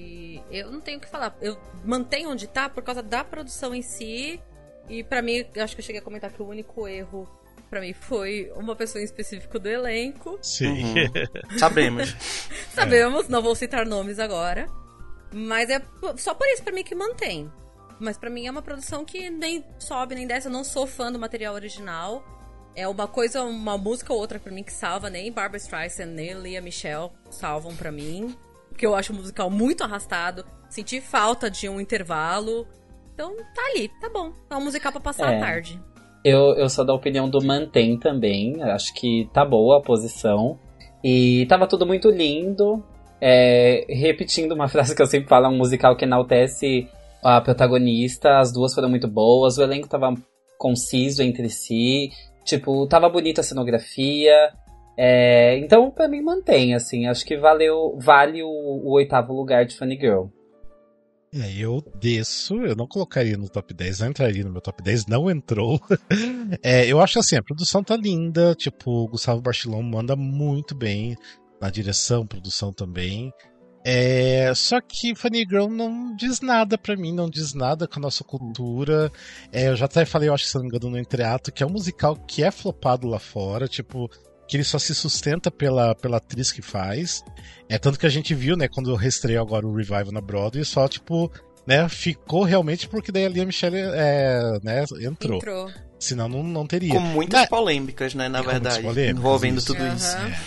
eu 0.50 0.70
não 0.70 0.80
tenho 0.80 0.98
o 0.98 1.00
que 1.00 1.08
falar. 1.08 1.36
Eu 1.40 1.58
mantenho 1.84 2.30
onde 2.30 2.46
tá 2.46 2.68
por 2.68 2.82
causa 2.82 3.02
da 3.02 3.24
produção 3.24 3.74
em 3.74 3.82
si 3.82 4.40
e 4.88 5.02
para 5.02 5.22
mim, 5.22 5.44
acho 5.58 5.74
que 5.74 5.80
eu 5.80 5.84
cheguei 5.84 6.00
a 6.00 6.04
comentar 6.04 6.32
que 6.32 6.42
o 6.42 6.46
único 6.46 6.86
erro 6.86 7.28
para 7.68 7.80
mim 7.80 7.92
foi 7.92 8.52
uma 8.54 8.76
pessoa 8.76 9.02
em 9.02 9.04
específico 9.04 9.58
do 9.58 9.68
elenco. 9.68 10.38
Sim. 10.40 10.94
Uhum. 10.94 11.58
Sabemos. 11.58 12.14
Sabemos, 12.72 13.28
não 13.28 13.42
vou 13.42 13.54
citar 13.54 13.84
nomes 13.84 14.18
agora. 14.18 14.68
Mas 15.32 15.68
é 15.68 15.82
só 16.16 16.34
por 16.34 16.46
isso 16.48 16.62
para 16.62 16.72
mim 16.72 16.84
que 16.84 16.94
mantém. 16.94 17.50
Mas 17.98 18.16
para 18.16 18.30
mim 18.30 18.46
é 18.46 18.50
uma 18.50 18.62
produção 18.62 19.04
que 19.04 19.28
nem 19.30 19.64
sobe 19.78 20.14
nem 20.14 20.26
desce. 20.26 20.46
Eu 20.46 20.52
não 20.52 20.62
sou 20.62 20.86
fã 20.86 21.10
do 21.10 21.18
material 21.18 21.54
original. 21.54 22.24
É 22.74 22.86
uma 22.86 23.08
coisa, 23.08 23.42
uma 23.42 23.76
música 23.78 24.12
ou 24.12 24.18
outra 24.18 24.38
para 24.38 24.52
mim 24.52 24.62
que 24.62 24.72
salva. 24.72 25.10
Nem 25.10 25.32
Barbara 25.32 25.56
Streisand, 25.56 26.06
nem 26.06 26.34
Lia 26.34 26.60
Michelle 26.60 27.10
salvam 27.30 27.74
para 27.74 27.90
mim. 27.90 28.36
Porque 28.76 28.84
eu 28.84 28.94
acho 28.94 29.10
o 29.10 29.16
musical 29.16 29.48
muito 29.48 29.82
arrastado. 29.82 30.44
Senti 30.68 31.00
falta 31.00 31.50
de 31.50 31.66
um 31.66 31.80
intervalo. 31.80 32.66
Então 33.14 33.34
tá 33.34 33.62
ali, 33.70 33.90
tá 34.02 34.10
bom. 34.10 34.34
É 34.50 34.54
um 34.54 34.64
musical 34.64 34.92
pra 34.92 35.00
passar 35.00 35.32
é. 35.32 35.38
a 35.38 35.40
tarde. 35.40 35.80
Eu, 36.22 36.54
eu 36.56 36.68
sou 36.68 36.84
da 36.84 36.92
opinião 36.92 37.26
do 37.26 37.42
mantém 37.42 37.98
também. 37.98 38.62
Acho 38.62 38.92
que 38.92 39.30
tá 39.32 39.46
boa 39.46 39.78
a 39.78 39.80
posição. 39.80 40.58
E 41.02 41.46
tava 41.48 41.66
tudo 41.66 41.86
muito 41.86 42.10
lindo. 42.10 42.84
É, 43.18 43.86
repetindo 43.88 44.52
uma 44.52 44.68
frase 44.68 44.94
que 44.94 45.00
eu 45.00 45.06
sempre 45.06 45.26
falo, 45.26 45.46
é 45.46 45.48
um 45.48 45.56
musical 45.56 45.96
que 45.96 46.04
enaltece 46.04 46.86
a 47.24 47.40
protagonista. 47.40 48.40
As 48.40 48.52
duas 48.52 48.74
foram 48.74 48.90
muito 48.90 49.08
boas. 49.08 49.56
O 49.56 49.62
elenco 49.62 49.88
tava 49.88 50.12
conciso 50.58 51.22
entre 51.22 51.48
si. 51.48 52.10
Tipo, 52.44 52.86
tava 52.86 53.08
bonita 53.08 53.40
a 53.40 53.44
cenografia. 53.44 54.52
É, 54.96 55.58
então, 55.58 55.90
para 55.90 56.08
mim, 56.08 56.22
mantém, 56.22 56.74
assim. 56.74 57.06
Acho 57.06 57.24
que 57.24 57.36
valeu, 57.36 57.98
vale 57.98 58.42
o, 58.42 58.48
o 58.48 58.92
oitavo 58.92 59.32
lugar 59.32 59.66
de 59.66 59.76
Funny 59.76 59.98
Girl. 59.98 60.26
É, 61.34 61.52
eu 61.58 61.84
desço, 62.00 62.54
eu 62.64 62.74
não 62.74 62.86
colocaria 62.86 63.36
no 63.36 63.48
top 63.48 63.74
10, 63.74 64.00
não 64.00 64.08
entraria 64.08 64.44
no 64.44 64.50
meu 64.50 64.60
top 64.60 64.82
10, 64.82 65.06
não 65.06 65.30
entrou. 65.30 65.78
é, 66.62 66.86
eu 66.86 67.00
acho 67.00 67.18
assim, 67.18 67.36
a 67.36 67.42
produção 67.42 67.84
tá 67.84 67.96
linda, 67.96 68.54
tipo, 68.54 68.90
o 68.90 69.08
Gustavo 69.08 69.42
Barcelon 69.42 69.82
manda 69.82 70.16
muito 70.16 70.74
bem 70.74 71.14
na 71.60 71.68
direção, 71.68 72.26
produção 72.26 72.72
também. 72.72 73.32
É, 73.84 74.52
só 74.54 74.80
que 74.80 75.14
Funny 75.14 75.46
Girl 75.48 75.68
não 75.68 76.16
diz 76.16 76.40
nada 76.40 76.76
para 76.76 76.96
mim, 76.96 77.12
não 77.12 77.30
diz 77.30 77.54
nada 77.54 77.86
com 77.86 78.00
a 78.00 78.02
nossa 78.02 78.24
cultura. 78.24 79.12
É, 79.52 79.68
eu 79.68 79.76
já 79.76 79.84
até 79.84 80.04
falei, 80.04 80.28
eu 80.28 80.34
acho 80.34 80.44
que 80.44 80.50
se 80.50 80.56
não 80.56 80.62
me 80.62 80.68
engano, 80.68 80.90
no 80.90 80.98
Entreato, 80.98 81.52
que 81.52 81.62
é 81.62 81.66
um 81.66 81.70
musical 81.70 82.16
que 82.16 82.42
é 82.42 82.50
flopado 82.50 83.06
lá 83.06 83.20
fora, 83.20 83.68
tipo, 83.68 84.10
que 84.48 84.56
ele 84.56 84.64
só 84.64 84.78
se 84.78 84.94
sustenta 84.94 85.50
pela, 85.50 85.94
pela 85.94 86.18
atriz 86.18 86.52
que 86.52 86.62
faz. 86.62 87.22
É 87.68 87.78
tanto 87.78 87.98
que 87.98 88.06
a 88.06 88.10
gente 88.10 88.34
viu, 88.34 88.56
né, 88.56 88.68
quando 88.68 88.94
reestreou 88.94 89.44
agora 89.44 89.66
o 89.66 89.74
Revival 89.74 90.12
na 90.12 90.20
Broadway, 90.20 90.64
só, 90.64 90.86
tipo, 90.86 91.30
né, 91.66 91.88
ficou 91.88 92.44
realmente 92.44 92.88
porque 92.88 93.10
daí 93.10 93.26
ali 93.26 93.40
a 93.40 93.46
Michelle 93.46 93.76
é, 93.76 94.58
né, 94.62 94.84
entrou. 95.00 95.38
Entrou. 95.38 95.70
Senão 95.98 96.28
não, 96.28 96.42
não 96.42 96.66
teria. 96.66 96.92
Com 96.92 97.00
muitas 97.00 97.40
Mas, 97.40 97.48
polêmicas, 97.48 98.14
né, 98.14 98.28
na 98.28 98.42
verdade. 98.42 98.86
Envolvendo 99.10 99.58
isso. 99.58 99.68
tudo 99.68 99.82
uhum. 99.82 99.94
isso. 99.94 100.16
É. 100.16 100.38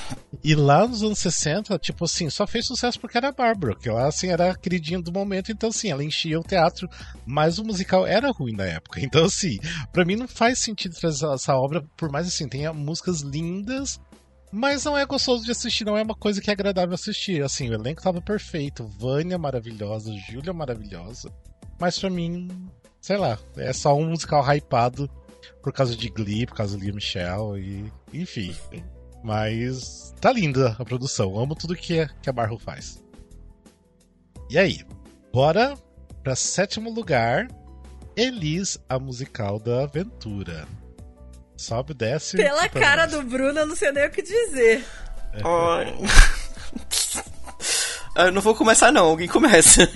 E 0.44 0.54
lá 0.56 0.88
nos 0.88 1.02
anos 1.02 1.20
60, 1.20 1.78
tipo 1.80 2.06
assim, 2.06 2.30
só 2.30 2.46
fez 2.46 2.68
sucesso 2.68 3.00
porque 3.00 3.18
era 3.18 3.30
a 3.30 3.32
Bárbara, 3.32 3.76
que 3.76 3.90
ela, 3.90 4.08
assim, 4.08 4.28
era 4.30 4.52
a 4.52 4.56
queridinha 4.56 5.02
do 5.02 5.12
momento, 5.12 5.52
então, 5.52 5.70
assim, 5.70 5.90
ela 5.90 6.04
enchia 6.04 6.40
o 6.40 6.44
teatro, 6.44 6.88
mas 7.26 7.58
o 7.58 7.66
musical 7.66 8.06
era 8.06 8.32
ruim 8.32 8.54
na 8.54 8.66
época. 8.66 9.00
Então, 9.10 9.26
assim, 9.26 9.58
para 9.92 10.06
mim 10.06 10.16
não 10.16 10.28
faz 10.28 10.60
sentido 10.60 10.96
trazer 10.96 11.26
essa 11.34 11.56
obra, 11.56 11.84
por 11.98 12.12
mais, 12.12 12.28
assim, 12.28 12.48
tenha 12.48 12.72
músicas 12.72 13.22
lindas, 13.22 14.00
mas 14.52 14.84
não 14.84 14.98
é 14.98 15.06
gostoso 15.06 15.46
de 15.46 15.52
assistir, 15.52 15.86
não 15.86 15.98
é 15.98 16.02
uma 16.02 16.16
coisa 16.16 16.42
que 16.42 16.50
é 16.50 16.54
agradável 16.54 16.96
assistir. 16.96 17.44
Assim, 17.44 17.70
o 17.70 17.74
elenco 17.74 18.02
tava 18.02 18.22
perfeito, 18.22 18.86
Vânia 18.86 19.38
maravilhosa, 19.38 20.14
Júlia 20.14 20.54
maravilhosa. 20.54 21.32
Mas 21.80 21.98
para 22.00 22.10
mim, 22.10 22.48
sei 23.00 23.18
lá, 23.18 23.38
é 23.58 23.72
só 23.72 23.96
um 23.96 24.10
musical 24.10 24.44
hypado 24.44 25.10
por 25.62 25.72
causa 25.72 25.96
de 25.96 26.10
Glee, 26.10 26.46
por 26.46 26.56
causa 26.56 26.78
de 26.78 26.84
Lia 26.84 26.94
Michelle 26.94 27.60
e 27.60 28.20
enfim. 28.22 28.56
Mas 29.24 30.14
tá 30.20 30.32
linda 30.32 30.76
a 30.80 30.86
produção, 30.86 31.38
amo 31.38 31.56
tudo 31.56 31.76
que, 31.76 32.08
que 32.22 32.30
a 32.30 32.34
Barro 32.34 32.58
faz. 32.58 33.04
E 34.50 34.58
aí, 34.58 34.84
bora 35.32 35.76
para 36.24 36.36
sétimo 36.36 36.90
lugar, 36.92 37.48
Elis, 38.16 38.80
a 38.90 38.98
musical 38.98 39.60
da 39.60 39.84
aventura. 39.84 40.68
Sobe, 41.60 41.94
desce. 41.94 42.38
Pela 42.38 42.70
cara 42.70 43.06
do 43.06 43.22
Bruno, 43.22 43.60
eu 43.60 43.66
não 43.66 43.76
sei 43.76 43.92
nem 43.92 44.08
o 44.08 44.10
que 44.10 44.22
dizer. 44.22 44.86
Ai. 45.44 45.94
Eu 48.16 48.32
não 48.34 48.42
vou 48.42 48.54
começar, 48.54 48.92
não. 48.92 49.06
Alguém 49.06 49.28
começa. 49.30 49.90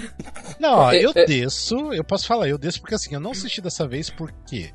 Não, 0.57 0.77
ó, 0.77 0.93
eu 0.93 1.11
desço, 1.13 1.91
eu 1.91 2.05
posso 2.05 2.25
falar, 2.25 2.47
eu 2.47 2.57
desço 2.57 2.79
porque 2.79 2.95
assim, 2.95 3.13
eu 3.13 3.19
não 3.19 3.31
assisti 3.31 3.59
dessa 3.59 3.85
vez 3.85 4.09
porque 4.09 4.71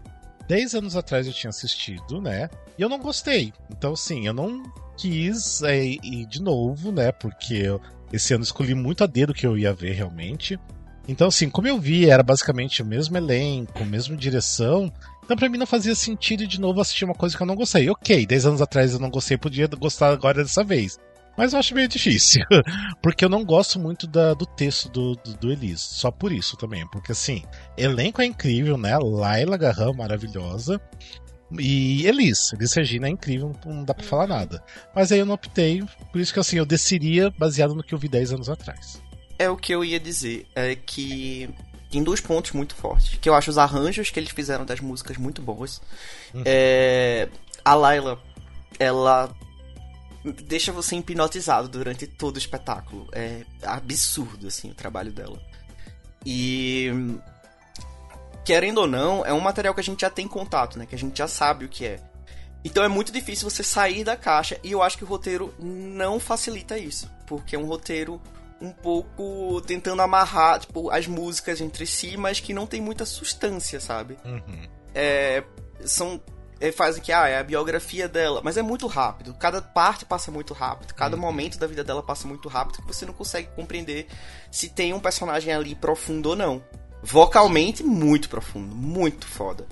10 0.46 0.74
anos 0.74 0.96
atrás 0.96 1.26
eu 1.26 1.32
tinha 1.32 1.48
assistido, 1.48 2.20
né? 2.20 2.50
E 2.76 2.82
eu 2.82 2.90
não 2.90 2.98
gostei. 2.98 3.54
Então, 3.70 3.96
sim, 3.96 4.26
eu 4.26 4.34
não 4.34 4.62
quis 4.98 5.62
é, 5.62 5.82
ir 5.82 6.26
de 6.26 6.42
novo, 6.42 6.92
né? 6.92 7.10
Porque 7.10 7.54
eu, 7.54 7.80
esse 8.12 8.34
ano 8.34 8.44
escolhi 8.44 8.74
muito 8.74 9.02
a 9.02 9.06
dedo 9.06 9.32
que 9.32 9.46
eu 9.46 9.56
ia 9.56 9.72
ver 9.72 9.92
realmente. 9.92 10.58
Então, 11.06 11.28
assim, 11.28 11.48
como 11.48 11.68
eu 11.68 11.78
vi, 11.78 12.10
era 12.10 12.22
basicamente 12.22 12.82
o 12.82 12.86
mesmo 12.86 13.16
elenco, 13.16 13.82
a 13.82 13.86
mesma 13.86 14.14
direção. 14.14 14.92
Então, 15.28 15.36
pra 15.36 15.50
mim, 15.50 15.58
não 15.58 15.66
fazia 15.66 15.94
sentido 15.94 16.46
de 16.46 16.58
novo 16.58 16.80
assistir 16.80 17.04
uma 17.04 17.12
coisa 17.12 17.36
que 17.36 17.42
eu 17.42 17.46
não 17.46 17.54
gostei. 17.54 17.86
Ok, 17.90 18.24
10 18.24 18.46
anos 18.46 18.62
atrás 18.62 18.94
eu 18.94 18.98
não 18.98 19.10
gostei, 19.10 19.36
podia 19.36 19.66
gostar 19.66 20.08
agora 20.10 20.42
dessa 20.42 20.64
vez. 20.64 20.98
Mas 21.36 21.52
eu 21.52 21.58
acho 21.58 21.74
meio 21.74 21.86
difícil. 21.86 22.42
Porque 23.02 23.26
eu 23.26 23.28
não 23.28 23.44
gosto 23.44 23.78
muito 23.78 24.06
da, 24.06 24.32
do 24.32 24.46
texto 24.46 24.88
do, 24.88 25.14
do, 25.16 25.34
do 25.34 25.52
Elise. 25.52 25.82
Só 25.82 26.10
por 26.10 26.32
isso 26.32 26.56
também. 26.56 26.88
Porque, 26.88 27.12
assim, 27.12 27.42
elenco 27.76 28.22
é 28.22 28.24
incrível, 28.24 28.78
né? 28.78 28.96
Laila 28.96 29.58
Garram, 29.58 29.92
maravilhosa. 29.92 30.80
E 31.58 32.06
Elis, 32.06 32.54
Elis 32.54 32.72
Regina 32.72 33.06
é 33.06 33.10
incrível, 33.10 33.52
não 33.66 33.84
dá 33.84 33.92
pra 33.92 34.04
falar 34.04 34.26
nada. 34.26 34.64
Mas 34.96 35.12
aí 35.12 35.18
eu 35.18 35.26
não 35.26 35.34
optei, 35.34 35.82
por 36.10 36.20
isso 36.20 36.32
que 36.32 36.40
assim, 36.40 36.56
eu 36.56 36.66
decidiria 36.66 37.30
baseado 37.30 37.74
no 37.74 37.82
que 37.82 37.94
eu 37.94 37.98
vi 37.98 38.08
10 38.08 38.32
anos 38.32 38.48
atrás. 38.50 39.02
É 39.38 39.48
o 39.48 39.56
que 39.56 39.74
eu 39.74 39.82
ia 39.82 39.98
dizer, 39.98 40.46
é 40.54 40.74
que 40.74 41.48
tem 41.90 42.02
dois 42.02 42.20
pontos 42.20 42.52
muito 42.52 42.74
fortes. 42.74 43.18
Que 43.18 43.28
eu 43.28 43.34
acho 43.34 43.50
os 43.50 43.58
arranjos 43.58 44.10
que 44.10 44.18
eles 44.18 44.30
fizeram 44.30 44.64
das 44.64 44.80
músicas 44.80 45.16
muito 45.16 45.40
boas. 45.40 45.80
Uhum. 46.34 46.42
É, 46.44 47.28
a 47.64 47.74
Laila, 47.74 48.20
ela 48.78 49.34
deixa 50.44 50.72
você 50.72 50.96
hipnotizado 50.96 51.68
durante 51.68 52.06
todo 52.06 52.36
o 52.36 52.38
espetáculo. 52.38 53.08
É 53.12 53.42
absurdo, 53.62 54.46
assim, 54.46 54.70
o 54.70 54.74
trabalho 54.74 55.12
dela. 55.12 55.40
E. 56.24 56.90
Querendo 58.44 58.78
ou 58.78 58.86
não, 58.86 59.26
é 59.26 59.32
um 59.32 59.40
material 59.40 59.74
que 59.74 59.80
a 59.80 59.84
gente 59.84 60.00
já 60.00 60.10
tem 60.10 60.26
contato, 60.26 60.78
né? 60.78 60.86
Que 60.86 60.94
a 60.94 60.98
gente 60.98 61.16
já 61.16 61.28
sabe 61.28 61.66
o 61.66 61.68
que 61.68 61.84
é. 61.84 62.00
Então 62.64 62.82
é 62.82 62.88
muito 62.88 63.12
difícil 63.12 63.48
você 63.48 63.62
sair 63.62 64.04
da 64.04 64.16
caixa 64.16 64.58
e 64.64 64.72
eu 64.72 64.82
acho 64.82 64.98
que 64.98 65.04
o 65.04 65.06
roteiro 65.06 65.54
não 65.58 66.18
facilita 66.18 66.78
isso. 66.78 67.10
Porque 67.26 67.54
é 67.54 67.58
um 67.58 67.66
roteiro 67.66 68.20
um 68.60 68.72
pouco 68.72 69.60
tentando 69.62 70.02
amarrar 70.02 70.60
tipo, 70.60 70.90
as 70.90 71.06
músicas 71.06 71.60
entre 71.60 71.86
si, 71.86 72.16
mas 72.16 72.40
que 72.40 72.52
não 72.52 72.66
tem 72.66 72.80
muita 72.80 73.04
substância, 73.04 73.80
sabe? 73.80 74.16
Uhum. 74.24 74.68
É, 74.94 75.44
são 75.84 76.20
é, 76.60 76.72
fazem 76.72 77.02
que 77.02 77.12
ah, 77.12 77.28
é 77.28 77.38
a 77.38 77.42
biografia 77.42 78.08
dela, 78.08 78.40
mas 78.42 78.56
é 78.56 78.62
muito 78.62 78.86
rápido. 78.86 79.34
Cada 79.34 79.62
parte 79.62 80.04
passa 80.04 80.30
muito 80.30 80.52
rápido, 80.52 80.92
cada 80.94 81.16
uhum. 81.16 81.22
momento 81.22 81.58
da 81.58 81.66
vida 81.66 81.84
dela 81.84 82.02
passa 82.02 82.26
muito 82.26 82.48
rápido 82.48 82.82
que 82.82 82.86
você 82.86 83.06
não 83.06 83.12
consegue 83.12 83.48
compreender 83.54 84.06
se 84.50 84.68
tem 84.68 84.92
um 84.92 85.00
personagem 85.00 85.52
ali 85.52 85.74
profundo 85.74 86.30
ou 86.30 86.36
não. 86.36 86.62
Vocalmente, 87.02 87.84
muito 87.84 88.28
profundo, 88.28 88.74
muito 88.74 89.26
foda. 89.26 89.66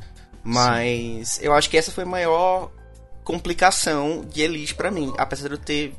Mas 0.44 1.30
Sim. 1.30 1.44
eu 1.44 1.52
acho 1.52 1.68
que 1.68 1.76
essa 1.76 1.90
foi 1.90 2.04
a 2.04 2.06
maior 2.06 2.70
complicação 3.24 4.24
de 4.24 4.42
Elise 4.42 4.72
para 4.72 4.92
mim, 4.92 5.12
apesar 5.18 5.48
de 5.48 5.54
eu 5.54 5.58
ter 5.58 5.92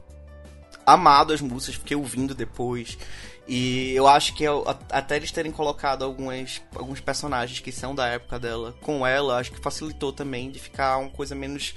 amado 0.88 1.34
as 1.34 1.41
músicas, 1.41 1.76
fiquei 1.76 1.97
ouvindo 1.97 2.34
depois. 2.34 2.97
E 3.45 3.93
eu 3.93 4.08
acho 4.08 4.34
que 4.34 4.43
eu, 4.43 4.65
até 4.89 5.17
eles 5.17 5.32
terem 5.32 5.52
colocado 5.52 6.04
algumas, 6.04 6.62
alguns 6.76 7.00
personagens 7.00 7.60
que 7.60 7.71
são 7.71 7.93
da 7.93 8.08
época 8.08 8.39
dela 8.39 8.73
com 8.82 9.06
ela, 9.06 9.38
acho 9.38 9.52
que 9.52 9.60
facilitou 9.60 10.12
também 10.12 10.50
de 10.50 10.60
ficar 10.60 10.97
uma 10.97 11.10
coisa 11.10 11.36
menos 11.36 11.76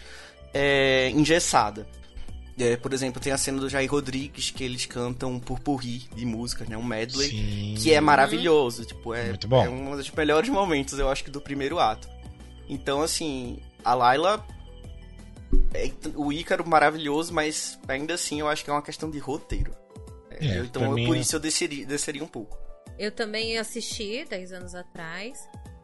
é, 0.55 1.11
engessada. 1.11 1.87
É, 2.59 2.77
por 2.77 2.93
exemplo, 2.93 3.21
tem 3.21 3.33
a 3.33 3.39
cena 3.39 3.59
do 3.61 3.69
Jair 3.69 3.91
Rodrigues 3.91 4.51
que 4.51 4.63
eles 4.63 4.85
cantam 4.85 5.33
um 5.33 5.41
purpurri 5.41 6.09
de 6.15 6.27
músicas, 6.27 6.69
né? 6.69 6.77
Um 6.77 6.83
medley, 6.83 7.31
Sim. 7.31 7.75
que 7.79 7.93
é 7.93 8.01
maravilhoso. 8.01 8.85
Tipo, 8.85 9.15
é, 9.15 9.31
é 9.31 9.69
um 9.69 9.97
dos 9.97 10.11
melhores 10.11 10.51
momentos, 10.51 10.99
eu 10.99 11.09
acho 11.09 11.25
que, 11.25 11.31
do 11.31 11.41
primeiro 11.41 11.79
ato. 11.79 12.09
Então, 12.69 13.01
assim, 13.03 13.59
a 13.85 13.95
Laila. 13.95 14.45
É, 15.75 15.91
o 16.17 16.33
Ícaro 16.33 16.69
maravilhoso, 16.69 17.33
mas 17.33 17.79
ainda 17.89 18.15
assim 18.15 18.41
eu 18.41 18.49
acho 18.49 18.65
que 18.65 18.71
é 18.71 18.73
uma 18.73 18.83
questão 18.83 19.11
de 19.11 19.19
roteiro. 19.19 19.73
É, 20.31 20.59
então 20.59 20.97
eu, 20.97 21.07
por 21.07 21.17
isso 21.17 21.37
eu 21.37 21.41
desceria, 21.41 21.85
desceria 21.85 22.25
um 22.25 22.29
pouco. 22.29 22.59
Eu 22.99 23.11
também 23.11 23.59
assisti 23.59 24.25
10 24.25 24.53
anos 24.53 24.75
atrás. 24.75 25.39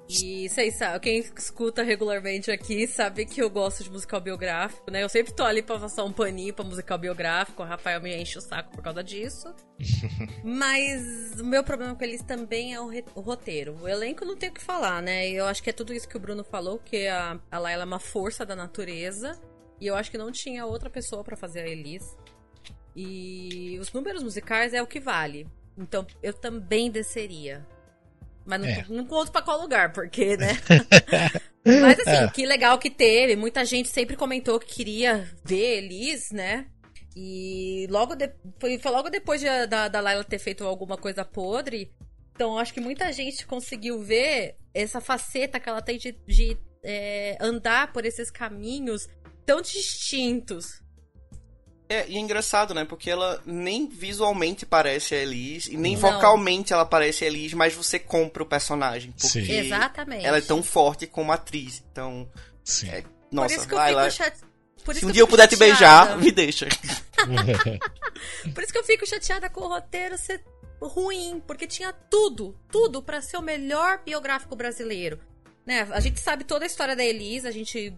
E 0.08 0.48
vocês 0.48 0.76
sabem, 0.78 1.00
quem 1.00 1.18
escuta 1.36 1.82
regularmente 1.82 2.50
aqui 2.50 2.86
sabe 2.86 3.26
que 3.26 3.42
eu 3.42 3.50
gosto 3.50 3.82
de 3.82 3.90
musical 3.90 4.20
biográfico, 4.20 4.88
né? 4.88 5.02
Eu 5.02 5.08
sempre 5.08 5.32
tô 5.32 5.42
ali 5.42 5.62
pra 5.62 5.78
passar 5.80 6.04
um 6.04 6.12
paninho 6.12 6.54
pra 6.54 6.64
musical 6.64 6.96
biográfico, 6.96 7.62
o 7.62 7.66
Rafael 7.66 8.00
me 8.00 8.14
enche 8.16 8.38
o 8.38 8.40
saco 8.40 8.70
por 8.70 8.82
causa 8.82 9.02
disso. 9.02 9.52
Mas 10.44 11.40
o 11.40 11.44
meu 11.44 11.64
problema 11.64 11.94
com 11.94 12.04
eles 12.04 12.22
também 12.22 12.72
é 12.72 12.80
o, 12.80 12.88
o, 13.16 13.20
roteiro. 13.20 13.76
O 13.82 13.88
elenco 13.88 14.24
não 14.24 14.36
tem 14.36 14.48
o 14.48 14.52
que 14.52 14.62
falar, 14.62 15.02
né? 15.02 15.28
Eu 15.28 15.46
acho 15.46 15.60
que 15.60 15.70
é 15.70 15.72
tudo 15.72 15.92
isso 15.92 16.08
que 16.08 16.16
o 16.16 16.20
Bruno 16.20 16.44
falou, 16.44 16.78
que 16.78 17.08
a, 17.08 17.40
a 17.50 17.58
Laila 17.58 17.82
é 17.82 17.86
uma 17.86 17.98
força 17.98 18.46
da 18.46 18.54
natureza. 18.54 19.32
E 19.80 19.86
eu 19.86 19.94
acho 19.94 20.10
que 20.10 20.18
não 20.18 20.32
tinha 20.32 20.64
outra 20.66 20.88
pessoa 20.88 21.22
para 21.22 21.36
fazer 21.36 21.60
a 21.60 21.68
Elise. 21.68 22.16
E 22.94 23.78
os 23.80 23.92
números 23.92 24.22
musicais 24.22 24.72
é 24.72 24.82
o 24.82 24.86
que 24.86 25.00
vale. 25.00 25.46
Então 25.76 26.06
eu 26.22 26.32
também 26.32 26.90
desceria. 26.90 27.66
Mas 28.44 28.60
não, 28.60 28.68
é. 28.68 28.86
não 28.88 29.04
conto 29.04 29.32
pra 29.32 29.42
qual 29.42 29.60
lugar, 29.60 29.92
porque, 29.92 30.36
né? 30.36 30.52
Mas 31.82 31.98
assim, 31.98 32.24
é. 32.24 32.28
que 32.28 32.46
legal 32.46 32.78
que 32.78 32.88
teve. 32.88 33.34
Muita 33.34 33.64
gente 33.64 33.88
sempre 33.88 34.16
comentou 34.16 34.60
que 34.60 34.72
queria 34.72 35.28
ver 35.44 35.78
Elis, 35.78 36.30
né? 36.30 36.66
E 37.14 37.86
logo 37.90 38.14
de... 38.14 38.30
foi, 38.60 38.78
foi 38.78 38.92
logo 38.92 39.10
depois 39.10 39.40
de, 39.40 39.66
da, 39.66 39.88
da 39.88 40.00
Laila 40.00 40.22
ter 40.22 40.38
feito 40.38 40.64
alguma 40.64 40.96
coisa 40.96 41.24
podre. 41.24 41.92
Então 42.32 42.58
acho 42.58 42.72
que 42.72 42.80
muita 42.80 43.12
gente 43.12 43.46
conseguiu 43.46 44.00
ver 44.00 44.56
essa 44.72 45.00
faceta 45.00 45.58
que 45.58 45.68
ela 45.68 45.82
tem 45.82 45.98
de, 45.98 46.12
de 46.26 46.56
é, 46.84 47.36
andar 47.40 47.92
por 47.92 48.04
esses 48.04 48.30
caminhos 48.30 49.08
tão 49.46 49.62
distintos. 49.62 50.82
É, 51.88 52.08
e 52.08 52.16
é 52.16 52.18
engraçado, 52.18 52.74
né? 52.74 52.84
Porque 52.84 53.08
ela 53.08 53.40
nem 53.46 53.88
visualmente 53.88 54.66
parece 54.66 55.14
a 55.14 55.18
Elise, 55.18 55.72
e 55.72 55.76
nem 55.76 55.94
não. 55.94 56.00
vocalmente 56.00 56.72
ela 56.72 56.84
parece 56.84 57.24
a 57.24 57.28
Elise, 57.28 57.54
mas 57.54 57.74
você 57.74 57.98
compra 57.98 58.42
o 58.42 58.46
personagem. 58.46 59.12
Porque 59.12 59.28
Sim. 59.28 59.52
Exatamente. 59.52 60.26
ela 60.26 60.38
é 60.38 60.40
tão 60.40 60.62
forte 60.62 61.06
como 61.06 61.30
atriz. 61.30 61.82
Então. 61.92 62.28
Sim. 62.64 62.88
É, 62.88 63.04
nossa, 63.30 63.54
Por 63.54 63.58
isso 63.58 63.68
que 63.68 63.74
eu 63.74 63.78
fico 63.78 64.10
chateada. 64.10 64.46
Se 64.94 65.06
um 65.06 65.10
dia 65.10 65.22
eu 65.22 65.28
puder 65.28 65.48
chateada. 65.48 65.56
te 65.56 65.56
beijar, 65.56 66.18
me 66.18 66.32
deixa. 66.32 66.66
Por 68.54 68.62
isso 68.62 68.72
que 68.72 68.78
eu 68.78 68.84
fico 68.84 69.06
chateada 69.06 69.48
com 69.48 69.62
o 69.62 69.68
roteiro 69.68 70.16
ser 70.18 70.42
ruim, 70.80 71.42
porque 71.46 71.66
tinha 71.66 71.92
tudo, 71.92 72.56
tudo 72.70 73.02
para 73.02 73.22
ser 73.22 73.36
o 73.36 73.42
melhor 73.42 74.00
biográfico 74.04 74.54
brasileiro. 74.54 75.18
Né? 75.64 75.86
A 75.90 76.00
gente 76.00 76.20
sabe 76.20 76.44
toda 76.44 76.64
a 76.64 76.66
história 76.66 76.94
da 76.94 77.04
Elise, 77.04 77.48
a 77.48 77.50
gente 77.50 77.96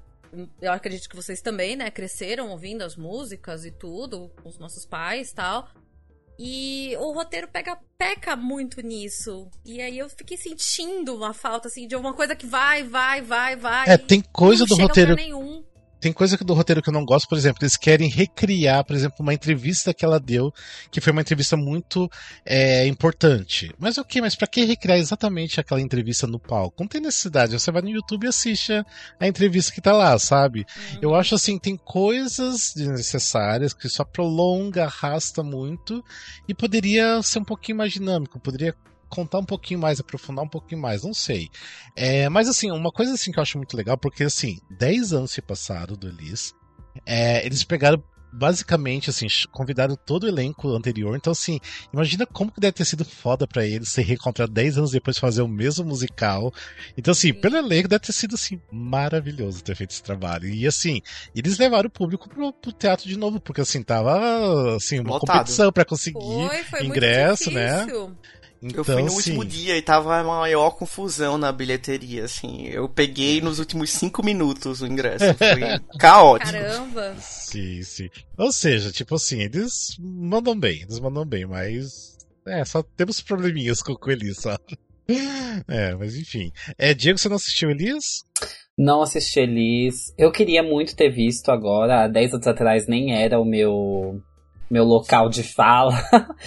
eu 0.60 0.72
acredito 0.72 1.08
que 1.08 1.16
vocês 1.16 1.40
também, 1.40 1.76
né, 1.76 1.90
cresceram 1.90 2.50
ouvindo 2.50 2.82
as 2.82 2.96
músicas 2.96 3.64
e 3.64 3.70
tudo, 3.70 4.30
com 4.42 4.48
os 4.48 4.58
nossos 4.58 4.84
pais 4.84 5.32
tal. 5.32 5.68
E 6.38 6.96
o 6.98 7.10
roteiro 7.12 7.48
pega, 7.48 7.76
peca 7.98 8.36
muito 8.36 8.80
nisso. 8.80 9.50
E 9.64 9.80
aí 9.80 9.98
eu 9.98 10.08
fiquei 10.08 10.36
sentindo 10.36 11.16
uma 11.16 11.34
falta, 11.34 11.66
assim, 11.66 11.88
de 11.88 11.96
alguma 11.96 12.14
coisa 12.14 12.36
que 12.36 12.46
vai, 12.46 12.84
vai, 12.84 13.20
vai, 13.20 13.56
vai. 13.56 13.88
É, 13.88 13.98
tem 13.98 14.20
coisa 14.20 14.64
do 14.64 14.76
roteiro. 14.76 15.16
Nenhum 15.16 15.64
tem 16.00 16.12
coisa 16.12 16.36
do 16.36 16.54
roteiro 16.54 16.82
que 16.82 16.88
eu 16.88 16.92
não 16.92 17.04
gosto, 17.04 17.28
por 17.28 17.36
exemplo, 17.36 17.62
eles 17.62 17.76
querem 17.76 18.08
recriar, 18.08 18.84
por 18.84 18.94
exemplo, 18.94 19.16
uma 19.20 19.34
entrevista 19.34 19.92
que 19.92 20.04
ela 20.04 20.20
deu, 20.20 20.52
que 20.90 21.00
foi 21.00 21.12
uma 21.12 21.20
entrevista 21.20 21.56
muito 21.56 22.10
é, 22.44 22.86
importante. 22.86 23.74
Mas 23.78 23.98
o 23.98 24.04
que? 24.04 24.20
Mas 24.20 24.34
para 24.34 24.46
que 24.46 24.64
recriar 24.64 24.98
exatamente 24.98 25.60
aquela 25.60 25.80
entrevista 25.80 26.26
no 26.26 26.38
palco? 26.38 26.82
Não 26.82 26.88
tem 26.88 27.00
necessidade. 27.00 27.58
Você 27.58 27.70
vai 27.70 27.82
no 27.82 27.90
YouTube 27.90 28.24
e 28.24 28.28
assiste 28.28 28.72
a, 28.72 28.84
a 29.18 29.26
entrevista 29.26 29.72
que 29.72 29.80
tá 29.80 29.92
lá, 29.92 30.18
sabe? 30.18 30.60
Uhum. 30.60 30.98
Eu 31.02 31.14
acho 31.14 31.34
assim, 31.34 31.58
tem 31.58 31.76
coisas 31.76 32.72
desnecessárias 32.74 33.72
que 33.72 33.88
só 33.88 34.04
prolonga, 34.04 34.84
arrasta 34.84 35.42
muito 35.42 36.04
e 36.48 36.54
poderia 36.54 37.22
ser 37.22 37.40
um 37.40 37.44
pouquinho 37.44 37.78
mais 37.78 37.92
dinâmico, 37.92 38.40
poderia 38.40 38.74
contar 39.08 39.38
um 39.38 39.44
pouquinho 39.44 39.80
mais, 39.80 40.00
aprofundar 40.00 40.44
um 40.44 40.48
pouquinho 40.48 40.80
mais, 40.80 41.02
não 41.02 41.14
sei. 41.14 41.48
É, 41.96 42.28
mas 42.28 42.48
assim, 42.48 42.70
uma 42.70 42.90
coisa 42.90 43.14
assim 43.14 43.32
que 43.32 43.38
eu 43.38 43.42
acho 43.42 43.58
muito 43.58 43.76
legal, 43.76 43.96
porque 43.96 44.24
assim, 44.24 44.58
10 44.70 45.12
anos 45.12 45.32
se 45.32 45.42
passaram 45.42 45.96
do 45.96 46.08
Elis, 46.08 46.54
é, 47.06 47.44
eles 47.44 47.64
pegaram 47.64 48.02
basicamente, 48.32 49.10
assim, 49.10 49.26
convidaram 49.50 49.96
todo 49.96 50.24
o 50.24 50.28
elenco 50.28 50.68
anterior. 50.74 51.16
Então, 51.16 51.32
assim, 51.32 51.58
imagina 51.92 52.26
como 52.26 52.52
que 52.52 52.60
deve 52.60 52.72
ter 52.72 52.84
sido 52.84 53.04
foda 53.04 53.46
para 53.46 53.66
eles 53.66 53.88
se 53.88 54.02
reencontrar 54.02 54.48
10 54.48 54.78
anos 54.78 54.90
depois 54.90 55.18
fazer 55.18 55.42
o 55.42 55.48
mesmo 55.48 55.84
musical. 55.84 56.52
Então, 56.96 57.12
assim, 57.12 57.32
pelo 57.32 57.56
elenco 57.56 57.88
deve 57.88 58.04
ter 58.04 58.12
sido, 58.12 58.34
assim, 58.34 58.60
maravilhoso 58.70 59.62
ter 59.62 59.74
feito 59.74 59.90
esse 59.90 60.02
trabalho. 60.02 60.48
E, 60.48 60.66
assim, 60.66 61.00
eles 61.34 61.58
levaram 61.58 61.88
o 61.88 61.90
público 61.90 62.28
pro, 62.28 62.52
pro 62.52 62.72
teatro 62.72 63.08
de 63.08 63.16
novo, 63.16 63.40
porque, 63.40 63.60
assim, 63.60 63.82
tava, 63.82 64.76
assim, 64.76 65.00
uma 65.00 65.14
Lotado. 65.14 65.38
competição 65.38 65.72
para 65.72 65.84
conseguir 65.84 66.18
foi, 66.48 66.64
foi 66.64 66.84
ingresso, 66.84 67.50
né? 67.50 67.86
Então, 68.62 68.80
eu 68.80 68.84
fui 68.84 69.02
no 69.02 69.10
sim. 69.10 69.16
último 69.16 69.44
dia 69.44 69.76
e 69.76 69.82
tava 69.82 70.18
a 70.18 70.24
maior 70.24 70.70
confusão 70.72 71.38
na 71.38 71.52
bilheteria, 71.52 72.24
assim. 72.24 72.66
Eu 72.66 72.88
peguei 72.88 73.40
nos 73.40 73.58
últimos 73.58 73.90
cinco 73.90 74.24
minutos 74.24 74.82
o 74.82 74.86
ingresso. 74.88 75.24
Foi 75.34 75.98
caótico. 75.98 76.52
Caramba. 76.52 77.16
Sim, 77.20 77.82
sim. 77.82 78.08
Ou 78.36 78.52
seja, 78.52 78.90
tipo 78.90 79.14
assim, 79.14 79.40
eles 79.42 79.96
mandam 79.98 80.58
bem, 80.58 80.82
eles 80.82 80.98
mandam 80.98 81.24
bem, 81.24 81.46
mas. 81.46 82.16
É, 82.46 82.64
só 82.64 82.82
temos 82.82 83.20
probleminhas 83.20 83.82
com, 83.82 83.94
com 83.94 84.10
Elias, 84.10 84.38
só. 84.38 84.56
É, 85.66 85.94
mas 85.94 86.14
enfim. 86.16 86.52
É, 86.76 86.92
Diego, 86.92 87.18
você 87.18 87.30
não 87.30 87.36
assistiu 87.36 87.70
Elias? 87.70 88.04
Não 88.76 89.00
assisti 89.00 89.40
Elis. 89.40 90.12
Eu 90.18 90.30
queria 90.30 90.62
muito 90.62 90.94
ter 90.94 91.08
visto 91.08 91.50
agora. 91.50 92.04
Há 92.04 92.08
10 92.08 92.34
anos 92.34 92.46
atrás 92.46 92.86
nem 92.86 93.14
era 93.14 93.40
o 93.40 93.44
meu 93.44 94.22
meu 94.70 94.84
local 94.84 95.28
de 95.28 95.42
fala. 95.42 95.94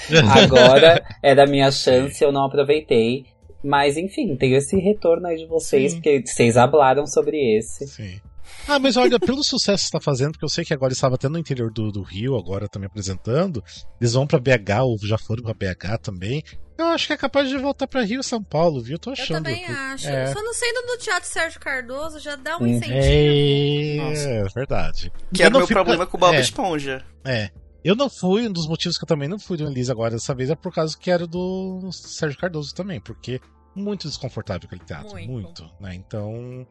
agora 0.44 1.04
era 1.22 1.44
a 1.44 1.48
minha 1.48 1.72
chance, 1.72 2.24
eu 2.24 2.32
não 2.32 2.46
aproveitei. 2.46 3.26
Mas 3.64 3.96
enfim, 3.96 4.36
tem 4.36 4.54
esse 4.54 4.76
retorno 4.80 5.28
aí 5.28 5.38
de 5.38 5.46
vocês, 5.46 5.92
Sim. 5.92 5.98
porque 5.98 6.24
vocês 6.26 6.58
hablaram 6.58 7.06
sobre 7.06 7.38
esse. 7.58 7.88
Sim. 7.88 8.20
Ah, 8.68 8.80
mas 8.80 8.98
olha, 8.98 9.20
pelo 9.20 9.44
sucesso 9.44 9.84
que 9.84 9.88
está 9.88 10.00
fazendo, 10.02 10.32
porque 10.32 10.46
eu 10.46 10.50
sei 10.50 10.66
que 10.66 10.74
agora 10.74 10.92
estava 10.94 11.16
até 11.16 11.30
no 11.30 11.38
interior 11.38 11.72
do, 11.72 11.92
do 11.92 12.02
Rio, 12.02 12.36
agora 12.36 12.68
também 12.68 12.88
apresentando, 12.88 13.64
eles 14.00 14.14
vão 14.14 14.26
pra 14.28 14.40
BH, 14.40 14.82
ou 14.84 14.98
já 15.04 15.18
foram 15.18 15.44
pra 15.44 15.54
BH 15.54 15.98
também. 16.02 16.44
Eu 16.78 16.88
acho 16.88 17.06
que 17.08 17.14
é 17.14 17.18
capaz 17.18 17.48
de 17.50 17.58
voltar 17.58 17.88
pra 17.88 18.02
Rio 18.02 18.22
e 18.22 18.24
São 18.24 18.44
Paulo, 18.44 18.82
viu? 18.82 18.98
Tô 18.98 19.12
Eu 19.12 19.14
achando. 19.14 19.44
também 19.44 19.64
acho. 19.66 20.08
É. 20.10 20.28
Só 20.34 20.42
não 20.42 20.54
sendo 20.54 20.82
no 20.88 20.98
Teatro 20.98 21.30
Sérgio 21.30 21.60
Cardoso 21.60 22.20
já 22.20 22.36
dá 22.36 22.58
um 22.58 22.64
Hum. 22.64 22.68
incentivo. 22.68 24.04
Nossa. 24.10 24.30
É, 24.30 24.44
verdade. 24.56 25.12
Que 25.34 25.44
Eu 25.44 25.46
era 25.46 25.56
o 25.56 25.58
meu 25.60 25.68
fui 25.68 25.76
problema 25.76 26.08
com 26.08 26.18
o 26.18 26.20
Bob 26.20 26.36
é. 26.36 26.40
Esponja. 26.40 27.04
É. 27.24 27.50
Eu 27.84 27.96
não 27.96 28.10
fui, 28.10 28.48
um 28.48 28.52
dos 28.52 28.68
motivos 28.68 28.98
que 28.98 29.04
eu 29.04 29.08
também 29.08 29.28
não 29.28 29.40
fui 29.40 29.58
do 29.58 29.66
Elise 29.68 29.92
agora 29.92 30.12
dessa 30.12 30.34
vez 30.36 30.50
é 30.50 30.56
por 30.56 30.74
causa 30.74 30.96
que 30.98 31.10
era 31.10 31.26
do 31.26 31.90
Sérgio 31.92 32.38
Cardoso 32.40 32.74
também, 32.76 33.00
porque 33.00 33.40
muito 33.76 34.08
desconfortável 34.08 34.68
aquele 34.68 34.84
teatro. 34.86 35.14
Muito. 35.14 35.32
Muito, 35.32 35.70
né? 35.80 35.96
Então. 35.96 36.68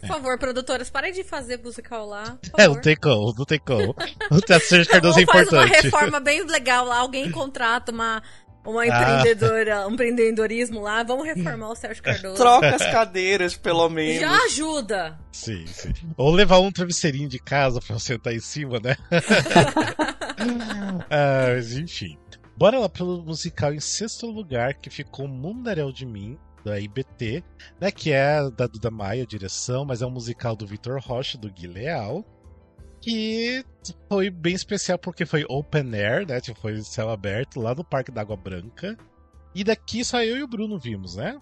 Por 0.00 0.08
favor, 0.08 0.36
produtoras, 0.38 0.90
parem 0.90 1.12
de 1.12 1.22
fazer 1.24 1.58
musical 1.62 2.06
lá. 2.06 2.36
É, 2.58 2.66
não 2.66 2.80
tem 2.80 2.96
como, 2.96 3.32
não 3.36 3.44
tem 3.44 3.58
como. 3.60 3.94
O 4.30 4.40
teatro 4.40 4.68
Sérgio 4.68 4.90
Cardoso 4.90 5.18
é 5.18 5.22
Ou 5.22 5.26
faz 5.26 5.48
uma 5.48 5.62
importante. 5.64 5.82
reforma 5.84 6.20
bem 6.20 6.44
legal 6.44 6.84
lá, 6.84 6.98
alguém 6.98 7.30
contrata 7.30 7.92
uma, 7.92 8.20
uma 8.66 8.82
Ah. 8.82 8.86
empreendedora, 8.86 9.86
um 9.86 9.92
empreendedorismo 9.92 10.80
lá, 10.80 11.02
vamos 11.04 11.24
reformar 11.24 11.70
o 11.70 11.74
Sérgio 11.76 12.02
Cardoso. 12.02 12.34
Troca 12.36 12.74
as 12.74 12.82
cadeiras, 12.90 13.56
pelo 13.56 13.88
menos. 13.88 14.20
Já 14.20 14.36
ajuda. 14.44 15.18
Sim, 15.30 15.64
sim. 15.66 15.92
Ou 16.16 16.32
levar 16.32 16.58
um 16.58 16.70
travesseirinho 16.72 17.28
de 17.28 17.38
casa 17.38 17.80
pra 17.80 17.96
você 17.98 18.14
sentar 18.14 18.32
em 18.34 18.40
cima, 18.40 18.80
né? 18.82 18.96
ah, 21.10 21.52
mas 21.54 21.76
enfim. 21.76 22.18
Bora 22.56 22.78
lá 22.78 22.88
pelo 22.88 23.22
musical 23.22 23.72
em 23.72 23.80
sexto 23.80 24.26
lugar, 24.26 24.74
que 24.74 24.90
ficou 24.90 25.26
Mundaréu 25.26 25.90
de 25.90 26.04
Mim, 26.06 26.38
da 26.64 26.78
IBT, 26.78 27.42
né? 27.80 27.90
Que 27.90 28.12
é 28.12 28.50
da 28.50 28.66
Duda 28.66 28.90
Maia, 28.90 29.26
direção, 29.26 29.84
mas 29.84 30.02
é 30.02 30.06
um 30.06 30.10
musical 30.10 30.54
do 30.54 30.66
Vitor 30.66 31.00
Rocha, 31.00 31.38
do 31.38 31.50
Gui 31.50 31.66
Leal. 31.66 32.24
Que 33.00 33.64
foi 34.08 34.30
bem 34.30 34.54
especial 34.54 34.96
porque 34.96 35.26
foi 35.26 35.44
open 35.48 35.92
air, 35.94 36.26
né? 36.26 36.40
Tipo, 36.40 36.60
foi 36.60 36.80
céu 36.82 37.10
aberto 37.10 37.60
lá 37.60 37.74
no 37.74 37.82
Parque 37.82 38.12
da 38.12 38.20
Água 38.20 38.36
Branca. 38.36 38.96
E 39.54 39.64
daqui 39.64 40.04
só 40.04 40.22
eu 40.22 40.36
e 40.36 40.42
o 40.42 40.48
Bruno 40.48 40.78
vimos, 40.78 41.16
né? 41.16 41.40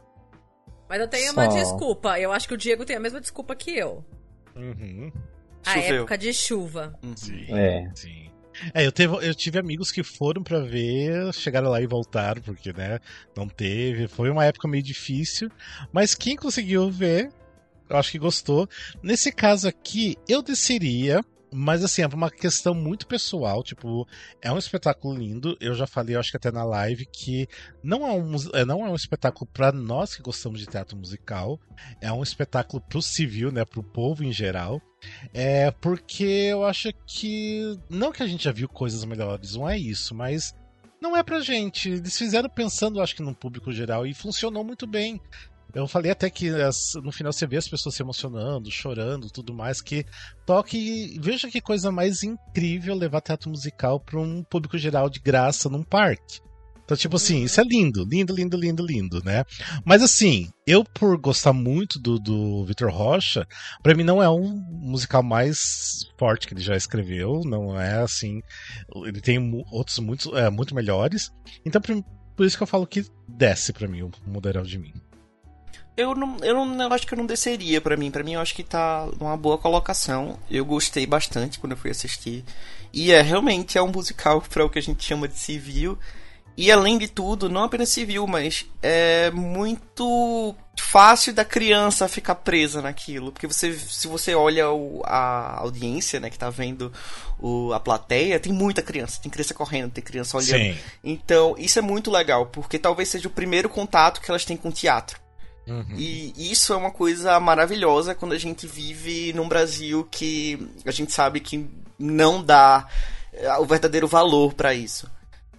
Mas 0.88 1.00
eu 1.00 1.06
tenho 1.08 1.32
uma 1.32 1.48
Só. 1.48 1.56
desculpa. 1.56 2.18
Eu 2.18 2.32
acho 2.32 2.48
que 2.48 2.54
o 2.54 2.56
Diego 2.56 2.84
tem 2.84 2.96
a 2.96 3.00
mesma 3.00 3.20
desculpa 3.20 3.54
que 3.54 3.76
eu. 3.78 4.04
Uhum. 4.56 5.12
A 5.64 5.74
Choveu. 5.74 5.96
época 5.98 6.18
de 6.18 6.32
chuva. 6.32 6.98
Uhum. 7.02 7.16
Sim. 7.16 7.46
É. 7.54 7.90
Sim. 7.94 8.30
É, 8.74 8.86
eu, 8.86 8.92
teve, 8.92 9.14
eu 9.26 9.34
tive 9.34 9.58
amigos 9.58 9.90
que 9.90 10.02
foram 10.02 10.42
pra 10.42 10.60
ver, 10.60 11.32
chegaram 11.34 11.70
lá 11.70 11.80
e 11.80 11.86
voltaram, 11.86 12.42
porque, 12.42 12.72
né, 12.72 12.98
não 13.36 13.48
teve. 13.48 14.08
Foi 14.08 14.30
uma 14.30 14.44
época 14.44 14.68
meio 14.68 14.82
difícil, 14.82 15.50
mas 15.92 16.14
quem 16.14 16.36
conseguiu 16.36 16.90
ver, 16.90 17.30
eu 17.88 17.96
acho 17.96 18.10
que 18.12 18.18
gostou. 18.18 18.68
Nesse 19.02 19.32
caso 19.32 19.68
aqui, 19.68 20.16
eu 20.28 20.42
desceria, 20.42 21.24
mas 21.52 21.82
assim, 21.82 22.02
é 22.02 22.06
uma 22.06 22.30
questão 22.30 22.74
muito 22.74 23.06
pessoal, 23.06 23.62
tipo, 23.62 24.06
é 24.40 24.52
um 24.52 24.58
espetáculo 24.58 25.16
lindo. 25.16 25.56
Eu 25.60 25.74
já 25.74 25.86
falei, 25.86 26.14
eu 26.14 26.20
acho 26.20 26.30
que 26.30 26.36
até 26.36 26.50
na 26.50 26.64
live, 26.64 27.06
que 27.06 27.48
não 27.82 28.06
é 28.06 28.12
um, 28.12 28.34
é, 28.54 28.64
não 28.64 28.86
é 28.86 28.90
um 28.90 28.94
espetáculo 28.94 29.48
pra 29.52 29.72
nós 29.72 30.14
que 30.14 30.22
gostamos 30.22 30.60
de 30.60 30.66
teatro 30.66 30.96
musical, 30.96 31.58
é 32.00 32.12
um 32.12 32.22
espetáculo 32.22 32.82
pro 32.88 33.02
civil, 33.02 33.50
né, 33.50 33.64
pro 33.64 33.82
povo 33.82 34.24
em 34.24 34.32
geral. 34.32 34.80
É 35.32 35.70
porque 35.70 36.24
eu 36.24 36.64
acho 36.64 36.90
que. 37.06 37.78
Não 37.88 38.12
que 38.12 38.22
a 38.22 38.26
gente 38.26 38.44
já 38.44 38.52
viu 38.52 38.68
coisas 38.68 39.04
melhores, 39.04 39.54
não 39.54 39.68
é 39.68 39.78
isso, 39.78 40.14
mas 40.14 40.54
não 41.00 41.16
é 41.16 41.22
pra 41.22 41.40
gente. 41.40 41.88
Eles 41.88 42.18
fizeram 42.18 42.48
pensando, 42.48 43.00
acho 43.00 43.16
que, 43.16 43.22
num 43.22 43.32
público 43.32 43.72
geral 43.72 44.06
e 44.06 44.12
funcionou 44.12 44.62
muito 44.62 44.86
bem. 44.86 45.20
Eu 45.74 45.86
falei 45.86 46.10
até 46.10 46.28
que 46.30 46.48
as- 46.48 46.92
no 47.02 47.12
final 47.12 47.32
você 47.32 47.46
vê 47.46 47.56
as 47.56 47.68
pessoas 47.68 47.94
se 47.94 48.02
emocionando, 48.02 48.70
chorando, 48.70 49.30
tudo 49.30 49.52
mais, 49.54 49.80
que 49.80 50.04
toque. 50.46 51.18
Veja 51.20 51.50
que 51.50 51.60
coisa 51.60 51.90
mais 51.92 52.22
incrível 52.22 52.94
levar 52.94 53.20
teatro 53.20 53.50
musical 53.50 54.00
pra 54.00 54.18
um 54.20 54.42
público 54.42 54.76
geral 54.78 55.08
de 55.08 55.20
graça 55.20 55.68
num 55.68 55.82
parque. 55.82 56.40
Então, 56.84 56.96
tipo 56.96 57.14
assim, 57.14 57.38
Uhum. 57.38 57.44
isso 57.44 57.60
é 57.60 57.64
lindo, 57.64 58.04
lindo, 58.04 58.34
lindo, 58.34 58.56
lindo, 58.56 58.84
lindo, 58.84 59.22
né? 59.24 59.44
Mas 59.84 60.02
assim, 60.02 60.48
eu 60.66 60.82
por 60.82 61.16
gostar 61.18 61.52
muito 61.52 62.00
do, 62.00 62.18
do 62.18 62.64
Vitor 62.64 62.90
Rocha, 62.90 63.46
Pra 63.80 63.94
mim 63.94 64.02
não 64.02 64.20
é 64.20 64.28
um 64.28 64.48
musical 64.72 65.22
mais 65.22 66.00
forte 66.18 66.48
que 66.48 66.54
ele 66.54 66.60
já 66.62 66.74
escreveu, 66.76 67.42
não 67.44 67.80
é 67.80 68.02
assim. 68.02 68.40
Ele 69.06 69.20
tem 69.20 69.38
outros 69.70 70.00
muito, 70.00 70.36
é, 70.36 70.50
muito 70.50 70.74
melhores. 70.74 71.30
Então 71.64 71.80
por, 71.80 71.94
por 72.36 72.44
isso 72.44 72.56
que 72.56 72.62
eu 72.64 72.66
falo 72.66 72.84
que 72.88 73.04
desce 73.28 73.72
pra 73.72 73.86
mim 73.86 74.02
o 74.02 74.10
Moderal 74.26 74.64
de 74.64 74.76
mim. 74.76 74.92
Eu 76.00 76.14
não, 76.14 76.36
eu 76.42 76.54
não 76.64 76.82
eu 76.82 76.92
acho 76.92 77.06
que 77.06 77.14
eu 77.14 77.18
não 77.18 77.26
desceria 77.26 77.80
pra 77.80 77.96
mim. 77.96 78.10
Pra 78.10 78.22
mim, 78.24 78.34
eu 78.34 78.40
acho 78.40 78.54
que 78.54 78.62
tá 78.64 79.06
numa 79.18 79.36
boa 79.36 79.58
colocação. 79.58 80.38
Eu 80.50 80.64
gostei 80.64 81.06
bastante 81.06 81.58
quando 81.58 81.72
eu 81.72 81.78
fui 81.78 81.90
assistir. 81.90 82.44
E 82.92 83.12
é 83.12 83.20
realmente 83.22 83.78
é 83.78 83.82
um 83.82 83.90
musical 83.92 84.40
para 84.48 84.64
o 84.64 84.70
que 84.70 84.78
a 84.78 84.82
gente 84.82 85.04
chama 85.04 85.28
de 85.28 85.38
civil. 85.38 85.98
E 86.56 86.70
além 86.70 86.98
de 86.98 87.08
tudo, 87.08 87.48
não 87.48 87.62
apenas 87.64 87.88
civil, 87.88 88.26
mas 88.26 88.66
é 88.82 89.30
muito 89.30 90.54
fácil 90.78 91.32
da 91.32 91.44
criança 91.44 92.08
ficar 92.08 92.34
presa 92.34 92.82
naquilo. 92.82 93.32
Porque 93.32 93.46
você, 93.46 93.72
se 93.72 94.06
você 94.06 94.34
olha 94.34 94.70
o- 94.70 95.00
a 95.06 95.58
audiência, 95.60 96.20
né, 96.20 96.28
que 96.28 96.38
tá 96.38 96.50
vendo 96.50 96.92
o, 97.38 97.72
a 97.72 97.80
plateia, 97.80 98.38
tem 98.40 98.52
muita 98.52 98.82
criança. 98.82 99.20
Tem 99.22 99.30
criança 99.30 99.54
correndo, 99.54 99.92
tem 99.92 100.02
criança 100.04 100.36
olhando. 100.36 100.74
Sim. 100.74 100.76
Então, 101.02 101.54
isso 101.56 101.78
é 101.78 101.82
muito 101.82 102.10
legal, 102.10 102.46
porque 102.46 102.78
talvez 102.78 103.08
seja 103.08 103.28
o 103.28 103.30
primeiro 103.30 103.68
contato 103.68 104.20
que 104.20 104.30
elas 104.30 104.44
têm 104.44 104.56
com 104.56 104.68
o 104.68 104.72
teatro. 104.72 105.18
Uhum. 105.70 105.96
E 105.96 106.50
isso 106.50 106.72
é 106.72 106.76
uma 106.76 106.90
coisa 106.90 107.38
maravilhosa 107.38 108.12
quando 108.12 108.32
a 108.32 108.38
gente 108.38 108.66
vive 108.66 109.32
num 109.32 109.48
Brasil 109.48 110.06
que 110.10 110.68
a 110.84 110.90
gente 110.90 111.12
sabe 111.12 111.38
que 111.38 111.70
não 111.96 112.42
dá 112.42 112.88
eh, 113.32 113.56
o 113.58 113.64
verdadeiro 113.64 114.08
valor 114.08 114.52
pra 114.52 114.74
isso. 114.74 115.08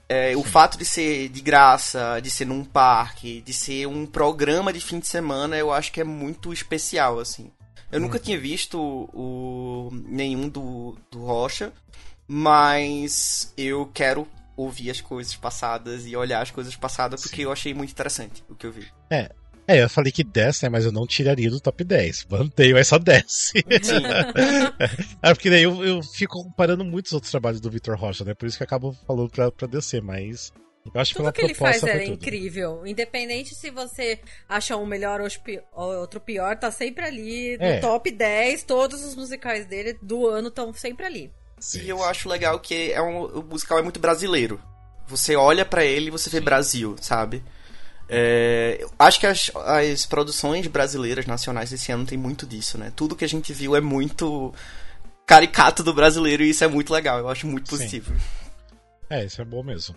É, 0.10 0.36
o 0.36 0.44
fato 0.44 0.78
de 0.78 0.84
ser 0.84 1.30
de 1.30 1.40
graça, 1.40 2.20
de 2.20 2.30
ser 2.30 2.44
num 2.44 2.66
parque, 2.66 3.40
de 3.40 3.54
ser 3.54 3.88
um 3.88 4.06
programa 4.06 4.74
de 4.74 4.82
fim 4.82 5.00
de 5.00 5.08
semana, 5.08 5.56
eu 5.56 5.72
acho 5.72 5.90
que 5.94 6.02
é 6.02 6.04
muito 6.04 6.52
especial, 6.52 7.18
assim. 7.18 7.50
Eu 7.90 8.02
nunca 8.02 8.20
tinha 8.20 8.38
visto 8.38 8.78
o, 8.78 9.90
nenhum 10.06 10.50
do, 10.50 10.98
do 11.10 11.24
Rocha, 11.24 11.72
mas 12.28 13.54
eu 13.56 13.90
quero 13.94 14.28
ouvir 14.58 14.92
as 14.92 15.00
coisas 15.00 15.36
passadas 15.36 16.06
e 16.06 16.16
olhar 16.16 16.42
as 16.42 16.52
coisas 16.52 16.76
passadas 16.76 17.22
porque 17.22 17.38
Sim. 17.38 17.44
eu 17.44 17.52
achei 17.52 17.74
muito 17.74 17.92
interessante 17.92 18.44
o 18.50 18.56
que 18.56 18.66
eu 18.66 18.72
vi. 18.72 18.88
É, 19.10 19.32
eu 19.68 19.90
falei 19.90 20.12
que 20.12 20.24
desce, 20.24 20.64
né, 20.64 20.70
mas 20.70 20.86
eu 20.86 20.92
não 20.92 21.06
tiraria 21.08 21.50
do 21.50 21.60
top 21.60 21.84
10. 21.84 22.26
Mantenho, 22.30 22.76
mas 22.76 22.88
só 22.88 22.98
desce. 22.98 23.64
Sim. 23.82 24.02
é 25.22 25.34
porque 25.34 25.50
daí 25.50 25.64
eu, 25.64 25.84
eu 25.84 26.02
fico 26.04 26.44
comparando 26.44 26.84
muitos 26.84 27.14
outros 27.14 27.32
trabalhos 27.32 27.62
do 27.62 27.70
Vitor 27.70 27.96
Rocha, 27.98 28.24
né? 28.26 28.34
Por 28.34 28.48
isso 28.48 28.58
que 28.58 28.64
eu 28.64 28.66
acabo 28.66 28.96
falando 29.08 29.30
pra, 29.30 29.52
pra 29.52 29.68
descer, 29.68 30.02
mas. 30.02 30.52
Eu 30.94 31.00
acho 31.00 31.14
que 31.14 31.22
Tudo 31.22 31.32
que 31.32 31.42
ele 31.42 31.54
faz 31.54 31.84
é 31.84 32.06
incrível. 32.06 32.86
Independente 32.88 33.54
se 33.54 33.70
você 33.70 34.20
acha 34.50 34.76
um 34.76 34.86
melhor 34.86 35.22
ou 35.74 36.00
outro 36.00 36.20
pior, 36.20 36.58
tá 36.58 36.72
sempre 36.72 37.06
ali 37.06 37.56
no 37.58 37.64
É. 37.64 37.80
top 37.80 38.10
10. 38.10 38.64
Todos 38.64 39.04
os 39.04 39.16
musicais 39.16 39.68
dele 39.68 39.98
do 40.02 40.28
ano 40.28 40.48
estão 40.48 40.74
sempre 40.74 41.06
ali. 41.06 41.32
Sim, 41.60 41.84
E 41.84 41.90
eu 41.90 42.04
acho 42.04 42.28
legal 42.28 42.60
que 42.60 42.92
é 42.92 43.00
um, 43.00 43.26
o 43.26 43.44
musical 43.44 43.78
é 43.78 43.84
muito 43.84 44.00
brasileiro. 44.00 44.60
Você 45.08 45.36
olha 45.36 45.64
pra 45.64 45.86
ele 45.86 46.08
e 46.08 46.12
você 46.12 46.30
vê 46.32 46.40
Brasil, 46.40 46.96
sabe? 47.00 47.44
É, 48.14 48.78
eu 48.82 48.92
acho 49.00 49.22
que 49.22 49.26
as, 49.26 49.50
as 49.56 50.06
produções 50.06 50.68
brasileiras 50.68 51.26
nacionais 51.26 51.72
esse 51.72 51.94
ano 51.94 52.06
tem 52.06 52.18
muito 52.18 52.46
disso, 52.46 52.78
né? 52.78 52.92
Tudo 52.94 53.16
que 53.16 53.24
a 53.24 53.30
gente 53.30 53.54
viu 53.54 53.74
é 53.74 53.80
muito 53.80 54.54
caricato 55.26 55.82
do 55.82 55.94
brasileiro 55.94 56.44
e 56.44 56.50
isso 56.50 56.62
é 56.66 56.68
muito 56.68 56.92
legal. 56.92 57.20
Eu 57.20 57.30
acho 57.30 57.48
muito 57.48 57.70
Sim. 57.70 57.78
positivo. 57.78 58.14
É, 59.10 59.24
isso 59.24 59.42
é 59.42 59.46
bom 59.46 59.64
mesmo. 59.64 59.96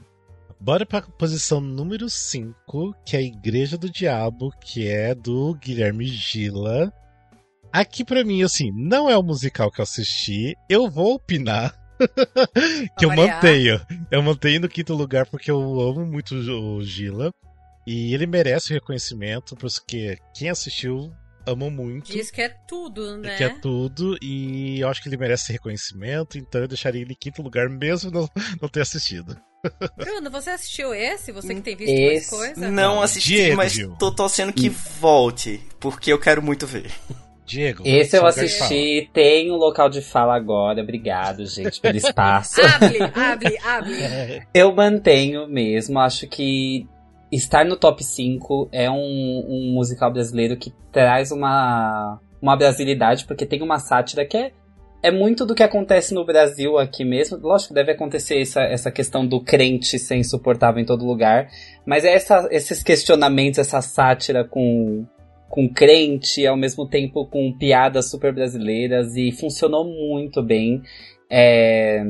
Bora 0.61 0.87
pra 0.87 1.03
posição 1.03 1.61
número 1.61 2.09
5, 2.09 2.95
que 3.05 3.17
é 3.17 3.19
a 3.19 3.23
Igreja 3.23 3.77
do 3.77 3.91
Diabo, 3.91 4.53
que 4.61 4.87
é 4.87 5.13
do 5.13 5.53
Guilherme 5.55 6.07
Gila. 6.07 6.93
Aqui 7.73 8.05
pra 8.05 8.23
mim, 8.23 8.45
assim, 8.45 8.71
não 8.73 9.11
é 9.11 9.19
o 9.19 9.23
musical 9.25 9.73
que 9.73 9.81
eu 9.81 9.83
assisti. 9.83 10.55
Eu 10.71 10.89
vou 10.89 11.15
opinar. 11.15 11.75
que 12.97 13.05
eu 13.05 13.13
mantenho. 13.13 13.81
Eu 14.09 14.23
mantenho 14.23 14.61
no 14.61 14.69
quinto 14.69 14.95
lugar 14.95 15.27
porque 15.27 15.51
eu 15.51 15.81
amo 15.81 16.07
muito 16.07 16.37
o 16.37 16.83
Gila. 16.85 17.33
E 17.87 18.15
ele 18.15 18.27
merece 18.27 18.71
o 18.73 18.75
reconhecimento, 18.75 19.55
porque 19.57 20.17
quem 20.35 20.49
assistiu 20.49 21.13
ama 21.47 21.69
muito. 21.71 22.11
Diz 22.11 22.31
que 22.31 22.41
é 22.41 22.49
tudo, 22.67 23.19
né? 23.19 23.37
Que 23.37 23.45
é 23.45 23.49
tudo, 23.51 24.17
e 24.23 24.81
eu 24.81 24.89
acho 24.89 25.03
que 25.03 25.09
ele 25.09 25.17
merece 25.19 25.53
reconhecimento, 25.53 26.39
então 26.39 26.63
eu 26.63 26.69
deixaria 26.69 27.03
ele 27.03 27.13
em 27.13 27.17
quinto 27.21 27.43
lugar, 27.43 27.69
mesmo 27.69 28.11
não, 28.11 28.29
não 28.63 28.69
ter 28.69 28.81
assistido. 28.81 29.37
Bruno, 29.97 30.31
você 30.31 30.51
assistiu 30.51 30.95
esse? 30.95 31.33
Você 31.33 31.55
que 31.55 31.61
tem 31.63 31.77
visto 31.77 31.91
Esse- 31.93 32.31
mais 32.35 32.55
coisa? 32.55 32.71
Não 32.71 33.01
assisti, 33.03 33.35
Diego 33.35 33.57
mas 33.57 33.75
viu. 33.77 33.95
tô 33.99 34.11
torcendo 34.15 34.53
que 34.53 34.69
volte, 34.71 35.61
porque 35.81 36.13
eu 36.13 36.19
quero 36.19 36.43
muito 36.43 36.67
ver. 36.67 36.91
Diego. 37.47 37.83
Esse 37.87 38.17
eu 38.17 38.25
assisti, 38.27 39.11
tem 39.13 39.53
um 39.53 39.57
local 39.57 39.91
de 39.91 40.01
fala 40.01 40.35
agora. 40.35 40.81
Obrigado, 40.83 41.45
gente, 41.45 41.79
pelo 41.79 41.97
espaço. 41.99 42.59
Hable, 42.63 42.99
hable. 43.15 43.59
fala. 43.59 44.47
Eu 44.55 44.75
mantenho 44.75 45.47
mesmo, 45.47 45.99
acho 45.99 46.27
que 46.27 46.87
estar 47.35 47.65
no 47.65 47.77
top 47.77 48.03
5 48.03 48.69
é 48.73 48.91
um, 48.91 49.45
um 49.49 49.73
musical 49.75 50.13
brasileiro 50.13 50.57
que 50.57 50.73
traz 50.93 51.31
uma, 51.31 52.21
uma 52.41 52.57
brasilidade, 52.57 53.25
porque 53.27 53.47
tem 53.47 53.63
uma 53.63 53.79
sátira 53.79 54.25
que 54.25 54.37
é, 54.37 54.53
é 55.03 55.11
muito 55.11 55.45
do 55.45 55.55
que 55.55 55.63
acontece 55.63 56.15
no 56.15 56.25
Brasil 56.25 56.79
aqui 56.79 57.05
mesmo. 57.05 57.37
Lógico 57.37 57.75
deve 57.75 57.93
acontecer 57.93 58.41
essa, 58.41 58.63
essa 58.63 58.91
questão 58.91 59.27
do 59.27 59.41
crente 59.41 59.99
ser 59.99 60.17
insuportável 60.17 60.81
em 60.81 60.87
todo 60.87 61.05
lugar, 61.05 61.49
mas 61.85 62.05
é 62.05 62.15
essa, 62.15 62.49
esses 62.51 62.83
questionamentos, 62.83 63.59
essa 63.59 63.81
sátira 63.81 64.45
com, 64.45 65.07
com 65.49 65.69
crente, 65.69 66.47
ao 66.47 66.57
mesmo 66.57 66.89
tempo 66.89 67.27
com 67.27 67.53
piadas 67.53 68.11
super 68.11 68.33
brasileiras, 68.33 69.17
e 69.17 69.31
funcionou 69.33 69.85
muito 69.85 70.43
bem. 70.43 70.83
É, 71.31 72.03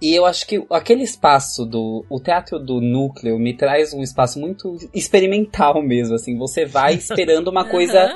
e 0.00 0.14
eu 0.14 0.24
acho 0.24 0.46
que 0.46 0.64
aquele 0.70 1.02
espaço 1.02 1.66
do. 1.66 2.04
O 2.08 2.20
teatro 2.20 2.58
do 2.58 2.80
núcleo 2.80 3.36
me 3.38 3.52
traz 3.52 3.92
um 3.92 4.00
espaço 4.00 4.38
muito 4.38 4.76
experimental 4.94 5.82
mesmo, 5.82 6.14
assim. 6.14 6.38
Você 6.38 6.64
vai 6.64 6.94
esperando 6.96 7.48
uma 7.48 7.64
coisa. 7.64 8.08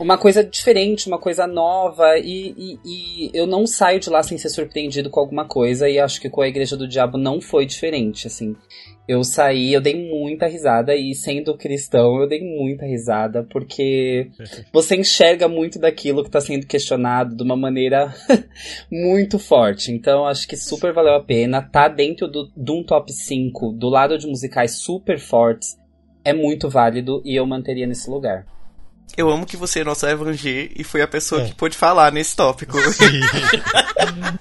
Uma 0.00 0.18
coisa 0.18 0.42
diferente, 0.42 1.06
uma 1.06 1.18
coisa 1.18 1.46
nova. 1.46 2.18
E, 2.18 2.54
e, 2.56 2.78
e 2.84 3.30
eu 3.32 3.46
não 3.46 3.66
saio 3.66 4.00
de 4.00 4.10
lá 4.10 4.22
sem 4.22 4.36
ser 4.36 4.48
surpreendido 4.48 5.10
com 5.10 5.20
alguma 5.20 5.44
coisa. 5.44 5.88
E 5.88 5.98
acho 5.98 6.20
que 6.20 6.28
com 6.28 6.42
a 6.42 6.48
Igreja 6.48 6.76
do 6.76 6.88
Diabo 6.88 7.16
não 7.16 7.40
foi 7.40 7.66
diferente, 7.66 8.26
assim. 8.26 8.56
Eu 9.12 9.24
saí, 9.24 9.72
eu 9.72 9.80
dei 9.80 10.08
muita 10.08 10.46
risada. 10.46 10.94
E 10.94 11.12
sendo 11.16 11.56
cristão, 11.56 12.20
eu 12.20 12.28
dei 12.28 12.40
muita 12.40 12.86
risada. 12.86 13.42
Porque 13.50 14.30
você 14.72 14.94
enxerga 14.94 15.48
muito 15.48 15.80
daquilo 15.80 16.22
que 16.22 16.30
tá 16.30 16.40
sendo 16.40 16.64
questionado 16.64 17.34
de 17.34 17.42
uma 17.42 17.56
maneira 17.56 18.14
muito 18.88 19.36
forte. 19.36 19.90
Então, 19.90 20.24
acho 20.26 20.46
que 20.46 20.56
super 20.56 20.92
valeu 20.92 21.14
a 21.14 21.24
pena. 21.24 21.60
Tá 21.60 21.88
dentro 21.88 22.28
do, 22.28 22.52
de 22.56 22.70
um 22.70 22.84
top 22.84 23.12
5, 23.12 23.72
do 23.72 23.88
lado 23.88 24.16
de 24.16 24.28
musicais 24.28 24.76
super 24.78 25.18
fortes. 25.18 25.76
É 26.24 26.32
muito 26.32 26.68
válido 26.68 27.20
e 27.24 27.34
eu 27.34 27.44
manteria 27.44 27.88
nesse 27.88 28.08
lugar. 28.08 28.46
Eu 29.16 29.28
amo 29.28 29.44
que 29.44 29.56
você 29.56 29.80
é 29.80 29.84
nosso 29.84 30.06
evangelho 30.06 30.70
e 30.76 30.84
foi 30.84 31.02
a 31.02 31.08
pessoa 31.08 31.42
É. 31.42 31.46
que 31.46 31.54
pôde 31.56 31.76
falar 31.76 32.12
nesse 32.12 32.36
tópico. 32.36 32.76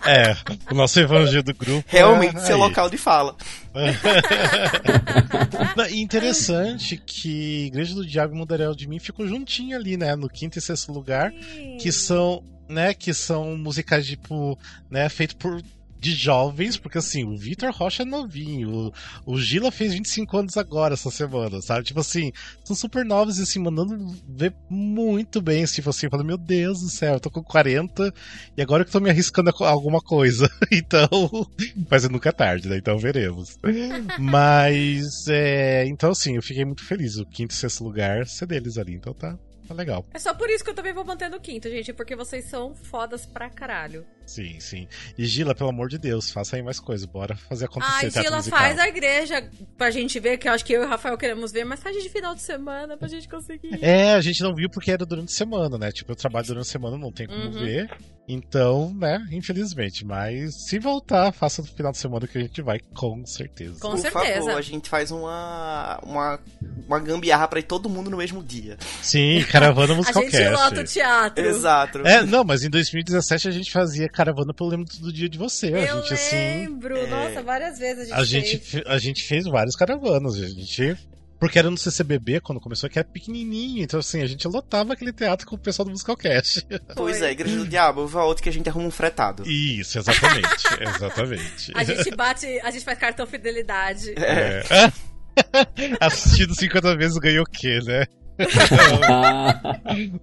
É, 0.06 0.36
o 0.72 0.76
nosso 0.76 1.00
evangelho 1.00 1.43
do 1.43 1.54
grupo. 1.54 1.84
Realmente, 1.88 2.38
é 2.38 2.39
seu 2.39 2.56
aí. 2.56 2.62
local 2.62 2.89
de 2.89 2.98
fala. 2.98 3.36
E 5.91 6.02
interessante 6.02 6.98
que 6.98 7.67
Igreja 7.67 7.95
do 7.95 8.06
Diabo 8.06 8.34
e 8.34 8.38
Mundaréu 8.38 8.76
de 8.76 8.88
Mim 8.88 9.00
ficou 9.00 9.28
juntinho 9.28 9.78
ali, 9.78 9.95
né? 9.95 10.15
No 10.15 10.28
quinto 10.28 10.58
e 10.58 10.62
sexto 10.62 10.91
lugar, 10.91 11.32
que 11.80 11.91
são, 11.91 12.43
né, 12.67 12.93
que 12.93 13.13
são 13.13 13.58
musicais, 13.58 14.06
tipo, 14.06 14.58
né, 14.89 15.08
feito 15.08 15.38
por 15.38 15.62
de 15.99 16.13
jovens, 16.13 16.77
porque 16.77 16.97
assim, 16.97 17.25
o 17.25 17.38
Vitor 17.38 17.71
Rocha 17.71 18.03
é 18.03 18.05
novinho, 18.05 18.91
o, 19.25 19.33
o 19.33 19.38
Gila 19.38 19.69
fez 19.69 19.93
25 19.93 20.38
anos 20.38 20.57
agora, 20.57 20.93
essa 20.93 21.12
semana, 21.12 21.62
sabe? 21.62 21.83
Tipo 21.83 21.99
assim, 21.99 22.31
são 22.63 22.75
super 22.75 23.03
novos 23.03 23.38
e 23.38 23.43
assim, 23.43 23.59
mandando 23.59 23.97
ver 24.27 24.55
muito 24.69 25.41
bem, 25.41 25.63
assim, 25.63 25.75
tipo 25.75 25.89
assim, 25.89 26.09
falando, 26.09 26.25
meu 26.25 26.38
Deus 26.38 26.79
do 26.79 26.89
céu, 26.89 27.15
eu 27.15 27.19
tô 27.19 27.29
com 27.29 27.43
40 27.43 28.13
e 28.55 28.62
agora 28.62 28.85
que 28.85 28.91
tô 28.91 28.99
me 28.99 29.09
arriscando 29.09 29.49
a 29.49 29.69
alguma 29.69 29.99
coisa. 29.99 30.49
Então, 30.71 31.09
mas 31.89 32.07
nunca 32.07 32.29
é 32.29 32.31
tarde, 32.31 32.69
né? 32.69 32.77
Então 32.77 32.97
veremos. 32.97 33.57
Mas, 34.19 35.27
é, 35.27 35.85
então 35.88 36.12
assim, 36.12 36.35
eu 36.35 36.43
fiquei 36.43 36.63
muito 36.63 36.85
feliz. 36.85 37.17
O 37.17 37.25
quinto 37.25 37.53
e 37.53 37.57
sexto 37.57 37.83
lugar 37.83 38.25
ser 38.27 38.45
deles 38.45 38.77
ali, 38.77 38.93
então 38.93 39.13
tá, 39.13 39.38
tá 39.67 39.73
legal. 39.73 40.05
É 40.13 40.19
só 40.19 40.33
por 40.33 40.49
isso 40.49 40.63
que 40.63 40.69
eu 40.69 40.75
também 40.75 40.93
vou 40.93 41.03
manter 41.03 41.29
no 41.29 41.39
quinto, 41.39 41.69
gente, 41.69 41.91
porque 41.91 42.15
vocês 42.15 42.49
são 42.49 42.75
fodas 42.75 43.25
pra 43.25 43.49
caralho. 43.49 44.05
Sim, 44.29 44.59
sim. 44.59 44.87
E 45.17 45.25
Gila, 45.25 45.55
pelo 45.55 45.69
amor 45.71 45.89
de 45.89 45.97
Deus, 45.97 46.29
faça 46.31 46.55
aí 46.55 46.61
mais 46.61 46.79
coisas. 46.79 47.05
Bora 47.05 47.35
fazer 47.35 47.65
acontecer 47.65 47.91
Ai, 47.93 48.01
teatro 48.11 48.21
Gila, 48.23 48.37
musical. 48.37 48.59
faz 48.59 48.77
a 48.79 48.87
igreja 48.87 49.49
pra 49.77 49.89
gente 49.89 50.19
ver, 50.19 50.37
que 50.37 50.47
eu 50.47 50.51
acho 50.53 50.63
que 50.63 50.73
eu 50.73 50.83
e 50.83 50.85
o 50.85 50.89
Rafael 50.89 51.17
queremos 51.17 51.51
ver, 51.51 51.63
mas 51.65 51.81
faz 51.81 51.95
de 52.01 52.07
final 52.09 52.35
de 52.35 52.41
semana 52.41 52.95
pra 52.95 53.07
gente 53.07 53.27
conseguir. 53.27 53.83
É, 53.83 54.13
a 54.13 54.21
gente 54.21 54.41
não 54.43 54.53
viu 54.53 54.69
porque 54.69 54.91
era 54.91 55.05
durante 55.05 55.33
a 55.33 55.35
semana, 55.35 55.77
né? 55.77 55.91
Tipo, 55.91 56.11
eu 56.11 56.15
trabalho 56.15 56.45
durante 56.45 56.67
a 56.67 56.71
semana, 56.71 56.97
não 56.97 57.11
tem 57.11 57.25
como 57.27 57.39
Uhum. 57.39 57.51
ver. 57.51 57.89
Então, 58.31 58.93
né, 58.93 59.25
infelizmente. 59.31 60.05
Mas 60.05 60.53
se 60.67 60.77
voltar, 60.77 61.31
faça 61.31 61.63
no 61.63 61.67
final 61.67 61.91
de 61.91 61.97
semana 61.97 62.27
que 62.27 62.37
a 62.37 62.41
gente 62.41 62.61
vai, 62.61 62.79
com 62.93 63.25
certeza. 63.25 63.79
Com 63.79 63.89
Por 63.89 63.97
certeza. 63.97 64.35
favor, 64.45 64.55
a 64.57 64.61
gente 64.61 64.87
faz 64.87 65.09
uma, 65.09 65.99
uma, 66.03 66.39
uma 66.87 66.99
gambiarra 66.99 67.47
pra 67.47 67.59
ir 67.59 67.63
todo 67.63 67.89
mundo 67.89 68.11
no 68.11 68.17
mesmo 68.17 68.43
dia. 68.43 68.77
Sim, 69.01 69.43
caravana 69.51 69.93
A 69.93 69.97
musical 69.97 70.21
gente 70.21 70.49
lota 70.49 70.81
o 70.81 70.83
teatro. 70.83 71.43
Exato. 71.43 72.07
É, 72.07 72.21
não, 72.23 72.43
mas 72.43 72.63
em 72.63 72.69
2017 72.69 73.47
a 73.47 73.51
gente 73.51 73.71
fazia 73.71 74.07
caravana 74.19 74.53
pelo 74.53 74.69
lembro 74.69 74.86
do 74.99 75.13
dia 75.13 75.29
de 75.29 75.38
você. 75.38 75.67
A 75.67 75.79
Eu 75.86 76.01
gente, 76.01 76.13
assim. 76.13 76.36
lembro, 76.36 76.97
é, 76.97 77.08
nossa, 77.08 77.41
várias 77.41 77.79
vezes 77.79 78.12
a 78.12 78.17
gente, 78.17 78.19
A 78.19 78.23
gente, 78.25 78.58
fez. 78.58 78.69
fe- 78.69 78.84
a 78.86 78.97
gente 78.97 79.23
fez 79.23 79.45
várias 79.45 79.75
caravanas. 79.77 80.36
A 80.36 80.45
gente. 80.47 80.97
Porque 81.39 81.58
era 81.58 81.71
no 81.71 81.77
CCBB 81.77 82.41
quando 82.41 82.60
começou, 82.60 82.89
que 82.89 82.99
era 82.99 83.08
pequenininho. 83.08 83.82
Então, 83.82 83.97
assim, 84.01 84.21
a 84.21 84.27
gente 84.27 84.45
lotava 84.45 84.91
aquele 84.91 85.13
teatro 85.13 85.47
com 85.47 85.55
o 85.55 85.58
pessoal 85.58 85.86
do 85.86 85.91
Musicalcast. 85.91 86.67
Pois 86.97 87.21
é, 87.21 87.32
Igreja 87.32 87.55
do 87.55 87.65
Diabo, 87.65 88.05
volte 88.05 88.41
que 88.43 88.49
a 88.49 88.51
gente 88.51 88.67
arruma 88.67 88.88
um 88.88 88.91
fretado. 88.91 89.49
Isso, 89.49 89.97
exatamente. 89.97 90.67
exatamente. 90.97 91.71
A 91.73 91.84
gente 91.86 92.13
bate, 92.13 92.45
a 92.62 92.69
gente 92.71 92.84
faz 92.84 92.99
cartão 92.99 93.25
fidelidade. 93.25 94.13
É. 94.17 94.63
Assistido 96.01 96.53
50 96.53 96.97
vezes 96.97 97.17
ganhou 97.17 97.43
o 97.45 97.49
quê, 97.49 97.79
né? 97.86 98.05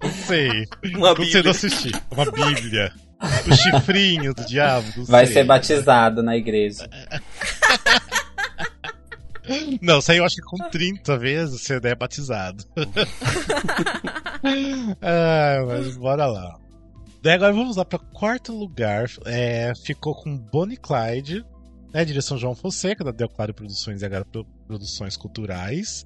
Não 0.01 0.11
sei. 0.27 0.67
Uma 0.95 1.09
Não 1.09 1.15
sei 1.15 1.25
bíblia. 1.25 1.43
não 1.43 1.51
assistir. 1.51 1.91
Uma 2.11 2.25
bíblia. 2.31 2.93
O 3.19 3.55
chifrinho 3.55 4.33
do 4.33 4.45
diabo. 4.45 5.05
Vai 5.05 5.25
sei. 5.25 5.35
ser 5.35 5.43
batizado 5.43 6.21
na 6.21 6.35
igreja. 6.37 6.87
Não, 9.81 9.99
isso 9.99 10.11
aí 10.11 10.17
eu 10.17 10.25
acho 10.25 10.35
que 10.35 10.41
com 10.41 10.57
30 10.69 11.17
vezes 11.17 11.61
você 11.61 11.79
é 11.81 11.95
batizado. 11.95 12.63
ah, 15.01 15.63
mas 15.65 15.95
bora 15.97 16.25
lá. 16.25 16.59
Daí 17.21 17.33
agora 17.33 17.53
vamos 17.53 17.77
lá 17.77 17.85
para 17.85 17.97
quarto 17.99 18.53
lugar. 18.53 19.05
É, 19.25 19.73
ficou 19.85 20.13
com 20.15 20.37
Bonnie 20.37 20.77
Clyde, 20.77 21.45
né, 21.93 22.03
direção 22.05 22.37
João 22.37 22.55
Fonseca, 22.55 23.03
da 23.03 23.11
Del 23.11 23.29
Claro 23.29 23.53
Produções 23.53 24.03
e 24.03 24.09
Pro- 24.25 24.45
Produções 24.67 25.15
Culturais. 25.15 26.05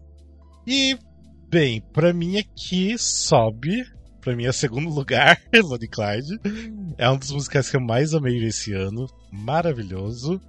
E, 0.65 0.97
bem, 1.49 1.81
pra 1.81 2.13
mim 2.13 2.37
aqui 2.37 2.95
sobe. 2.97 3.83
Pra 4.21 4.35
mim 4.35 4.45
é 4.45 4.51
segundo 4.51 4.89
lugar, 4.93 5.41
Bonnie 5.51 5.87
Clyde. 5.87 6.39
É 6.97 7.09
um 7.09 7.17
dos 7.17 7.31
musicais 7.31 7.69
que 7.69 7.75
eu 7.75 7.81
mais 7.81 8.13
amei 8.13 8.43
esse 8.45 8.71
ano. 8.73 9.07
Maravilhoso. 9.31 10.39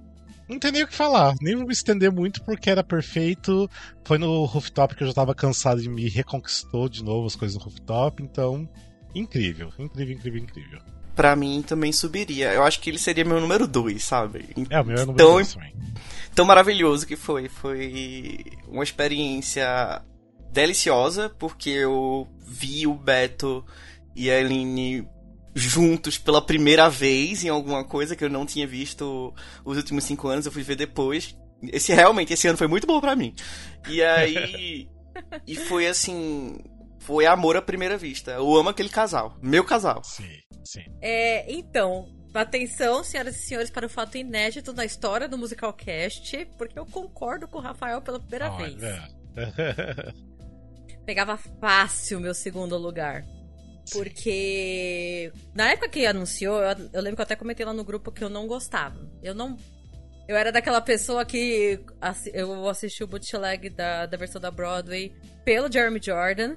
Não 0.47 0.59
tem 0.59 0.71
nem 0.71 0.83
o 0.83 0.87
que 0.87 0.93
falar, 0.95 1.33
nem 1.41 1.55
vou 1.55 1.65
me 1.65 1.73
estender 1.73 2.11
muito 2.11 2.43
porque 2.43 2.69
era 2.69 2.83
perfeito. 2.83 3.69
Foi 4.03 4.17
no 4.17 4.43
rooftop 4.45 4.93
que 4.95 5.03
eu 5.03 5.07
já 5.07 5.13
tava 5.13 5.33
cansado 5.33 5.81
e 5.81 5.87
me 5.87 6.07
reconquistou 6.09 6.89
de 6.89 7.03
novo 7.03 7.25
as 7.25 7.35
coisas 7.35 7.57
no 7.57 7.63
rooftop, 7.63 8.21
então. 8.21 8.67
Incrível, 9.15 9.71
incrível, 9.79 10.15
incrível, 10.15 10.41
incrível. 10.43 10.79
Pra 11.15 11.35
mim 11.35 11.63
também 11.65 11.91
subiria. 11.93 12.51
Eu 12.53 12.63
acho 12.63 12.79
que 12.81 12.89
ele 12.89 12.97
seria 12.97 13.23
meu 13.23 13.39
número 13.39 13.67
2, 13.67 14.03
sabe? 14.03 14.49
É, 14.69 14.81
o 14.81 14.85
meu 14.85 14.95
é 14.97 15.05
Tão, 15.05 15.13
dois 15.15 15.53
também. 15.53 15.73
tão 16.35 16.45
maravilhoso 16.45 17.05
que 17.07 17.15
foi. 17.15 17.47
Foi 17.47 18.43
uma 18.67 18.83
experiência 18.83 20.01
deliciosa, 20.53 21.29
porque 21.37 21.69
eu 21.69 22.27
vi 22.45 22.85
o 22.87 22.93
Beto 22.93 23.65
e 24.15 24.29
a 24.29 24.39
Eline 24.39 25.07
juntos 25.55 26.17
pela 26.17 26.43
primeira 26.43 26.89
vez 26.89 27.43
em 27.43 27.49
alguma 27.49 27.83
coisa 27.83 28.15
que 28.15 28.23
eu 28.23 28.29
não 28.29 28.45
tinha 28.45 28.65
visto 28.65 29.33
os 29.63 29.77
últimos 29.77 30.03
cinco 30.03 30.27
anos, 30.27 30.45
eu 30.45 30.51
fui 30.51 30.63
ver 30.63 30.75
depois. 30.75 31.35
Esse 31.71 31.93
realmente, 31.93 32.33
esse 32.33 32.47
ano 32.47 32.57
foi 32.57 32.67
muito 32.67 32.87
bom 32.87 32.99
pra 32.99 33.15
mim. 33.15 33.33
E 33.89 34.01
aí. 34.01 34.87
e 35.47 35.55
foi 35.55 35.87
assim. 35.87 36.57
Foi 36.99 37.25
amor 37.25 37.57
à 37.57 37.61
primeira 37.61 37.97
vista. 37.97 38.31
Eu 38.31 38.55
amo 38.55 38.69
aquele 38.69 38.89
casal. 38.89 39.37
Meu 39.41 39.63
casal. 39.63 40.01
Sim, 40.03 40.39
sim. 40.63 40.83
É, 41.01 41.51
então, 41.53 42.07
atenção, 42.33 43.03
senhoras 43.03 43.35
e 43.35 43.39
senhores, 43.39 43.69
para 43.69 43.85
o 43.85 43.89
fato 43.89 44.17
inédito 44.17 44.71
da 44.71 44.85
história 44.85 45.27
do 45.27 45.37
Musicalcast, 45.37 46.47
porque 46.57 46.79
eu 46.79 46.85
concordo 46.85 47.47
com 47.47 47.57
o 47.57 47.61
Rafael 47.61 48.01
pela 48.01 48.19
primeira 48.19 48.49
vez. 48.51 48.75
Pegava 51.05 51.37
fácil 51.37 52.17
o 52.17 52.21
meu 52.21 52.33
segundo 52.33 52.77
lugar. 52.77 53.25
Porque 53.91 55.31
na 55.53 55.71
época 55.71 55.89
que 55.89 56.05
anunciou, 56.05 56.61
eu, 56.61 56.89
eu 56.93 57.01
lembro 57.01 57.15
que 57.17 57.21
eu 57.21 57.25
até 57.25 57.35
comentei 57.35 57.65
lá 57.65 57.73
no 57.73 57.83
grupo 57.83 58.11
que 58.11 58.23
eu 58.23 58.29
não 58.29 58.47
gostava. 58.47 58.97
Eu 59.21 59.33
não 59.35 59.57
Eu 60.27 60.37
era 60.37 60.51
daquela 60.51 60.79
pessoa 60.79 61.25
que 61.25 61.79
assi- 61.99 62.31
eu 62.33 62.67
assisti 62.69 63.03
o 63.03 63.07
bootleg 63.07 63.69
da, 63.69 64.05
da 64.05 64.15
versão 64.17 64.39
da 64.39 64.49
Broadway 64.49 65.11
pelo 65.43 65.69
Jeremy 65.71 65.99
Jordan. 66.01 66.55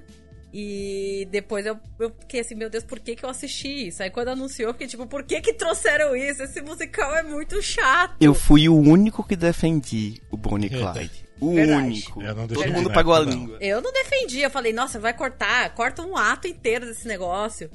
E 0.53 1.27
depois 1.29 1.65
eu, 1.65 1.77
eu 1.99 2.09
fiquei 2.21 2.39
assim, 2.39 2.55
meu 2.55 2.69
Deus, 2.69 2.85
por 2.85 2.99
que, 3.01 3.17
que 3.17 3.25
eu 3.25 3.29
assisti 3.29 3.89
isso? 3.89 4.01
Aí 4.01 4.09
quando 4.09 4.29
anunciou, 4.29 4.69
eu 4.69 4.73
fiquei 4.73 4.87
tipo, 4.87 5.05
por 5.05 5.23
que 5.23 5.41
que 5.41 5.53
trouxeram 5.53 6.15
isso? 6.15 6.41
Esse 6.41 6.61
musical 6.61 7.13
é 7.13 7.21
muito 7.21 7.61
chato. 7.61 8.15
Eu 8.21 8.33
fui 8.33 8.69
o 8.69 8.75
único 8.75 9.21
que 9.27 9.35
defendi 9.35 10.21
o 10.31 10.37
Bonnie. 10.37 10.69
Clyde. 10.69 11.26
O 11.39 11.53
Verdade. 11.53 11.87
único. 11.87 12.21
Eu 12.21 12.35
não 12.35 12.47
Todo 12.47 12.71
mundo 12.71 12.91
pagou 12.91 13.13
a 13.13 13.23
não. 13.23 13.31
língua. 13.31 13.57
Eu 13.61 13.81
não 13.81 13.91
defendi, 13.91 14.41
eu 14.41 14.49
falei, 14.49 14.73
nossa, 14.73 14.99
vai 14.99 15.13
cortar, 15.13 15.73
corta 15.75 16.01
um 16.01 16.17
ato 16.17 16.47
inteiro 16.47 16.85
desse 16.85 17.07
negócio. 17.07 17.69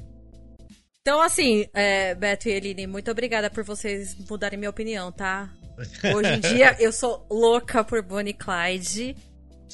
Então, 1.01 1.21
assim, 1.21 1.65
é, 1.73 2.15
Beto 2.15 2.47
e 2.47 2.51
Eline, 2.51 2.87
muito 2.87 3.11
obrigada 3.11 3.49
por 3.49 3.63
vocês 3.63 4.15
mudarem 4.29 4.57
minha 4.57 4.69
opinião, 4.69 5.11
tá? 5.11 5.49
Hoje 6.15 6.29
em 6.29 6.39
dia 6.39 6.75
eu 6.79 6.91
sou 6.91 7.25
louca 7.29 7.83
por 7.83 8.01
Bonnie 8.01 8.33
Clyde. 8.33 9.15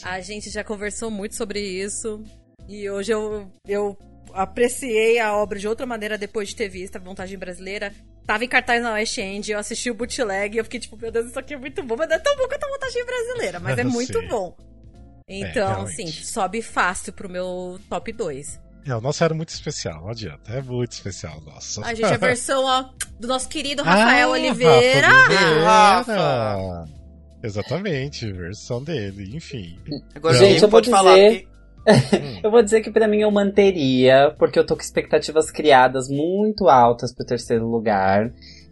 A 0.03 0.21
gente 0.21 0.49
já 0.49 0.63
conversou 0.63 1.11
muito 1.11 1.35
sobre 1.35 1.59
isso. 1.59 2.23
E 2.67 2.89
hoje 2.89 3.11
eu, 3.11 3.51
eu 3.67 3.97
apreciei 4.33 5.19
a 5.19 5.35
obra 5.35 5.59
de 5.59 5.67
outra 5.67 5.85
maneira 5.85 6.17
depois 6.17 6.49
de 6.49 6.55
ter 6.55 6.69
visto 6.69 6.95
a 6.95 6.99
montagem 6.99 7.37
brasileira. 7.37 7.93
Tava 8.29 8.45
em 8.45 8.47
cartaz 8.47 8.79
na 8.83 8.93
West 8.93 9.17
End, 9.17 9.51
eu 9.51 9.57
assisti 9.57 9.89
o 9.89 9.95
bootleg 9.95 10.53
e 10.53 10.59
eu 10.59 10.63
fiquei 10.63 10.79
tipo, 10.79 10.95
meu 10.95 11.11
Deus, 11.11 11.29
isso 11.29 11.39
aqui 11.39 11.55
é 11.55 11.57
muito 11.57 11.81
bom. 11.81 11.95
Mas 11.97 12.09
não 12.09 12.15
é 12.15 12.19
tão 12.19 12.37
bom 12.37 12.47
quanto 12.47 12.63
a 12.63 12.67
montagem 12.69 13.03
brasileira, 13.03 13.59
mas 13.59 13.75
é 13.75 13.83
muito 13.89 14.21
bom. 14.27 14.55
Então, 15.27 15.67
realmente. 15.67 16.01
assim, 16.03 16.07
sobe 16.23 16.61
fácil 16.61 17.11
pro 17.11 17.27
meu 17.27 17.79
top 17.89 18.11
2. 18.11 18.61
É, 18.85 18.95
o 18.95 19.01
nosso 19.01 19.23
era 19.23 19.33
muito 19.33 19.49
especial, 19.49 20.01
não 20.03 20.09
adianta. 20.11 20.53
É 20.53 20.61
muito 20.61 20.91
especial, 20.91 21.41
nossa. 21.41 21.83
A 21.83 21.91
gente, 21.95 22.05
a 22.05 22.17
versão, 22.17 22.65
ó, 22.65 22.85
do 23.19 23.27
nosso 23.27 23.49
querido 23.49 23.81
Rafael 23.83 24.29
Ah, 24.29 24.33
Oliveira. 24.33 25.07
Rafa 25.63 26.11
Oliveira. 26.57 26.99
Exatamente, 27.41 28.31
versão 28.31 28.83
dele, 28.83 29.35
enfim. 29.35 29.79
Agora 30.13 30.37
Gente, 30.37 30.61
eu 30.61 30.69
vou 30.69 30.83
falar. 30.83 31.15
dizer- 31.15 31.47
Eu 32.43 32.51
vou 32.51 32.61
dizer 32.61 32.81
que 32.81 32.91
pra 32.91 33.07
mim 33.07 33.21
eu 33.21 33.31
manteria, 33.31 34.33
porque 34.37 34.57
eu 34.57 34.65
tô 34.65 34.75
com 34.75 34.81
expectativas 34.81 35.51
criadas 35.51 36.07
muito 36.09 36.67
altas 36.67 37.13
pro 37.13 37.25
terceiro 37.25 37.67
lugar. 37.67 38.31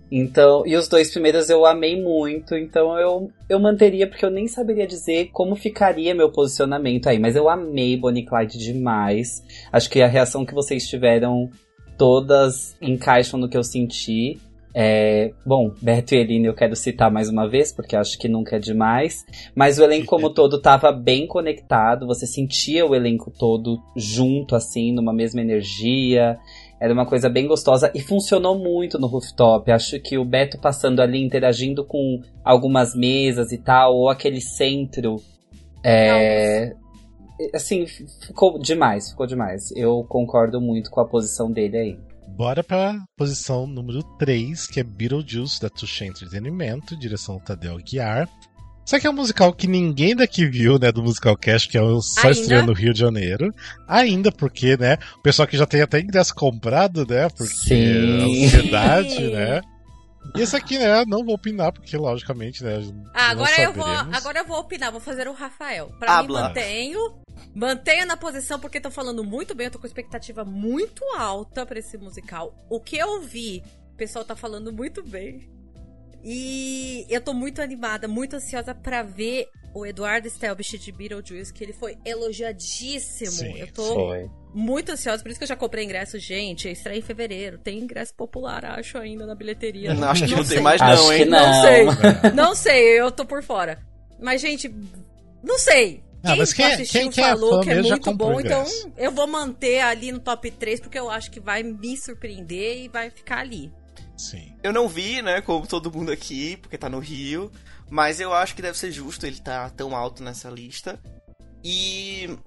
Então, 0.09 0.65
e 0.65 0.75
os 0.75 0.87
dois 0.87 1.11
primeiros 1.11 1.49
eu 1.49 1.65
amei 1.65 2.01
muito, 2.01 2.55
então 2.55 2.97
eu, 2.97 3.29
eu 3.49 3.59
manteria, 3.59 4.07
porque 4.07 4.23
eu 4.23 4.29
nem 4.29 4.47
saberia 4.47 4.87
dizer 4.87 5.29
como 5.33 5.55
ficaria 5.55 6.15
meu 6.15 6.31
posicionamento 6.31 7.07
aí. 7.07 7.19
Mas 7.19 7.35
eu 7.35 7.49
amei 7.49 7.97
Bonnie 7.97 8.25
Clyde 8.25 8.57
demais. 8.57 9.43
Acho 9.71 9.89
que 9.89 10.01
a 10.01 10.07
reação 10.07 10.45
que 10.45 10.53
vocês 10.53 10.87
tiveram 10.87 11.49
todas 11.97 12.75
encaixam 12.81 13.39
no 13.39 13.49
que 13.49 13.57
eu 13.57 13.63
senti. 13.63 14.39
É, 14.79 15.33
bom, 15.43 15.71
Beto 15.81 16.13
e 16.13 16.19
Eline 16.19 16.45
eu 16.45 16.53
quero 16.53 16.75
citar 16.75 17.09
mais 17.09 17.29
uma 17.29 17.49
vez, 17.49 17.71
porque 17.71 17.95
acho 17.95 18.15
que 18.15 18.27
nunca 18.27 18.57
é 18.57 18.59
demais. 18.59 19.25
Mas 19.55 19.79
o 19.79 19.83
elenco 19.83 20.05
como 20.05 20.29
todo 20.35 20.61
tava 20.61 20.91
bem 20.91 21.25
conectado, 21.25 22.05
você 22.05 22.27
sentia 22.27 22.85
o 22.85 22.93
elenco 22.93 23.31
todo 23.31 23.81
junto, 23.95 24.55
assim, 24.55 24.93
numa 24.93 25.11
mesma 25.11 25.41
energia. 25.41 26.37
Era 26.79 26.93
uma 26.93 27.07
coisa 27.07 27.27
bem 27.27 27.47
gostosa 27.47 27.91
e 27.95 27.99
funcionou 27.99 28.55
muito 28.55 28.99
no 28.99 29.07
rooftop. 29.07 29.71
Acho 29.71 29.99
que 29.99 30.15
o 30.15 30.23
Beto 30.23 30.59
passando 30.59 30.99
ali, 30.99 31.23
interagindo 31.23 31.83
com 31.83 32.21
algumas 32.45 32.93
mesas 32.93 33.51
e 33.51 33.57
tal, 33.57 33.95
ou 33.95 34.09
aquele 34.09 34.39
centro. 34.39 35.15
É, 35.83 36.75
assim, 37.51 37.87
ficou 37.87 38.59
demais, 38.59 39.09
ficou 39.09 39.25
demais. 39.25 39.71
Eu 39.75 40.05
concordo 40.07 40.61
muito 40.61 40.91
com 40.91 41.01
a 41.01 41.07
posição 41.07 41.51
dele 41.51 41.77
aí. 41.77 42.06
Bora 42.27 42.63
pra 42.63 42.95
posição 43.15 43.65
número 43.65 44.03
3, 44.17 44.67
que 44.67 44.79
é 44.79 44.83
Beetlejuice, 44.83 45.59
da 45.61 45.69
Touché 45.69 46.05
Entretenimento, 46.05 46.95
direção 46.97 47.37
do 47.37 47.43
Tadeu 47.43 47.75
Aguiar. 47.75 48.29
Isso 48.85 48.95
aqui 48.95 49.05
é 49.05 49.09
um 49.09 49.13
musical 49.13 49.51
que 49.51 49.67
ninguém 49.67 50.15
daqui 50.15 50.45
viu, 50.45 50.79
né, 50.79 50.91
do 50.91 51.03
Musical 51.03 51.35
Cast, 51.35 51.67
que 51.67 51.77
é 51.77 51.81
o 51.81 51.99
só 52.01 52.27
Ainda? 52.27 52.39
estreando 52.39 52.67
no 52.67 52.73
Rio 52.73 52.93
de 52.93 52.99
Janeiro. 52.99 53.53
Ainda 53.87 54.31
porque, 54.31 54.77
né, 54.77 54.97
o 55.17 55.21
pessoal 55.21 55.45
que 55.47 55.57
já 55.57 55.65
tem 55.65 55.81
até 55.81 55.99
ingresso 55.99 56.33
comprado, 56.33 57.05
né, 57.05 57.27
porque 57.29 57.53
Sim. 57.53 58.21
a 58.21 58.45
ansiedade, 58.45 59.27
né. 59.29 59.61
E 60.35 60.41
esse 60.41 60.55
aqui, 60.55 60.77
né, 60.77 61.03
não 61.05 61.25
vou 61.25 61.35
opinar, 61.35 61.73
porque 61.73 61.97
logicamente, 61.97 62.63
né, 62.63 62.75
Ah, 63.13 63.33
não 63.35 63.43
agora 63.43 63.61
eu, 63.61 63.73
vou, 63.73 63.85
agora 63.85 64.39
eu 64.39 64.45
vou 64.45 64.59
opinar, 64.59 64.91
vou 64.91 65.01
fazer 65.01 65.27
o 65.27 65.33
Rafael. 65.33 65.87
Pra 65.99 66.19
mim, 66.19 66.23
Habla. 66.25 66.41
mantenho. 66.43 66.99
Mantenha 67.53 68.05
na 68.05 68.17
posição, 68.17 68.59
porque 68.59 68.77
estão 68.77 68.91
falando 68.91 69.23
muito 69.23 69.55
bem. 69.55 69.65
Eu 69.65 69.71
tô 69.71 69.79
com 69.79 69.87
expectativa 69.87 70.43
muito 70.45 71.03
alta 71.15 71.65
pra 71.65 71.79
esse 71.79 71.97
musical. 71.97 72.55
O 72.69 72.79
que 72.79 72.97
eu 72.97 73.21
vi, 73.21 73.63
o 73.93 73.97
pessoal 73.97 74.23
tá 74.25 74.35
falando 74.35 74.71
muito 74.71 75.03
bem. 75.03 75.49
E 76.23 77.05
eu 77.09 77.21
tô 77.21 77.33
muito 77.33 77.61
animada, 77.61 78.07
muito 78.07 78.35
ansiosa 78.35 78.73
pra 78.75 79.01
ver 79.03 79.47
o 79.73 79.85
Eduardo 79.85 80.27
Stelbich 80.29 80.77
de 80.77 80.91
Beetlejuice, 80.91 81.53
que 81.53 81.63
ele 81.63 81.73
foi 81.73 81.97
elogiadíssimo. 82.03 83.31
Sim, 83.31 83.59
eu 83.59 83.67
tô 83.71 83.93
Foi. 83.93 84.29
muito 84.53 84.91
ansiosa, 84.91 85.21
por 85.21 85.29
isso 85.29 85.39
que 85.39 85.43
eu 85.43 85.47
já 85.47 85.55
comprei 85.55 85.85
ingresso, 85.85 86.17
gente. 86.17 86.69
Estreia 86.69 86.97
em 86.97 87.01
fevereiro. 87.01 87.59
Tem 87.59 87.77
ingresso 87.79 88.13
popular, 88.15 88.65
acho, 88.65 88.97
ainda 88.97 89.25
na 89.25 89.35
bilheteria. 89.35 89.93
Não, 89.93 90.09
acho 90.09 90.25
que 90.25 90.35
não, 90.35 90.43
sei. 90.43 90.55
tem 90.55 90.63
mais, 90.63 90.81
Acho 90.81 91.03
não, 91.03 91.09
que 91.09 91.15
hein? 91.15 91.25
não. 91.25 91.39
Não 91.39 91.61
sei. 91.61 92.31
Não 92.33 92.55
sei, 92.55 92.99
eu 92.99 93.11
tô 93.11 93.23
por 93.25 93.43
fora. 93.43 93.79
Mas, 94.19 94.41
gente, 94.41 94.73
não 95.43 95.59
sei. 95.59 96.03
Ah, 96.23 96.35
mas 96.35 96.51
quem- 96.53 96.65
assistiu 96.65 97.01
quem- 97.01 97.11
quem 97.11 97.23
é 97.23 97.27
falou 97.27 97.49
fã 97.55 97.61
que 97.61 97.69
é 97.71 97.81
muito 97.81 98.13
bom, 98.13 98.39
então 98.41 98.65
eu 98.97 99.11
vou 99.11 99.27
manter 99.27 99.79
ali 99.81 100.11
no 100.11 100.19
top 100.19 100.49
3, 100.51 100.79
porque 100.79 100.97
eu 100.99 101.09
acho 101.09 101.29
que 101.31 101.39
vai 101.39 101.63
me 101.63 101.95
surpreender 101.95 102.83
e 102.83 102.87
vai 102.87 103.09
ficar 103.09 103.39
ali. 103.39 103.71
Sim. 104.17 104.51
Eu 104.63 104.73
não 104.73 104.87
vi, 104.89 105.21
né, 105.21 105.41
como 105.41 105.65
todo 105.67 105.91
mundo 105.91 106.11
aqui, 106.11 106.57
porque 106.57 106.77
tá 106.77 106.89
no 106.89 106.99
Rio. 106.99 107.51
Mas 107.89 108.19
eu 108.19 108.33
acho 108.33 108.53
que 108.55 108.61
deve 108.61 108.77
ser 108.77 108.91
justo 108.91 109.25
ele 109.25 109.39
tá 109.39 109.69
tão 109.69 109.95
alto 109.95 110.21
nessa 110.23 110.49
lista. 110.49 110.99
E. 111.63 112.37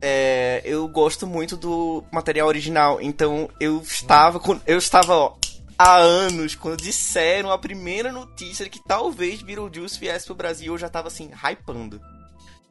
é, 0.00 0.60
eu 0.64 0.86
gosto 0.88 1.26
muito 1.26 1.56
do 1.56 2.04
material 2.12 2.48
original. 2.48 3.00
Então 3.00 3.48
eu 3.60 3.80
estava. 3.80 4.38
com- 4.40 4.60
Eu 4.66 4.76
estava, 4.78 5.14
ó, 5.14 5.36
há 5.78 5.96
anos, 5.96 6.54
quando 6.54 6.80
disseram 6.82 7.50
a 7.50 7.58
primeira 7.58 8.10
notícia 8.12 8.64
de 8.64 8.70
que 8.70 8.80
talvez 8.86 9.40
Beetlejuice 9.42 9.98
viesse 9.98 10.26
pro 10.26 10.34
Brasil, 10.34 10.72
eu 10.74 10.78
já 10.78 10.88
tava 10.88 11.08
assim, 11.08 11.30
hypando. 11.42 12.00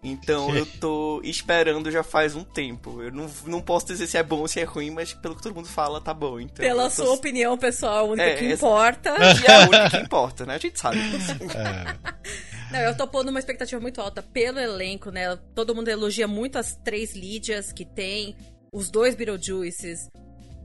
Então 0.03 0.53
eu 0.55 0.65
tô 0.65 1.21
esperando 1.23 1.89
já 1.89 2.03
faz 2.03 2.35
um 2.35 2.43
tempo. 2.43 3.01
Eu 3.01 3.11
não, 3.11 3.29
não 3.45 3.61
posso 3.61 3.85
dizer 3.87 4.05
se 4.07 4.17
é 4.17 4.23
bom 4.23 4.39
ou 4.39 4.47
se 4.47 4.59
é 4.59 4.63
ruim, 4.63 4.89
mas 4.91 5.13
pelo 5.13 5.35
que 5.35 5.41
todo 5.41 5.55
mundo 5.55 5.67
fala, 5.67 6.01
tá 6.01 6.13
bom. 6.13 6.39
Então, 6.39 6.57
Pela 6.65 6.83
tô- 6.89 7.05
sua 7.05 7.13
opinião, 7.13 7.57
pessoal, 7.57 7.99
a 7.99 8.03
única 8.03 8.23
É, 8.29 8.35
que 8.35 8.45
importa. 8.51 9.13
E 9.41 9.45
é 9.45 9.55
a 9.55 9.59
única 9.61 9.89
que 9.91 9.97
importa, 9.97 10.45
né? 10.45 10.55
A 10.55 10.57
gente 10.57 10.77
sabe. 10.79 10.97
É, 10.99 12.71
Não, 12.71 12.79
eu 12.79 12.97
tô 12.97 13.07
pondo 13.07 13.29
uma 13.29 13.39
expectativa 13.39 13.79
muito 13.79 14.01
alta 14.01 14.21
pelo 14.21 14.59
elenco, 14.59 15.09
né? 15.11 15.37
Todo 15.55 15.73
mundo 15.75 15.87
elogia 15.87 16.27
muito 16.27 16.57
as 16.57 16.75
três 16.75 17.13
Lídias 17.15 17.71
que 17.71 17.85
tem, 17.85 18.35
os 18.73 18.89
dois 18.89 19.15
Beetlejuices. 19.15 20.09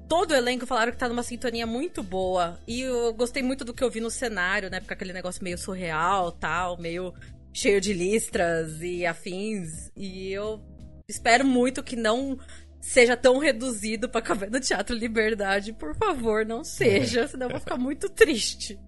Todo 0.09 0.31
o 0.31 0.35
elenco 0.35 0.67
falaram 0.67 0.91
que 0.91 0.97
tá 0.99 1.07
numa 1.09 1.23
sintonia 1.23 1.67
muito 1.67 2.03
boa. 2.03 2.59
E 2.67 2.81
eu 2.81 3.13
gostei 3.13 3.43
muito 3.43 3.63
do 3.65 3.75
que 3.75 3.85
eu 3.85 3.91
vi 3.91 4.01
no 4.01 4.11
cenário, 4.11 4.71
né? 4.71 4.81
Porque 4.81 4.95
aquele 4.95 5.13
negócio 5.13 5.45
meio 5.45 5.59
surreal, 5.59 6.33
tal, 6.33 6.79
meio 6.79 7.13
cheio 7.53 7.81
de 7.81 7.93
listras 7.93 8.81
e 8.81 9.05
afins. 9.07 9.91
E 9.97 10.33
eu 10.33 10.61
espero 11.09 11.45
muito 11.45 11.83
que 11.83 11.97
não 11.97 12.39
seja 12.81 13.17
tão 13.17 13.39
reduzido 13.39 14.09
pra 14.09 14.23
caber 14.23 14.51
no 14.51 14.61
Teatro 14.61 14.95
Liberdade. 14.95 15.73
Por 15.73 15.95
favor, 15.97 16.45
não 16.47 16.65
seja, 16.65 17.27
senão 17.29 17.47
eu 17.47 17.51
vou 17.51 17.61
ficar 17.61 17.77
muito 17.77 18.09
triste. 18.09 18.79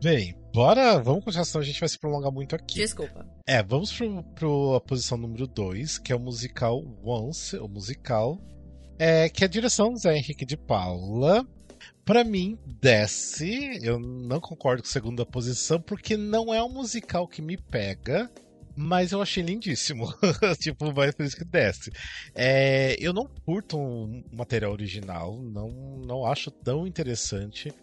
Bem, 0.00 0.32
bora, 0.54 0.98
vamos 1.00 1.24
continuar, 1.24 1.44
senão 1.44 1.60
a 1.60 1.64
gente 1.64 1.80
vai 1.80 1.88
se 1.88 1.98
prolongar 1.98 2.30
muito 2.30 2.54
aqui. 2.54 2.76
Desculpa. 2.76 3.26
É, 3.46 3.62
vamos 3.62 3.92
pro, 3.92 4.22
pro 4.34 4.74
a 4.76 4.80
posição 4.80 5.18
número 5.18 5.46
2, 5.48 5.98
que 5.98 6.12
é 6.12 6.16
o 6.16 6.20
musical 6.20 6.80
Once, 7.02 7.56
o 7.56 7.66
musical, 7.66 8.38
é, 8.96 9.28
que 9.28 9.42
é 9.42 9.46
a 9.46 9.50
direção 9.50 9.92
do 9.92 9.98
Zé 9.98 10.16
Henrique 10.16 10.46
de 10.46 10.56
Paula. 10.56 11.44
Pra 12.08 12.24
mim, 12.24 12.58
desce. 12.80 13.80
Eu 13.82 13.98
não 13.98 14.40
concordo 14.40 14.82
com 14.82 14.88
a 14.88 14.90
segunda 14.90 15.26
posição, 15.26 15.78
porque 15.78 16.16
não 16.16 16.54
é 16.54 16.62
um 16.62 16.70
musical 16.70 17.28
que 17.28 17.42
me 17.42 17.58
pega, 17.58 18.30
mas 18.74 19.12
eu 19.12 19.20
achei 19.20 19.42
lindíssimo. 19.42 20.10
tipo, 20.58 20.90
mas 20.94 21.14
por 21.14 21.26
isso 21.26 21.36
que 21.36 21.44
desce. 21.44 21.92
É, 22.34 22.96
eu 22.98 23.12
não 23.12 23.26
curto 23.44 23.76
um 23.78 24.24
material 24.32 24.72
original, 24.72 25.38
não, 25.38 25.68
não 26.02 26.24
acho 26.24 26.50
tão 26.50 26.86
interessante. 26.86 27.74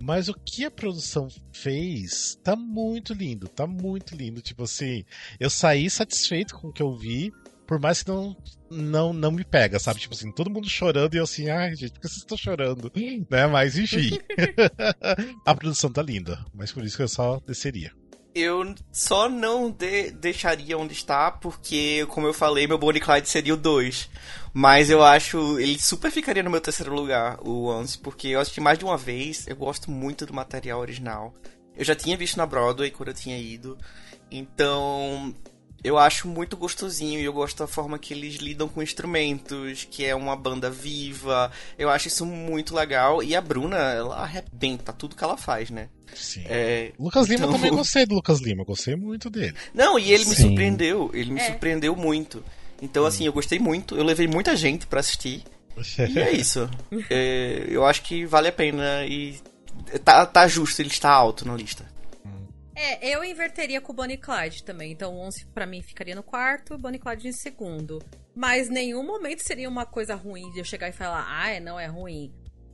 Mas 0.00 0.30
o 0.30 0.34
que 0.34 0.64
a 0.64 0.70
produção 0.70 1.28
fez 1.52 2.38
tá 2.42 2.56
muito 2.56 3.12
lindo, 3.12 3.48
tá 3.48 3.66
muito 3.66 4.16
lindo. 4.16 4.40
Tipo 4.40 4.62
assim, 4.62 5.04
eu 5.38 5.50
saí 5.50 5.90
satisfeito 5.90 6.54
com 6.58 6.68
o 6.68 6.72
que 6.72 6.82
eu 6.82 6.96
vi, 6.96 7.30
por 7.66 7.78
mais 7.80 8.02
que 8.02 8.10
não 8.10 8.36
não, 8.70 9.12
não 9.12 9.30
me 9.30 9.44
pega, 9.44 9.78
sabe? 9.78 10.00
Tipo 10.00 10.14
assim, 10.14 10.32
todo 10.32 10.50
mundo 10.50 10.68
chorando 10.68 11.14
e 11.14 11.18
eu 11.18 11.24
assim, 11.24 11.48
ai 11.48 11.74
gente, 11.76 11.92
por 11.92 12.00
que 12.00 12.08
vocês 12.08 12.18
estão 12.18 12.36
chorando? 12.36 12.90
né? 13.30 13.46
Mas 13.46 13.78
enfim. 13.78 14.18
a 15.46 15.54
produção 15.54 15.90
tá 15.90 16.02
linda, 16.02 16.44
mas 16.52 16.72
por 16.72 16.84
isso 16.84 16.96
que 16.96 17.02
eu 17.02 17.08
só 17.08 17.40
desceria. 17.46 17.92
Eu 18.34 18.74
só 18.90 19.28
não 19.28 19.70
de- 19.70 20.10
deixaria 20.10 20.76
onde 20.76 20.92
está, 20.92 21.30
porque, 21.30 22.04
como 22.08 22.26
eu 22.26 22.34
falei, 22.34 22.66
meu 22.66 22.76
Bonnie 22.76 23.00
Clyde 23.00 23.28
seria 23.28 23.54
o 23.54 23.56
2. 23.56 24.10
Mas 24.52 24.90
eu 24.90 25.04
acho. 25.04 25.60
Ele 25.60 25.78
super 25.78 26.10
ficaria 26.10 26.42
no 26.42 26.50
meu 26.50 26.60
terceiro 26.60 26.92
lugar, 26.92 27.38
o 27.46 27.66
Once, 27.66 27.96
porque 27.96 28.28
eu 28.28 28.40
assisti 28.40 28.60
mais 28.60 28.76
de 28.76 28.84
uma 28.84 28.96
vez. 28.96 29.46
Eu 29.46 29.54
gosto 29.54 29.88
muito 29.88 30.26
do 30.26 30.34
material 30.34 30.80
original. 30.80 31.32
Eu 31.76 31.84
já 31.84 31.94
tinha 31.94 32.16
visto 32.16 32.36
na 32.36 32.44
Broadway 32.44 32.90
quando 32.90 33.10
eu 33.10 33.14
tinha 33.14 33.38
ido. 33.38 33.78
Então, 34.32 35.32
eu 35.84 35.98
acho 35.98 36.26
muito 36.26 36.56
gostosinho 36.56 37.20
e 37.20 37.24
eu 37.24 37.32
gosto 37.32 37.58
da 37.58 37.66
forma 37.66 37.98
que 37.98 38.12
eles 38.14 38.36
lidam 38.36 38.66
com 38.68 38.82
instrumentos, 38.82 39.86
que 39.90 40.04
é 40.04 40.14
uma 40.14 40.34
banda 40.34 40.70
viva. 40.70 41.52
Eu 41.78 41.90
acho 41.90 42.08
isso 42.08 42.24
muito 42.26 42.74
legal. 42.74 43.22
E 43.22 43.36
a 43.36 43.40
Bruna, 43.40 43.76
ela 43.76 44.16
arrebenta 44.16 44.92
tudo 44.92 45.14
que 45.14 45.22
ela 45.22 45.36
faz, 45.36 45.70
né? 45.70 45.88
Sim. 46.14 46.42
É, 46.46 46.92
Lucas 46.98 47.26
Lima 47.28 47.44
então- 47.46 47.52
também 47.52 47.70
gostei 47.70 48.06
do 48.06 48.14
Lucas 48.14 48.40
Lima, 48.40 48.64
gostei 48.64 48.96
muito 48.96 49.28
dele. 49.28 49.54
Não, 49.74 49.98
e 49.98 50.12
ele 50.12 50.24
me 50.24 50.34
Sim. 50.34 50.48
surpreendeu. 50.48 51.10
Ele 51.12 51.30
me 51.30 51.40
É. 51.40 51.46
surpreendeu 51.46 51.94
muito. 51.94 52.42
Então, 52.82 53.04
assim, 53.06 53.26
eu 53.26 53.32
gostei 53.32 53.58
muito. 53.58 53.96
Eu 53.96 54.04
levei 54.04 54.26
muita 54.26 54.56
gente 54.56 54.86
pra 54.86 55.00
assistir. 55.00 55.42
E 56.10 56.18
é 56.18 56.32
isso. 56.32 56.68
É, 57.10 57.66
eu 57.68 57.84
acho 57.84 58.02
que 58.02 58.24
vale 58.24 58.48
a 58.48 58.52
pena 58.52 59.04
e 59.06 59.38
tá, 60.04 60.24
tá 60.24 60.46
justo 60.46 60.80
ele 60.80 60.88
estar 60.88 61.10
alto 61.10 61.46
na 61.46 61.54
lista. 61.56 61.84
É, 62.76 63.08
eu 63.08 63.24
inverteria 63.24 63.80
com 63.80 63.92
o 63.92 63.94
Bonnie 63.94 64.16
e 64.16 64.18
Clyde 64.18 64.64
também. 64.64 64.92
Então, 64.92 65.14
o 65.14 65.20
11 65.20 65.46
pra 65.46 65.66
mim 65.66 65.82
ficaria 65.82 66.14
no 66.14 66.22
quarto, 66.22 66.74
o 66.74 66.78
Bonnie 66.78 66.98
e 66.98 67.00
Clyde 67.00 67.28
em 67.28 67.32
segundo. 67.32 68.02
Mas 68.34 68.68
nenhum 68.68 69.04
momento 69.04 69.40
seria 69.40 69.68
uma 69.68 69.86
coisa 69.86 70.14
ruim 70.14 70.50
de 70.52 70.58
eu 70.58 70.64
chegar 70.64 70.88
e 70.88 70.92
falar, 70.92 71.26
ah, 71.28 71.50
é, 71.50 71.60
não 71.60 71.78
é 71.78 71.86
ruim. 71.86 72.32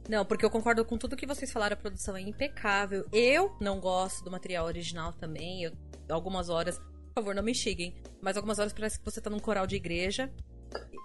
Não, 0.09 0.25
porque 0.25 0.45
eu 0.45 0.51
concordo 0.51 0.85
com 0.85 0.97
tudo 0.97 1.17
que 1.17 1.27
vocês 1.27 1.53
falaram, 1.53 1.75
a 1.75 1.77
produção 1.77 2.17
é 2.17 2.21
impecável. 2.21 3.07
Eu 3.13 3.55
não 3.61 3.79
gosto 3.79 4.25
do 4.25 4.31
material 4.31 4.67
original 4.67 5.13
também. 5.13 5.63
Eu, 5.63 5.73
algumas 6.09 6.49
horas, 6.49 6.79
por 6.79 7.15
favor, 7.17 7.35
não 7.35 7.43
me 7.43 7.55
xinguem. 7.55 7.95
Mas 8.21 8.37
algumas 8.37 8.59
horas 8.59 8.73
parece 8.73 8.99
que 8.99 9.05
você 9.05 9.21
tá 9.21 9.29
num 9.29 9.39
coral 9.39 9.67
de 9.67 9.77
igreja. 9.77 10.31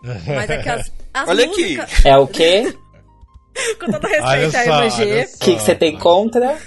Mas 0.04 0.50
é 0.50 0.62
que 0.62 0.70
as, 0.70 0.92
as 1.14 1.28
Olha 1.28 1.46
aqui. 1.46 1.78
músicas. 1.78 2.06
É 2.06 2.18
o 2.18 2.28
quê? 2.28 2.76
Com 3.80 3.92
todo 3.92 4.08
respeito 4.08 4.58
olha 4.58 4.86
Evangê. 4.86 5.24
O 5.24 5.40
que 5.40 5.56
que 5.56 5.62
você 5.62 5.76
tem 5.76 5.98
contra? 5.98 6.58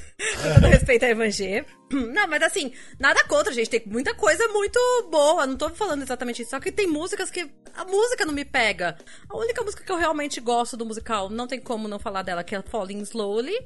Com 0.42 0.54
todo 0.54 0.66
respeito 0.66 1.04
a 1.04 1.08
Evangê. 1.08 1.64
Não, 1.90 2.26
mas 2.28 2.42
assim, 2.42 2.72
nada 2.98 3.22
contra, 3.24 3.52
gente. 3.52 3.70
Tem 3.70 3.82
muita 3.86 4.14
coisa 4.14 4.46
muito 4.48 4.78
boa. 5.10 5.46
Não 5.46 5.56
tô 5.56 5.70
falando 5.70 6.02
exatamente 6.02 6.42
isso. 6.42 6.50
Só 6.50 6.60
que 6.60 6.72
tem 6.72 6.86
músicas 6.86 7.30
que. 7.30 7.50
A 7.74 7.84
música 7.84 8.26
não 8.26 8.32
me 8.32 8.44
pega. 8.44 8.98
A 9.28 9.36
única 9.36 9.62
música 9.62 9.84
que 9.84 9.92
eu 9.92 9.96
realmente 9.96 10.40
gosto 10.40 10.76
do 10.76 10.84
musical, 10.84 11.30
não 11.30 11.46
tem 11.46 11.60
como 11.60 11.86
não 11.86 12.00
falar 12.00 12.22
dela, 12.22 12.42
que 12.42 12.56
é 12.56 12.62
Falling 12.62 13.02
Slowly. 13.02 13.56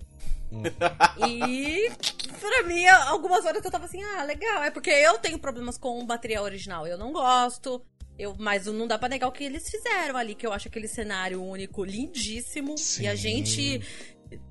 e 1.26 1.90
pra 2.38 2.62
mim, 2.64 2.86
algumas 2.86 3.46
horas 3.46 3.64
eu 3.64 3.70
tava 3.70 3.86
assim, 3.86 4.02
ah, 4.02 4.22
legal. 4.22 4.62
É 4.62 4.70
porque 4.70 4.90
eu 4.90 5.16
tenho 5.18 5.38
problemas 5.38 5.78
com 5.78 5.98
o 5.98 6.06
material 6.06 6.44
original. 6.44 6.86
Eu 6.86 6.98
não 6.98 7.10
gosto. 7.10 7.82
Eu, 8.18 8.34
mas 8.38 8.66
não 8.66 8.86
dá 8.86 8.98
pra 8.98 9.08
negar 9.08 9.26
o 9.28 9.32
que 9.32 9.42
eles 9.44 9.68
fizeram 9.68 10.16
ali, 10.16 10.34
que 10.34 10.46
eu 10.46 10.52
acho 10.52 10.68
aquele 10.68 10.86
cenário 10.86 11.42
único 11.42 11.84
lindíssimo. 11.84 12.74
E 13.00 13.06
a 13.06 13.16
Sim. 13.16 13.22
gente 13.22 13.80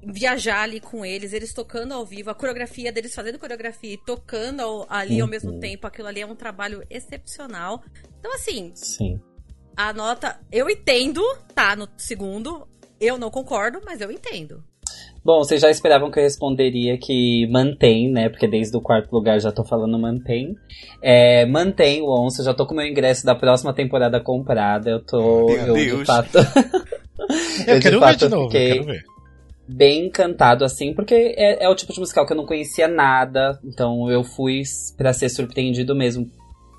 viajar 0.04 0.62
ali 0.62 0.80
com 0.80 1.06
eles, 1.06 1.34
eles 1.34 1.54
tocando 1.54 1.94
ao 1.94 2.06
vivo, 2.06 2.30
a 2.30 2.36
coreografia 2.36 2.92
deles 2.92 3.14
fazendo 3.16 3.40
coreografia 3.40 3.94
e 3.94 3.98
tocando 4.06 4.62
ao- 4.62 4.86
ali 4.90 5.20
ao 5.20 5.26
Uhum. 5.26 5.32
mesmo 5.32 5.60
tempo, 5.60 5.88
aquilo 5.88 6.08
ali 6.08 6.22
é 6.22 6.26
um 6.26 6.36
trabalho 6.36 6.84
excepcional. 6.90 7.84
Então, 8.20 8.34
assim, 8.34 8.72
Sim. 8.76 9.20
a 9.76 9.92
nota, 9.94 10.40
eu 10.52 10.70
entendo, 10.70 11.22
tá 11.56 11.76
no 11.76 11.88
segundo, 11.98 12.68
eu 13.00 13.18
não 13.18 13.32
concordo, 13.32 13.82
mas 13.84 14.02
eu 14.02 14.12
entendo. 14.12 14.64
Bom, 15.24 15.40
vocês 15.40 15.62
já 15.62 15.70
esperavam 15.70 16.10
que 16.10 16.18
eu 16.20 16.24
responderia 16.24 16.98
que 16.98 17.46
mantém, 17.52 18.12
né? 18.12 18.28
Porque 18.30 18.48
desde 18.48 18.76
o 18.76 18.82
quarto 18.82 19.12
lugar 19.14 19.40
já 19.40 19.52
tô 19.52 19.64
falando 19.64 19.98
mantém. 20.00 20.56
É, 21.02 21.46
mantém 21.46 22.02
o 22.02 22.08
Onça, 22.10 22.44
já 22.44 22.54
tô 22.54 22.66
com 22.66 22.74
o 22.74 22.78
meu 22.78 22.88
ingresso 22.88 23.24
da 23.26 23.36
próxima 23.36 23.74
temporada 23.74 24.20
comprada. 24.20 24.90
Eu 24.90 25.00
tô. 25.06 25.46
Meu 25.46 25.68
eu, 25.68 25.74
de 25.76 25.86
Deus. 25.86 26.08
fato. 26.08 26.38
Eu, 27.68 27.76
de 27.76 27.82
quero 27.84 28.00
ver 28.00 28.06
fato, 28.06 28.18
de 28.18 28.30
novo, 28.30 28.46
fiquei- 28.50 28.72
quero 28.74 28.86
ver. 28.86 29.04
bem 29.68 30.08
encantado, 30.08 30.66
assim, 30.66 30.92
porque 30.94 31.14
é, 31.38 31.64
é 31.66 31.70
o 31.70 31.76
tipo 31.76 31.94
de 31.94 32.00
musical 32.00 32.26
que 32.26 32.34
eu 32.34 32.38
não 32.38 32.48
conhecia 32.48 32.88
nada, 32.88 33.60
então 33.64 34.10
eu 34.10 34.24
fui 34.24 34.64
pra 34.98 35.14
ser 35.14 35.30
surpreendido 35.30 35.96
mesmo 35.96 36.28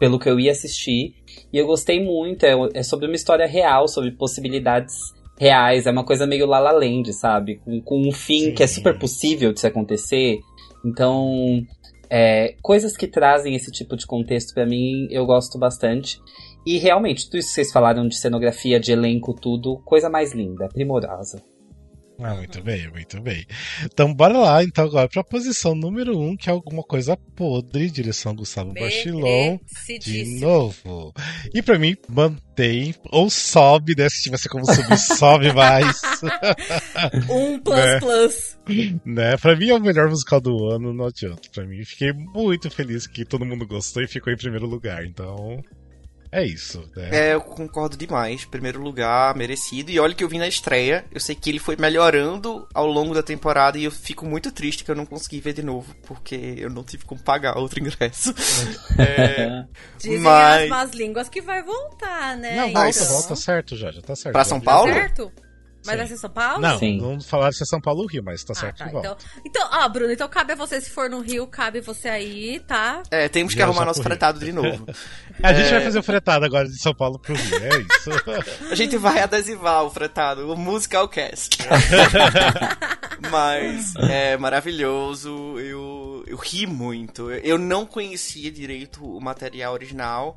pelo 0.01 0.19
que 0.19 0.29
eu 0.29 0.39
ia 0.41 0.51
assistir. 0.51 1.15
E 1.53 1.57
eu 1.59 1.67
gostei 1.67 2.05
muito, 2.05 2.45
é, 2.45 2.55
é 2.75 2.83
sobre 2.83 3.07
uma 3.07 3.15
história 3.15 3.47
real, 3.47 3.87
sobre 3.87 4.11
possibilidades 4.11 4.95
reais, 5.43 5.87
é 5.87 5.91
uma 5.91 6.05
coisa 6.05 6.25
meio 6.25 6.47
La 6.47 6.61
La 6.61 6.71
Land, 6.71 7.13
sabe? 7.13 7.57
Com, 7.65 7.81
com 7.81 8.09
um 8.09 8.13
fim 8.13 8.45
Sim. 8.45 8.55
que 8.55 8.63
é 8.63 8.67
super 8.69 8.97
possível 8.97 9.53
de 9.53 9.59
se 9.59 9.67
acontecer. 9.67 10.39
Então, 10.85 11.61
é, 12.09 12.55
coisas 12.63 12.97
que 12.97 13.09
trazem 13.09 13.57
esse 13.57 13.73
tipo 13.73 13.97
de 13.97 14.07
contexto 14.07 14.55
pra 14.55 14.65
mim, 14.65 15.09
eu 15.11 15.27
gosto 15.27 15.59
bastante. 15.59 16.21
E 16.65 16.79
realmente, 16.79 17.25
tudo 17.25 17.39
isso 17.39 17.49
que 17.49 17.55
vocês 17.55 17.73
falaram 17.73 18.07
de 18.07 18.17
cenografia, 18.17 18.79
de 18.79 18.93
elenco, 18.93 19.35
tudo, 19.35 19.83
coisa 19.85 20.09
mais 20.09 20.33
linda, 20.33 20.69
primorosa. 20.69 21.43
Ah, 22.23 22.35
muito 22.35 22.63
bem, 22.63 22.89
muito 22.91 23.21
bem. 23.21 23.45
Então 23.85 24.13
bora 24.15 24.39
lá, 24.39 24.63
então 24.63 24.85
agora 24.85 25.09
pra 25.09 25.25
posição 25.25 25.75
número 25.75 26.19
1, 26.19 26.29
um, 26.29 26.37
que 26.37 26.49
é 26.49 26.53
alguma 26.53 26.83
coisa 26.83 27.17
podre, 27.17 27.91
direção 27.91 28.35
Gustavo 28.35 28.73
Bachilon. 28.75 29.59
De 30.01 30.39
novo. 30.41 31.13
E 31.55 31.61
pra 31.63 31.79
mim, 31.79 31.97
mantém, 32.09 32.95
ou 33.11 33.29
sobe, 33.29 33.95
né? 33.97 34.09
Se 34.09 34.23
tivesse 34.23 34.49
como 34.49 34.65
subir, 34.67 34.99
sobe 34.99 35.53
mais. 35.53 36.01
Um 37.29 37.59
plus 37.59 37.77
Né? 37.83 37.99
plus. 38.01 38.59
né? 39.05 39.37
Pra 39.37 39.57
mim 39.57 39.69
é 39.71 39.75
o 39.75 39.81
melhor 39.81 40.09
musical 40.09 40.41
do 40.41 40.69
ano, 40.69 40.93
não 40.93 41.07
adianta. 41.07 41.43
Pra 41.53 41.65
mim, 41.67 41.85
fiquei 41.85 42.13
muito 42.13 42.71
feliz 42.71 43.07
que 43.07 43.25
todo 43.25 43.45
mundo 43.45 43.67
gostou 43.67 44.03
e 44.03 44.07
ficou 44.09 44.33
em 44.33 44.37
primeiro 44.37 44.67
lugar. 44.67 45.05
Então, 45.05 45.61
é 46.33 46.45
isso, 46.45 46.89
né? 46.97 47.09
É, 47.13 47.35
eu 47.35 47.41
concordo 47.43 47.97
demais. 47.97 48.45
Primeiro 48.47 48.81
lugar, 48.81 49.35
merecido. 49.37 49.91
E 49.91 50.01
olha 50.01 50.15
que 50.15 50.25
eu 50.25 50.29
vi 50.29 50.39
na 50.39 50.49
estreia. 50.49 51.05
Eu 51.13 51.21
sei 51.21 51.35
que 51.35 51.51
ele 51.51 51.59
foi 51.59 51.77
melhorando 51.77 52.67
ao 52.73 52.87
longo 52.87 53.13
da 53.15 53.23
temporada 53.23 53.77
e 53.79 53.85
eu 53.85 53.91
fico 53.91 54.25
muito 54.25 54.51
triste 54.51 54.83
que 54.83 54.91
eu 54.91 54.95
não 54.97 55.05
consegui 55.07 55.41
ver 55.41 55.53
de 55.53 55.63
novo, 55.63 55.95
porque 56.07 56.55
eu 56.57 56.71
não 56.71 56.83
tive 56.83 57.05
como 57.05 57.23
pagar 57.23 57.59
outro 57.59 57.79
ingresso. 57.81 58.35
É, 58.99 59.65
Dizem 59.99 60.19
Mas- 60.21 60.63
as 60.65 60.69
más 60.69 60.91
línguas 60.93 61.29
que 61.29 61.41
vai 61.43 61.63
voltar, 61.63 62.37
né? 62.37 62.57
Não, 62.57 62.73
volta, 62.73 62.89
Então- 62.91 63.07
volta 63.09 63.37
certo 63.37 63.77
já, 63.77 63.91
já 63.93 64.01
tá 64.01 64.17
certo. 64.17 64.33
Pra 64.33 64.45
São. 64.45 64.61
Paulo? 64.61 64.93
Certo? 64.93 65.31
Mas 65.85 65.93
Sim. 65.93 65.97
vai 65.99 66.07
ser 66.07 66.17
São 66.17 66.31
Paulo? 66.31 66.61
Não, 66.61 66.79
Sim. 66.79 67.01
não 67.01 67.21
falaram 67.21 67.53
se 67.53 67.63
é 67.63 67.67
São 67.67 67.81
Paulo 67.81 68.03
ou 68.03 68.07
Rio, 68.07 68.23
mas 68.25 68.45
tá 68.45 68.53
Ah, 68.57 68.61
certo 68.61 68.79
tá. 68.79 68.89
que. 68.89 68.97
Então, 68.97 69.17
então, 69.45 69.69
ó, 69.73 69.89
Bruno, 69.89 70.13
então 70.13 70.29
cabe 70.29 70.53
a 70.53 70.57
você, 70.57 70.81
se 70.81 70.91
for 70.91 71.11
no 71.11 71.21
Rio, 71.21 71.47
cabe 71.47 71.81
você 71.81 72.09
aí, 72.09 72.61
tá? 72.61 73.03
é, 73.11 73.29
temos 73.29 73.53
que 73.53 73.57
Viajar 73.57 73.71
arrumar 73.73 73.87
nosso 73.87 74.03
fretado 74.03 74.39
de 74.39 74.53
novo. 74.53 74.87
A 75.43 75.53
gente 75.53 75.67
É. 75.67 75.71
vai 75.73 75.81
fazer 75.85 75.99
o 75.99 76.03
fretado 76.03 76.45
agora 76.45 76.69
de 76.69 76.79
São 76.81 76.95
Paulo 76.95 77.19
pro 77.19 77.35
Rio, 77.35 77.57
é 77.65 77.79
isso. 77.81 78.11
A 78.71 78.75
gente 78.75 78.97
vai 78.97 79.21
adesivar 79.21 79.83
o 79.85 79.91
fretado, 79.91 80.53
o 80.53 80.57
Musical 80.57 81.09
Cast. 81.09 81.59
Mas 83.31 83.95
é 83.97 84.37
maravilhoso, 84.37 85.59
eu, 85.59 86.25
eu 86.27 86.37
ri 86.37 86.67
muito. 86.67 87.31
Eu 87.31 87.59
não 87.59 87.87
conhecia 87.87 88.51
direito 88.51 89.05
o 89.05 89.21
material 89.21 89.73
original. 89.73 90.37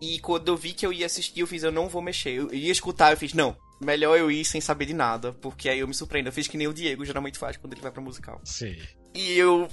E 0.00 0.18
quando 0.18 0.48
eu 0.48 0.56
vi 0.56 0.72
que 0.72 0.84
eu 0.84 0.92
ia 0.92 1.06
assistir, 1.06 1.40
eu 1.40 1.46
fiz, 1.46 1.62
eu 1.62 1.72
não 1.72 1.88
vou 1.88 2.02
mexer. 2.02 2.30
Eu 2.36 2.52
ia 2.52 2.70
escutar, 2.72 3.12
eu 3.12 3.16
fiz, 3.16 3.32
não, 3.32 3.56
melhor 3.80 4.18
eu 4.18 4.30
ir 4.30 4.44
sem 4.44 4.60
saber 4.60 4.86
de 4.86 4.94
nada, 4.94 5.32
porque 5.32 5.68
aí 5.68 5.78
eu 5.78 5.88
me 5.88 5.94
surpreendo. 5.94 6.28
Eu 6.28 6.32
fiz 6.32 6.48
que 6.48 6.56
nem 6.56 6.66
o 6.68 6.74
Diego 6.74 7.04
geralmente 7.04 7.38
faz 7.38 7.56
quando 7.56 7.72
ele 7.72 7.82
vai 7.82 7.90
pra 7.90 8.02
musical. 8.02 8.40
Sim. 8.44 8.76
E 9.14 9.32
eu. 9.38 9.68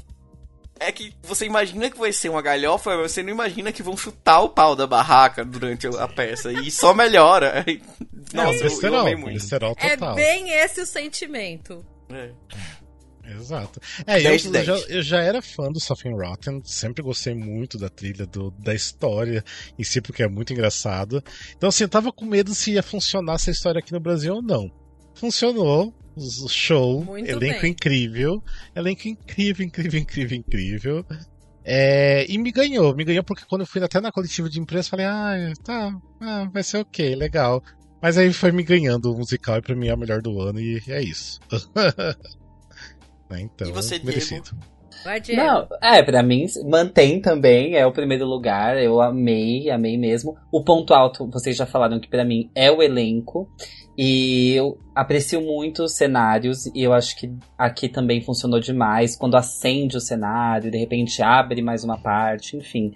É 0.80 0.92
que 0.92 1.14
você 1.22 1.46
imagina 1.46 1.92
que 1.92 1.98
vai 1.98 2.12
ser 2.12 2.30
uma 2.30 2.42
galhofa, 2.42 2.98
mas 2.98 3.12
você 3.12 3.22
não 3.22 3.30
imagina 3.30 3.72
que 3.72 3.84
vão 3.84 3.96
chutar 3.96 4.42
o 4.42 4.50
pau 4.50 4.76
da 4.76 4.88
barraca 4.88 5.46
durante 5.46 5.86
a 5.86 6.08
peça. 6.08 6.52
E 6.52 6.72
só 6.72 6.94
melhora. 6.94 7.64
Não, 8.34 8.46
Nossa, 8.46 8.60
eu, 8.60 8.64
eu 8.64 8.70
besterol, 8.70 9.00
amei 9.02 9.16
muito. 9.16 9.56
É 9.78 9.98
total. 9.98 10.16
bem 10.16 10.50
esse 10.52 10.80
o 10.82 10.86
sentimento. 10.86 11.86
É. 12.10 12.32
Exato. 13.26 13.80
É, 14.06 14.20
eu, 14.20 14.24
10 14.24 14.42
de 14.42 14.48
eu 14.48 14.64
já, 14.64 14.74
10. 14.74 14.90
eu 14.90 15.02
já 15.02 15.22
era 15.22 15.42
fã 15.42 15.72
do 15.72 15.80
Something 15.80 16.14
Rotten, 16.16 16.62
sempre 16.64 17.04
gostei 17.04 17.34
muito 17.34 17.78
da 17.78 17.90
trilha, 17.90 18.26
do, 18.26 18.52
da 18.52 18.74
história 18.74 19.44
em 19.78 19.84
si, 19.84 20.02
porque 20.02 20.24
é 20.24 20.28
muito 20.28 20.54
engraçado. 20.54 21.24
Então, 21.56 21.70
assim, 21.70 21.84
eu 21.84 21.90
tava 21.90 22.12
com 22.12 22.26
medo 22.26 22.54
se 22.54 22.72
ia 22.74 22.84
funcionar 22.84 23.36
essa 23.36 23.52
história 23.52 23.80
aqui 23.80 23.92
no 23.92 24.00
Brasil 24.00 24.36
ou 24.36 24.42
não. 24.42 24.72
Funcionou, 25.16 25.94
o 26.16 26.50
show, 26.50 27.04
Muito 27.06 27.30
elenco 27.30 27.62
bem. 27.62 27.72
incrível, 27.72 28.44
elenco 28.76 29.08
incrível, 29.08 29.66
incrível, 29.66 30.00
incrível, 30.00 30.38
incrível. 30.38 31.06
É, 31.64 32.26
e 32.28 32.38
me 32.38 32.52
ganhou, 32.52 32.96
me 32.96 33.04
ganhou 33.04 33.24
porque 33.24 33.46
quando 33.48 33.62
eu 33.62 33.68
fui 33.68 33.84
até 33.84 34.02
na 34.02 34.12
coletiva 34.12 34.50
de 34.50 34.60
imprensa, 34.60 34.90
falei, 34.90 35.06
ah, 35.06 35.54
tá, 35.64 35.92
ah, 36.20 36.50
vai 36.52 36.64
ser 36.64 36.78
ok, 36.78 37.16
legal. 37.16 37.64
Mas 38.02 38.18
aí 38.18 38.34
foi 38.34 38.52
me 38.52 38.64
ganhando 38.64 39.14
o 39.14 39.18
musical 39.18 39.58
e 39.58 39.62
pra 39.62 39.76
mim 39.76 39.88
é 39.88 39.94
o 39.94 39.98
melhor 39.98 40.22
do 40.22 40.42
ano 40.42 40.60
e 40.60 40.82
é 40.88 41.04
isso. 41.04 41.40
Né, 43.32 43.42
então, 43.42 43.68
E 43.68 43.72
você, 43.72 44.00
merecido. 44.00 44.52
Diego. 45.24 45.42
Não, 45.42 45.68
é, 45.82 46.04
pra 46.04 46.22
mim, 46.22 46.46
mantém 46.66 47.20
também, 47.20 47.76
é 47.76 47.86
o 47.86 47.92
primeiro 47.92 48.26
lugar, 48.26 48.78
eu 48.78 49.02
amei, 49.02 49.70
amei 49.70 49.98
mesmo. 49.98 50.38
O 50.52 50.64
ponto 50.64 50.94
alto, 50.94 51.28
vocês 51.28 51.56
já 51.56 51.66
falaram 51.66 52.00
que 52.00 52.08
pra 52.08 52.24
mim 52.24 52.52
é 52.54 52.70
o 52.70 52.84
elenco, 52.84 53.50
e 53.98 54.54
eu 54.54 54.78
aprecio 54.94 55.42
muito 55.42 55.84
os 55.84 55.94
cenários, 55.96 56.68
e 56.68 56.84
eu 56.84 56.94
acho 56.94 57.18
que 57.18 57.34
aqui 57.58 57.90
também 57.90 58.22
funcionou 58.22 58.60
demais, 58.60 59.16
quando 59.16 59.36
acende 59.36 59.98
o 59.98 60.02
cenário, 60.02 60.70
de 60.70 60.78
repente 60.78 61.22
abre 61.24 61.62
mais 61.62 61.84
uma 61.84 61.98
parte, 61.98 62.56
enfim. 62.56 62.94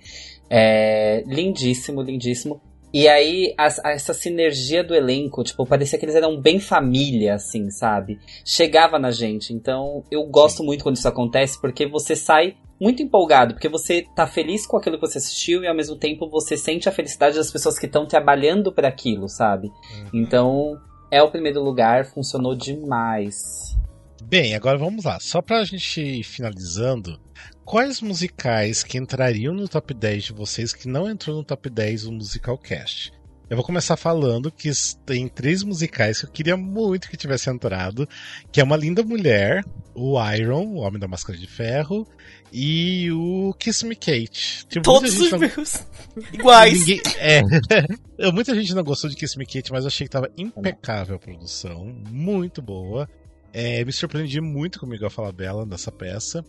É 0.48 1.24
lindíssimo, 1.26 2.04
lindíssimo. 2.04 2.62
E 2.98 3.10
aí, 3.10 3.54
essa 3.58 4.14
sinergia 4.14 4.82
do 4.82 4.96
elenco, 4.96 5.44
tipo, 5.44 5.66
parecia 5.66 6.00
que 6.00 6.06
eles 6.06 6.16
eram 6.16 6.40
bem 6.40 6.62
família, 6.62 7.34
assim, 7.34 7.70
sabe? 7.70 8.18
Chegava 8.46 8.98
na 8.98 9.12
gente. 9.12 9.52
Então, 9.52 10.06
eu 10.10 10.24
gosto 10.24 10.64
muito 10.64 10.82
quando 10.82 10.96
isso 10.96 11.06
acontece, 11.06 11.60
porque 11.60 11.86
você 11.86 12.16
sai 12.16 12.56
muito 12.80 13.04
empolgado, 13.04 13.54
porque 13.54 13.68
você 13.68 14.06
tá 14.16 14.26
feliz 14.26 14.66
com 14.66 14.78
aquilo 14.78 14.98
que 14.98 15.06
você 15.06 15.18
assistiu 15.18 15.62
e 15.62 15.68
ao 15.68 15.76
mesmo 15.76 15.98
tempo 15.98 16.30
você 16.30 16.56
sente 16.56 16.88
a 16.88 16.92
felicidade 16.94 17.36
das 17.36 17.52
pessoas 17.52 17.78
que 17.78 17.86
estão 17.86 18.06
trabalhando 18.06 18.72
para 18.72 18.88
aquilo, 18.88 19.28
sabe? 19.28 19.68
Uhum. 19.68 20.10
Então, 20.14 20.82
é 21.12 21.22
o 21.22 21.30
primeiro 21.30 21.62
lugar, 21.62 22.06
funcionou 22.06 22.56
demais. 22.56 23.76
Bem, 24.24 24.56
agora 24.56 24.78
vamos 24.78 25.04
lá. 25.04 25.20
Só 25.20 25.42
pra 25.42 25.66
gente 25.66 26.00
ir 26.00 26.24
finalizando, 26.24 27.20
quais 27.66 28.00
musicais 28.00 28.84
que 28.84 28.98
entrariam 28.98 29.54
no 29.54 29.68
top 29.68 29.94
10 29.94 30.26
de 30.26 30.34
vocês 30.34 30.72
que 30.72 30.88
não 30.88 31.10
entrou 31.10 31.36
no 31.36 31.44
top 31.44 31.70
10 31.70 32.04
do 32.04 32.12
Musical 32.12 32.58
Cast? 32.58 33.12
Eu 33.50 33.58
vou 33.58 33.66
começar 33.66 33.96
falando 33.96 34.52
que 34.52 34.72
tem 35.06 35.28
três 35.28 35.62
musicais 35.62 36.20
que 36.20 36.26
eu 36.26 36.32
queria 36.32 36.58
muito 36.58 37.10
que 37.10 37.18
tivesse 37.18 37.50
entrado, 37.50 38.08
que 38.52 38.60
é 38.60 38.64
Uma 38.64 38.78
Linda 38.78 39.04
Mulher, 39.04 39.64
o 39.94 40.18
Iron, 40.34 40.66
o 40.68 40.78
Homem 40.78 41.00
da 41.00 41.08
Máscara 41.08 41.38
de 41.38 41.46
Ferro, 41.46 42.08
e 42.52 43.12
o 43.12 43.54
Kiss 43.60 43.86
Me 43.86 43.96
Kate. 43.96 44.66
Tipo, 44.68 44.82
Todos 44.82 45.20
os 45.20 45.32
não... 45.32 45.40
meus 45.40 45.86
iguais. 46.34 46.80
Ninguém... 46.80 47.02
É. 47.20 47.42
muita 48.34 48.56
gente 48.56 48.74
não 48.74 48.84
gostou 48.84 49.10
de 49.10 49.16
Kiss 49.16 49.38
Me 49.38 49.46
Kate, 49.46 49.72
mas 49.72 49.84
eu 49.84 49.90
achei 49.90 50.08
que 50.08 50.12
tava 50.12 50.32
impecável 50.36 51.16
a 51.16 51.20
produção, 51.20 51.86
muito 52.10 52.64
boa. 52.64 53.08
É, 53.54 53.86
me 53.86 53.92
surpreendi 53.92 54.42
muito 54.42 54.80
com 54.80 54.88
o 54.88 54.90
Miguel 54.90 55.10
Falabella 55.12 55.68
nessa 55.68 55.92
peça. 55.92 56.44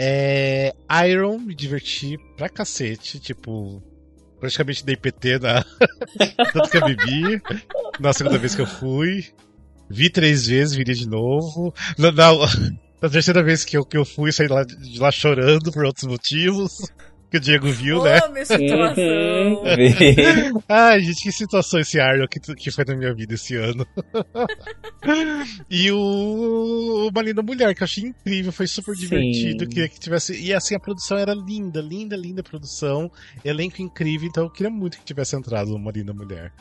É, 0.00 0.72
Iron, 1.08 1.40
me 1.40 1.56
diverti 1.56 2.16
pra 2.36 2.48
cacete, 2.48 3.18
tipo, 3.18 3.82
praticamente 4.38 4.84
dei 4.84 4.96
PT 4.96 5.40
na. 5.40 5.64
Tanto 6.52 6.70
que 6.70 6.76
eu 6.76 6.84
bebi. 6.84 7.42
Na 7.98 8.12
segunda 8.12 8.38
vez 8.38 8.54
que 8.54 8.60
eu 8.60 8.66
fui. 8.66 9.26
Vi 9.90 10.08
três 10.08 10.46
vezes, 10.46 10.76
viria 10.76 10.94
de 10.94 11.08
novo. 11.08 11.74
Na, 11.98 12.12
na, 12.12 12.30
na 13.02 13.08
terceira 13.08 13.42
vez 13.42 13.64
que 13.64 13.76
eu, 13.76 13.84
que 13.84 13.96
eu 13.96 14.04
fui, 14.04 14.30
saí 14.30 14.46
lá, 14.46 14.62
de 14.62 15.00
lá 15.00 15.10
chorando 15.10 15.72
por 15.72 15.84
outros 15.84 16.04
motivos 16.04 16.78
que 17.30 17.36
o 17.36 17.40
Diego 17.40 17.70
viu, 17.70 18.00
oh, 18.00 18.04
né? 18.04 18.20
minha 18.32 18.44
situação! 18.44 19.62
Ai, 20.68 21.00
gente, 21.00 21.22
que 21.22 21.32
situação 21.32 21.80
esse 21.80 22.00
Arnold 22.00 22.28
que, 22.28 22.54
que 22.54 22.70
foi 22.70 22.84
na 22.84 22.96
minha 22.96 23.14
vida 23.14 23.34
esse 23.34 23.54
ano. 23.54 23.86
e 25.70 25.92
o 25.92 27.08
Uma 27.10 27.22
Linda 27.22 27.42
Mulher, 27.42 27.74
que 27.74 27.82
eu 27.82 27.84
achei 27.84 28.04
incrível, 28.04 28.50
foi 28.50 28.66
super 28.66 28.94
Sim. 28.94 29.00
divertido. 29.02 29.68
Queria 29.68 29.88
que 29.88 30.00
tivesse. 30.00 30.40
E 30.40 30.54
assim, 30.54 30.74
a 30.74 30.80
produção 30.80 31.18
era 31.18 31.34
linda, 31.34 31.80
linda, 31.80 32.16
linda 32.16 32.42
produção. 32.42 33.10
Elenco 33.44 33.82
incrível, 33.82 34.28
então 34.28 34.44
eu 34.44 34.50
queria 34.50 34.70
muito 34.70 34.98
que 34.98 35.04
tivesse 35.04 35.36
entrado 35.36 35.74
Uma 35.74 35.92
Linda 35.92 36.14
Mulher. 36.14 36.52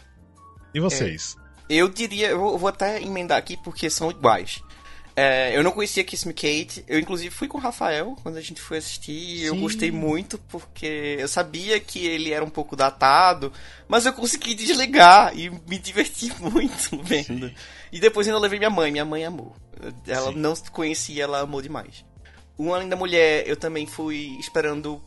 E 0.73 0.79
vocês? 0.79 1.35
É, 1.69 1.75
eu 1.75 1.89
diria, 1.89 2.29
eu 2.29 2.57
vou 2.57 2.67
até 2.67 3.01
emendar 3.01 3.37
aqui 3.37 3.57
porque 3.57 3.89
são 3.89 4.11
iguais. 4.11 4.61
É, 5.19 5.57
eu 5.57 5.63
não 5.63 5.71
conhecia 5.71 6.03
Kiss 6.03 6.27
Me 6.27 6.33
Kate. 6.33 6.85
Eu, 6.87 6.99
inclusive, 6.99 7.33
fui 7.33 7.47
com 7.47 7.57
o 7.57 7.61
Rafael 7.61 8.15
quando 8.21 8.37
a 8.37 8.41
gente 8.41 8.61
foi 8.61 8.77
assistir. 8.77 9.13
E 9.13 9.45
eu 9.45 9.55
gostei 9.55 9.89
muito 9.89 10.37
porque 10.47 11.17
eu 11.17 11.27
sabia 11.27 11.79
que 11.79 12.05
ele 12.05 12.31
era 12.31 12.45
um 12.45 12.51
pouco 12.51 12.75
datado, 12.75 13.51
mas 13.87 14.05
eu 14.05 14.13
consegui 14.13 14.53
desligar 14.53 15.35
e 15.35 15.49
me 15.49 15.79
diverti 15.79 16.31
muito 16.39 17.01
vendo. 17.01 17.47
Sim. 17.47 17.55
E 17.91 17.99
depois 17.99 18.27
ainda 18.27 18.39
levei 18.39 18.59
minha 18.59 18.69
mãe. 18.69 18.91
Minha 18.91 19.05
mãe 19.05 19.25
amou. 19.25 19.55
Ela 20.05 20.31
Sim. 20.31 20.37
não 20.37 20.53
conhecia, 20.71 21.23
ela 21.23 21.39
amou 21.39 21.63
demais. 21.63 22.05
Uma 22.55 22.77
Linda 22.77 22.95
Mulher, 22.95 23.47
eu 23.47 23.57
também 23.57 23.87
fui 23.87 24.37
esperando 24.39 25.01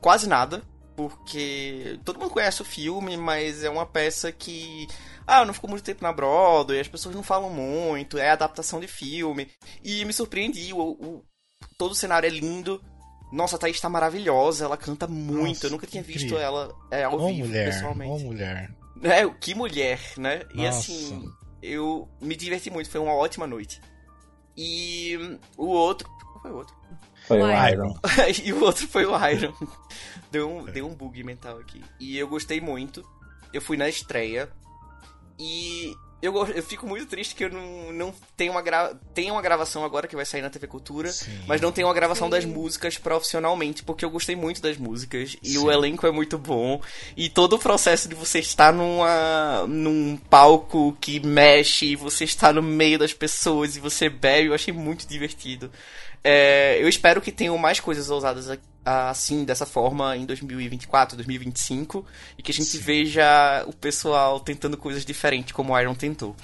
quase 0.00 0.28
nada 0.28 0.62
porque 0.96 1.98
todo 2.04 2.18
mundo 2.18 2.30
conhece 2.30 2.62
o 2.62 2.64
filme, 2.64 3.16
mas 3.16 3.64
é 3.64 3.70
uma 3.70 3.86
peça 3.86 4.30
que 4.30 4.86
ah, 5.26 5.44
não 5.44 5.54
ficou 5.54 5.70
muito 5.70 5.84
tempo 5.84 6.02
na 6.02 6.12
Broadway, 6.12 6.80
as 6.80 6.88
pessoas 6.88 7.14
não 7.14 7.22
falam 7.22 7.50
muito, 7.50 8.18
é 8.18 8.30
adaptação 8.30 8.80
de 8.80 8.86
filme. 8.86 9.48
E 9.82 10.04
me 10.04 10.12
surpreendi, 10.12 10.72
o, 10.72 10.78
o 10.78 11.24
todo 11.78 11.92
o 11.92 11.96
cenário 11.96 12.26
é 12.26 12.30
lindo. 12.30 12.82
Nossa, 13.32 13.56
a 13.56 13.58
Thaís 13.58 13.80
tá 13.80 13.88
maravilhosa, 13.88 14.66
ela 14.66 14.76
canta 14.76 15.06
muito. 15.06 15.54
Nossa, 15.54 15.66
eu 15.66 15.70
nunca 15.70 15.86
tinha 15.86 16.02
visto 16.02 16.36
ela 16.36 16.74
é, 16.90 17.04
ao 17.04 17.14
oh, 17.14 17.28
vivo, 17.28 17.46
mulher, 17.46 17.72
pessoalmente. 17.72 18.10
Oh, 18.10 18.18
mulher. 18.18 18.74
É, 19.02 19.28
que 19.40 19.54
mulher, 19.54 20.00
né? 20.18 20.42
Nossa. 20.44 20.54
E 20.54 20.66
assim, 20.66 21.32
eu 21.62 22.08
me 22.20 22.36
diverti 22.36 22.70
muito, 22.70 22.90
foi 22.90 23.00
uma 23.00 23.14
ótima 23.14 23.46
noite. 23.46 23.80
E 24.56 25.38
o 25.56 25.66
outro. 25.66 26.08
Qual 26.08 26.42
foi 26.42 26.50
o 26.50 26.56
outro? 26.56 26.74
Foi 27.26 27.40
o 27.40 27.68
Iron. 27.68 27.96
e 28.44 28.52
o 28.52 28.62
outro 28.62 28.86
foi 28.88 29.06
o 29.06 29.28
Iron. 29.28 29.54
Deu 30.30 30.50
um, 30.50 30.64
deu 30.64 30.86
um 30.86 30.94
bug 30.94 31.22
mental 31.22 31.58
aqui. 31.58 31.84
E 32.00 32.16
eu 32.16 32.26
gostei 32.26 32.58
muito. 32.58 33.06
Eu 33.52 33.60
fui 33.60 33.76
na 33.76 33.86
estreia. 33.86 34.48
E 35.38 35.94
eu, 36.22 36.34
eu 36.46 36.62
fico 36.62 36.86
muito 36.86 37.06
triste 37.06 37.34
que 37.34 37.44
eu 37.44 37.50
não, 37.50 37.92
não 37.92 38.14
tenho 38.36 38.52
uma, 38.52 38.62
gra... 38.62 38.94
tenho 39.12 39.34
uma 39.34 39.42
gravação 39.42 39.84
agora 39.84 40.06
que 40.06 40.14
vai 40.14 40.24
sair 40.24 40.40
na 40.40 40.48
TV 40.48 40.68
Cultura, 40.68 41.10
Sim. 41.10 41.36
mas 41.48 41.60
não 41.60 41.72
tenho 41.72 41.88
uma 41.88 41.92
gravação 41.92 42.28
Sim. 42.28 42.30
das 42.30 42.44
músicas 42.44 42.96
profissionalmente, 42.96 43.82
porque 43.82 44.04
eu 44.04 44.10
gostei 44.10 44.36
muito 44.36 44.62
das 44.62 44.76
músicas 44.76 45.36
e 45.42 45.50
Sim. 45.50 45.58
o 45.58 45.70
elenco 45.70 46.06
é 46.06 46.12
muito 46.12 46.38
bom. 46.38 46.80
E 47.16 47.28
todo 47.28 47.54
o 47.54 47.58
processo 47.58 48.08
de 48.08 48.14
você 48.14 48.38
estar 48.38 48.72
numa, 48.72 49.66
num 49.66 50.16
palco 50.16 50.96
que 51.00 51.18
mexe, 51.18 51.86
e 51.86 51.96
você 51.96 52.22
está 52.22 52.52
no 52.52 52.62
meio 52.62 53.00
das 53.00 53.12
pessoas 53.12 53.74
e 53.74 53.80
você 53.80 54.08
bebe, 54.08 54.46
eu 54.46 54.54
achei 54.54 54.72
muito 54.72 55.08
divertido. 55.08 55.72
É, 56.24 56.82
eu 56.82 56.88
espero 56.88 57.20
que 57.20 57.32
tenham 57.32 57.56
mais 57.58 57.80
coisas 57.80 58.08
ousadas 58.10 58.48
assim, 58.84 59.44
dessa 59.44 59.66
forma, 59.66 60.16
em 60.16 60.26
2024, 60.26 61.16
2025, 61.16 62.04
e 62.38 62.42
que 62.42 62.50
a 62.50 62.54
gente 62.54 62.66
Sim. 62.66 62.78
veja 62.78 63.64
o 63.66 63.72
pessoal 63.72 64.40
tentando 64.40 64.76
coisas 64.76 65.04
diferentes, 65.04 65.52
como 65.52 65.72
o 65.72 65.80
Iron 65.80 65.94
tentou. 65.94 66.34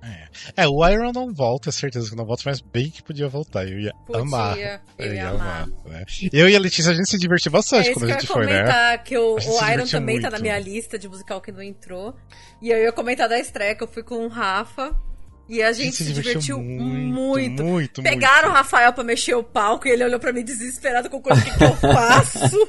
É. 0.00 0.62
é, 0.62 0.68
o 0.68 0.86
Iron 0.88 1.10
não 1.12 1.32
volta, 1.34 1.70
é 1.70 1.72
certeza 1.72 2.08
que 2.08 2.14
não 2.14 2.24
volta, 2.24 2.44
mas 2.46 2.60
bem 2.60 2.88
que 2.88 3.02
podia 3.02 3.28
voltar. 3.28 3.66
Eu 3.66 3.80
ia 3.80 3.92
podia, 4.06 4.22
amar. 4.22 4.56
Eu 4.96 5.12
ia 5.12 5.28
amar. 5.30 5.62
amar 5.64 5.68
né? 5.86 6.04
Eu 6.32 6.48
e 6.48 6.54
a 6.54 6.58
Letícia, 6.58 6.92
a 6.92 6.94
gente 6.94 7.08
se 7.08 7.18
divertiu 7.18 7.50
bastante 7.50 7.90
é 7.90 7.92
quando 7.92 8.04
a 8.04 8.12
gente 8.12 8.26
foi, 8.26 8.46
né? 8.46 8.98
que 8.98 9.18
o, 9.18 9.36
o 9.36 9.70
Iron 9.72 9.86
também 9.86 10.16
muito. 10.16 10.22
tá 10.22 10.30
na 10.30 10.38
minha 10.38 10.58
lista 10.58 10.98
de 10.98 11.08
musical 11.08 11.40
que 11.40 11.50
não 11.50 11.62
entrou. 11.62 12.14
E 12.62 12.70
eu 12.70 12.78
ia 12.78 12.92
comentar 12.92 13.28
da 13.28 13.38
estreia 13.38 13.74
que 13.74 13.82
eu 13.82 13.88
fui 13.88 14.04
com 14.04 14.24
o 14.24 14.28
Rafa. 14.28 14.94
E 15.48 15.62
a 15.62 15.72
gente, 15.72 15.96
se, 15.96 16.04
se 16.04 16.12
divertiu, 16.12 16.60
muito, 16.60 17.14
muito. 17.14 17.62
muito 17.62 18.02
Pegaram 18.02 18.48
muito. 18.48 18.50
o 18.50 18.54
Rafael 18.54 18.92
pra 18.92 19.02
mexer 19.02 19.34
o 19.34 19.42
palco 19.42 19.88
e 19.88 19.90
ele 19.90 20.04
olhou 20.04 20.20
pra 20.20 20.30
mim 20.30 20.44
desesperado 20.44 21.08
com 21.08 21.22
coisa 21.22 21.40
que, 21.40 21.56
que 21.56 21.64
eu 21.64 21.74
faço. 21.76 22.68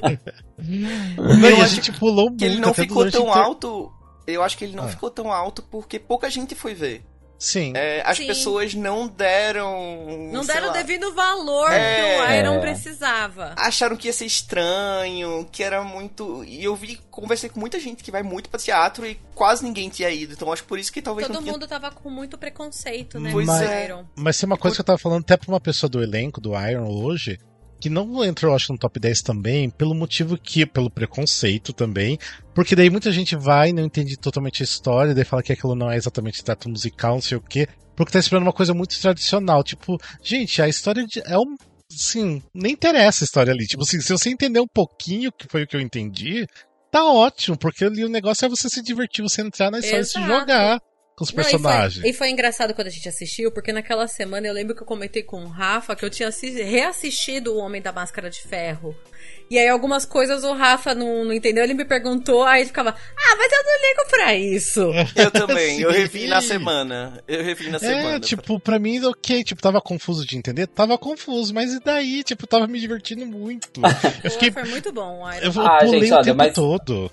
Não, 0.58 1.62
a 1.62 1.66
gente 1.66 1.92
pulou 1.92 2.30
muito. 2.30 2.42
Ele 2.42 2.58
não 2.58 2.72
ficou 2.72 3.10
tão 3.10 3.32
alto. 3.32 3.92
Eu 4.26 4.42
acho 4.42 4.56
que 4.56 4.64
ele 4.64 4.76
não 4.76 4.84
ah. 4.84 4.88
ficou 4.88 5.10
tão 5.10 5.32
alto 5.32 5.62
porque 5.62 5.98
pouca 5.98 6.30
gente 6.30 6.54
foi 6.54 6.74
ver. 6.74 7.02
Sim. 7.40 7.72
É, 7.74 8.02
as 8.04 8.18
Sim. 8.18 8.26
pessoas 8.26 8.74
não 8.74 9.08
deram. 9.08 10.30
Não 10.30 10.44
deram 10.44 10.68
o 10.68 10.72
devido 10.74 11.10
valor 11.14 11.72
é, 11.72 12.18
que 12.18 12.20
o 12.20 12.34
Iron 12.34 12.60
precisava. 12.60 13.54
Acharam 13.56 13.96
que 13.96 14.08
ia 14.08 14.12
ser 14.12 14.26
estranho, 14.26 15.48
que 15.50 15.62
era 15.62 15.82
muito. 15.82 16.44
E 16.44 16.62
eu 16.62 16.76
vi, 16.76 17.00
conversei 17.10 17.48
com 17.48 17.58
muita 17.58 17.80
gente 17.80 18.04
que 18.04 18.10
vai 18.10 18.22
muito 18.22 18.50
pra 18.50 18.60
teatro 18.60 19.06
e 19.06 19.18
quase 19.34 19.64
ninguém 19.64 19.88
tinha 19.88 20.10
ido. 20.10 20.34
Então 20.34 20.52
acho 20.52 20.64
por 20.64 20.78
isso 20.78 20.92
que 20.92 21.00
talvez. 21.00 21.26
Todo 21.26 21.36
não 21.36 21.42
mundo 21.42 21.66
tinha... 21.66 21.80
tava 21.80 21.90
com 21.90 22.10
muito 22.10 22.36
preconceito, 22.36 23.18
né? 23.18 23.30
Pois 23.32 23.46
mas, 23.46 23.62
é. 23.62 23.84
Iron. 23.86 24.04
Mas 24.14 24.38
tem 24.38 24.46
uma 24.46 24.58
coisa 24.58 24.76
que 24.76 24.82
eu 24.82 24.84
tava 24.84 24.98
falando 24.98 25.22
até 25.22 25.38
pra 25.38 25.48
uma 25.48 25.60
pessoa 25.60 25.88
do 25.88 26.02
elenco 26.02 26.42
do 26.42 26.52
Iron 26.68 26.90
hoje 26.90 27.40
que 27.80 27.88
não 27.88 28.22
entrou, 28.24 28.54
acho, 28.54 28.72
no 28.72 28.78
top 28.78 29.00
10 29.00 29.22
também, 29.22 29.70
pelo 29.70 29.94
motivo 29.94 30.36
que, 30.36 30.66
pelo 30.66 30.90
preconceito 30.90 31.72
também, 31.72 32.18
porque 32.54 32.76
daí 32.76 32.90
muita 32.90 33.10
gente 33.10 33.34
vai, 33.34 33.72
não 33.72 33.84
entende 33.84 34.16
totalmente 34.16 34.62
a 34.62 34.64
história, 34.64 35.14
daí 35.14 35.24
fala 35.24 35.42
que 35.42 35.52
aquilo 35.52 35.74
não 35.74 35.90
é 35.90 35.96
exatamente 35.96 36.44
teatro 36.44 36.68
musical, 36.68 37.14
não 37.14 37.22
sei 37.22 37.38
o 37.38 37.40
quê, 37.40 37.66
porque 37.96 38.12
tá 38.12 38.18
esperando 38.18 38.44
uma 38.44 38.52
coisa 38.52 38.74
muito 38.74 38.98
tradicional, 39.00 39.64
tipo, 39.64 39.98
gente, 40.22 40.60
a 40.60 40.68
história 40.68 41.04
de, 41.06 41.22
é 41.24 41.38
um, 41.38 41.56
assim, 41.92 42.42
nem 42.54 42.72
interessa 42.72 43.24
a 43.24 43.26
história 43.26 43.52
ali, 43.52 43.66
tipo 43.66 43.82
assim, 43.82 44.00
se 44.00 44.12
você 44.12 44.28
entender 44.28 44.60
um 44.60 44.68
pouquinho, 44.68 45.32
que 45.32 45.48
foi 45.48 45.62
o 45.62 45.66
que 45.66 45.76
eu 45.76 45.80
entendi, 45.80 46.46
tá 46.90 47.04
ótimo, 47.04 47.56
porque 47.58 47.84
ali 47.84 48.04
o 48.04 48.08
negócio 48.08 48.44
é 48.44 48.48
você 48.48 48.68
se 48.68 48.82
divertir, 48.82 49.22
você 49.22 49.40
entrar 49.40 49.70
na 49.70 49.78
história 49.78 50.00
Exato. 50.00 50.18
e 50.18 50.22
se 50.22 50.28
jogar 50.28 50.80
com 51.20 51.24
os 51.24 51.30
personagens. 51.30 51.96
Não, 51.96 52.00
e, 52.00 52.02
foi, 52.02 52.10
e, 52.10 52.14
foi, 52.14 52.30
engraçado 52.30 52.72
quando 52.72 52.86
a 52.86 52.90
gente 52.90 53.06
assistiu, 53.06 53.52
porque 53.52 53.72
naquela 53.72 54.06
semana 54.08 54.46
eu 54.46 54.54
lembro 54.54 54.74
que 54.74 54.82
eu 54.82 54.86
comentei 54.86 55.22
com 55.22 55.44
o 55.44 55.48
Rafa 55.48 55.94
que 55.94 56.02
eu 56.02 56.08
tinha 56.08 56.30
reassistido 56.64 57.52
O 57.52 57.58
Homem 57.58 57.82
da 57.82 57.92
Máscara 57.92 58.30
de 58.30 58.40
Ferro. 58.40 58.96
E 59.50 59.58
aí 59.58 59.68
algumas 59.68 60.06
coisas 60.06 60.44
o 60.44 60.54
Rafa 60.54 60.94
não, 60.94 61.24
não 61.26 61.32
entendeu, 61.32 61.62
ele 61.62 61.74
me 61.74 61.84
perguntou, 61.84 62.44
aí 62.44 62.60
ele 62.60 62.68
ficava, 62.68 62.90
ah, 62.90 63.36
mas 63.36 63.52
eu 63.52 63.62
não 63.64 63.88
ligo 63.88 64.10
pra 64.10 64.34
isso. 64.34 64.80
Eu 65.14 65.30
também, 65.30 65.80
eu 65.80 65.90
revi 65.90 66.26
na 66.26 66.40
semana. 66.40 67.22
Eu 67.28 67.44
revi 67.44 67.68
na 67.68 67.76
é, 67.76 67.80
semana. 67.80 68.16
É, 68.16 68.20
tipo, 68.20 68.58
pra 68.58 68.78
mim, 68.78 69.04
ok, 69.04 69.44
tipo, 69.44 69.60
tava 69.60 69.80
confuso 69.80 70.24
de 70.24 70.38
entender? 70.38 70.66
Tava 70.68 70.96
confuso, 70.96 71.52
mas 71.52 71.74
e 71.74 71.80
daí? 71.80 72.22
Tipo, 72.22 72.46
tava 72.46 72.66
me 72.66 72.78
divertindo 72.80 73.26
muito. 73.26 73.68
Eu 74.24 74.30
fiquei... 74.30 74.50
Foi 74.50 74.64
muito 74.64 74.92
bom, 74.92 75.28
Eu, 75.42 75.52
eu 75.52 75.62
ah, 75.62 75.78
pulei 75.80 76.00
gente, 76.00 76.12
o 76.12 76.14
olha, 76.14 76.24
tempo 76.24 76.36
mas... 76.38 76.54
todo. 76.54 77.10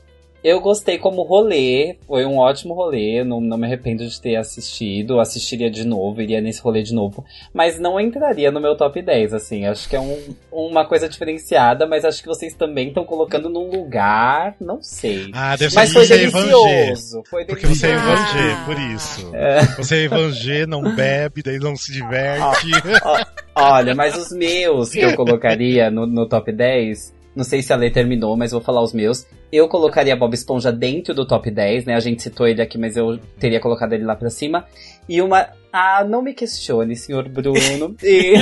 Eu 0.48 0.62
gostei 0.62 0.98
como 0.98 1.24
rolê, 1.24 1.98
foi 2.08 2.26
um 2.26 2.38
ótimo 2.38 2.74
rolê, 2.74 3.22
não, 3.22 3.42
não 3.42 3.58
me 3.58 3.66
arrependo 3.66 4.08
de 4.08 4.22
ter 4.22 4.38
assistido, 4.38 5.20
assistiria 5.20 5.70
de 5.70 5.86
novo, 5.86 6.22
iria 6.22 6.40
nesse 6.40 6.62
rolê 6.62 6.82
de 6.84 6.94
novo, 6.94 7.26
mas 7.54 7.78
não 7.78 8.00
entraria 8.00 8.50
no 8.50 8.62
meu 8.62 8.74
top 8.78 9.02
10, 9.02 9.34
assim, 9.34 9.66
acho 9.66 9.90
que 9.90 9.98
é 9.98 10.00
um, 10.00 10.18
uma 10.50 10.86
coisa 10.86 11.10
diferenciada, 11.10 11.86
mas 11.86 12.06
acho 12.06 12.22
que 12.22 12.30
vocês 12.30 12.54
também 12.54 12.88
estão 12.88 13.04
colocando 13.04 13.50
num 13.50 13.70
lugar, 13.70 14.56
não 14.58 14.82
sei. 14.82 15.32
Ah, 15.34 15.58
deve 15.58 15.76
mas 15.76 15.92
foi 15.92 16.08
delicioso, 16.08 17.24
foi 17.30 17.44
Porque 17.44 17.68
você 17.68 17.88
é 17.88 17.92
Evangê, 17.92 18.56
por 18.66 18.80
isso. 18.80 19.32
É. 19.38 19.62
Você 19.76 19.96
é 19.98 20.04
Evangê, 20.04 20.66
não 20.66 20.96
bebe, 20.96 21.44
daí 21.44 21.60
não 21.60 21.76
se 21.76 21.92
diverte. 21.92 22.72
Ó, 23.04 23.18
ó, 23.56 23.74
Olha, 23.74 23.94
mas 23.94 24.16
os 24.16 24.32
meus 24.32 24.92
que 24.92 25.00
eu 25.00 25.16
colocaria 25.16 25.92
no, 25.92 26.08
no 26.08 26.28
top 26.28 26.52
10, 26.52 27.17
não 27.38 27.44
sei 27.44 27.62
se 27.62 27.72
a 27.72 27.76
Lê 27.76 27.92
terminou, 27.92 28.36
mas 28.36 28.52
vou 28.52 28.60
falar 28.60 28.82
os 28.82 28.94
meus. 28.94 29.28
Eu 29.52 29.68
colocaria 29.68 30.16
Bob 30.16 30.34
Esponja 30.34 30.72
dentro 30.72 31.14
do 31.14 31.26
top 31.26 31.52
10, 31.52 31.86
né? 31.86 31.94
A 31.94 32.00
gente 32.00 32.24
citou 32.24 32.48
ele 32.48 32.64
aqui, 32.64 32.80
mas 32.80 32.98
eu 32.98 33.20
teria 33.40 33.60
colocado 33.60 33.94
ele 33.94 34.04
lá 34.04 34.16
pra 34.16 34.32
cima. 34.32 34.66
E 35.08 35.22
uma. 35.22 35.48
Ah, 35.72 36.04
não 36.04 36.24
me 36.24 36.34
questione, 36.34 36.96
senhor 36.96 37.30
Bruno. 37.30 37.96
e... 38.02 38.34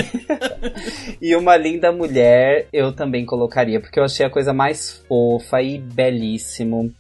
e 1.22 1.36
uma 1.36 1.58
linda 1.58 1.92
mulher 1.92 2.68
eu 2.72 2.94
também 2.94 3.26
colocaria, 3.26 3.82
porque 3.82 4.00
eu 4.00 4.06
achei 4.06 4.26
a 4.26 4.30
coisa 4.30 4.54
mais 4.54 5.04
fofa 5.10 5.62
e 5.62 5.78
belíssimo. 5.78 6.94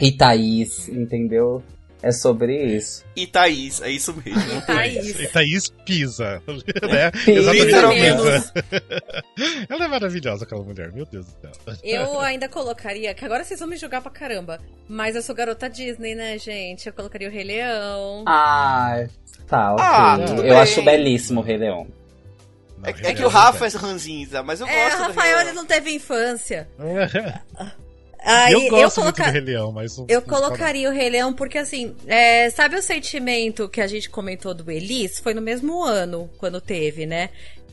E 0.00 0.10
Thaís, 0.10 0.88
entendeu? 0.88 1.62
É 2.04 2.12
sobre 2.12 2.54
isso. 2.62 3.02
E 3.16 3.26
Thaís, 3.26 3.80
é 3.80 3.88
isso 3.90 4.14
mesmo. 4.14 4.60
Thaís. 4.66 5.18
E 5.18 5.26
Thaís 5.26 5.70
pisa. 5.86 6.42
Né? 6.46 7.10
Pisa. 7.24 7.56
Exatamente. 7.56 8.52
Ela 9.70 9.84
é 9.86 9.88
maravilhosa, 9.88 10.44
aquela 10.44 10.62
mulher, 10.62 10.92
meu 10.92 11.06
Deus 11.06 11.24
do 11.24 11.32
céu. 11.40 11.76
Eu 11.82 12.20
ainda 12.20 12.46
colocaria, 12.46 13.14
que 13.14 13.24
agora 13.24 13.42
vocês 13.42 13.58
vão 13.58 13.68
me 13.70 13.76
jogar 13.76 14.02
pra 14.02 14.10
caramba, 14.10 14.60
mas 14.86 15.16
eu 15.16 15.22
sou 15.22 15.34
garota 15.34 15.68
Disney, 15.70 16.14
né, 16.14 16.36
gente? 16.38 16.86
Eu 16.86 16.92
colocaria 16.92 17.26
o 17.26 17.32
Rei 17.32 17.44
Leão. 17.44 18.24
Ah, 18.26 19.06
tá, 19.46 19.72
ok. 19.72 19.84
Ah, 19.86 20.18
tudo 20.26 20.42
eu 20.42 20.50
bem. 20.50 20.60
acho 20.60 20.82
belíssimo 20.82 21.40
o 21.40 21.42
Rei 21.42 21.56
Leão. 21.56 21.86
Não, 22.78 22.88
É, 22.90 23.10
é 23.10 23.14
que 23.14 23.24
o 23.24 23.28
Rafa 23.28 23.64
é 23.64 23.68
é 23.68 23.78
ranzinza, 23.78 24.42
mas 24.42 24.60
eu 24.60 24.66
é, 24.66 24.84
gosto 24.84 24.96
do 24.98 25.02
Rafael 25.04 25.38
Rei 25.38 25.46
ele 25.46 25.56
não 25.56 25.64
teve 25.64 25.90
infância. 25.90 26.68
Aí, 28.24 28.52
eu 28.52 28.70
gosto 28.70 28.96
coloca- 28.96 29.22
muito 29.22 29.32
do 29.32 29.32
Rei 29.32 29.40
Leão, 29.54 29.72
mas... 29.72 29.96
Eu 30.08 30.22
colocaria 30.22 30.88
o 30.88 30.92
Rei 30.92 31.10
Leão 31.10 31.32
porque, 31.32 31.58
assim, 31.58 31.94
é, 32.06 32.48
sabe 32.50 32.76
o 32.76 32.82
sentimento 32.82 33.68
que 33.68 33.80
a 33.80 33.86
gente 33.86 34.08
comentou 34.08 34.54
do 34.54 34.70
Elis? 34.70 35.18
Foi 35.18 35.34
no 35.34 35.42
mesmo 35.42 35.82
ano, 35.82 36.30
quando 36.38 36.60
teve, 36.60 37.04
né? 37.06 37.28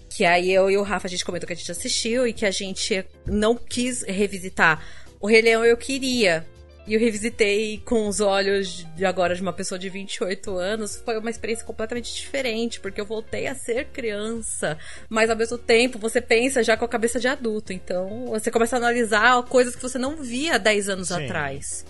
Que 0.10 0.26
aí 0.26 0.52
eu 0.52 0.70
e 0.70 0.78
o 0.78 0.84
Rafa, 0.84 1.08
a 1.08 1.10
gente 1.10 1.24
comentou 1.24 1.48
que 1.48 1.54
a 1.54 1.56
gente 1.56 1.72
assistiu 1.72 2.28
e 2.28 2.34
que 2.34 2.46
a 2.46 2.52
gente 2.52 3.06
não 3.26 3.56
quis 3.56 4.04
revisitar. 4.04 4.84
O 5.22 5.28
Rei 5.28 5.42
Leão 5.42 5.64
eu 5.64 5.78
queria. 5.78 6.46
E 6.88 6.96
eu 6.96 7.00
revisitei 7.00 7.78
com 7.86 8.08
os 8.08 8.20
olhos 8.20 8.88
de 8.96 9.06
agora 9.06 9.36
de 9.36 9.42
uma 9.42 9.54
pessoa 9.54 9.78
de 9.78 9.88
28 9.88 10.58
anos. 10.58 11.02
Foi 11.06 11.18
uma 11.18 11.30
experiência 11.30 11.66
completamente 11.66 12.14
diferente, 12.14 12.80
porque 12.80 13.00
eu 13.00 13.06
voltei 13.06 13.48
a 13.48 13.54
ser 13.54 13.86
criança. 13.86 14.78
Mas 15.08 15.30
ao 15.30 15.36
mesmo 15.36 15.58
tempo, 15.58 16.00
você 16.00 16.20
pensa 16.20 16.64
já 16.64 16.76
com 16.76 16.84
a 16.84 16.88
cabeça 16.88 17.20
de 17.20 17.28
adulto. 17.28 17.72
Então, 17.72 18.26
você 18.28 18.50
começa 18.50 18.76
a 18.76 18.80
analisar 18.80 19.42
coisas 19.44 19.76
que 19.76 19.82
você 19.82 20.00
não 20.00 20.18
via 20.18 20.58
10 20.58 20.90
anos 20.90 21.10
Sim. 21.10 21.24
atrás. 21.24 21.86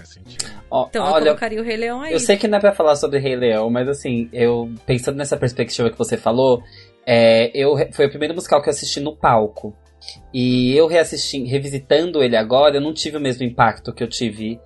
Então 0.68 1.06
eu 1.06 1.12
olha, 1.14 1.26
colocaria 1.26 1.62
o 1.62 1.64
Rei 1.64 1.78
Leão 1.78 2.02
aí. 2.02 2.14
eu 2.14 2.20
sei 2.20 2.36
que 2.36 2.48
não 2.48 2.58
é 2.58 2.62
pra 2.62 2.74
falar 2.74 2.96
sobre 2.96 3.20
Rei 3.20 3.36
Leão, 3.36 3.70
mas 3.70 3.88
assim, 3.88 4.30
eu 4.34 4.70
pensando 4.86 5.18
nessa 5.18 5.38
perspectiva 5.38 5.90
que 5.90 5.98
você 5.98 6.18
falou, 6.18 6.64
é, 7.06 7.52
eu 7.54 7.76
foi 7.92 8.08
o 8.08 8.10
primeiro 8.10 8.34
musical 8.34 8.62
que 8.62 8.70
eu 8.70 8.72
assisti 8.72 9.00
no 9.00 9.16
palco. 9.16 9.76
E 10.34 10.76
eu 10.76 10.88
reassisti, 10.88 11.44
revisitando 11.44 12.24
ele 12.24 12.36
agora, 12.36 12.78
eu 12.78 12.82
não 12.82 12.94
tive 12.94 13.18
o 13.18 13.22
mesmo 13.22 13.46
impacto 13.46 13.94
que 13.94 14.04
eu 14.04 14.10
tive 14.10 14.60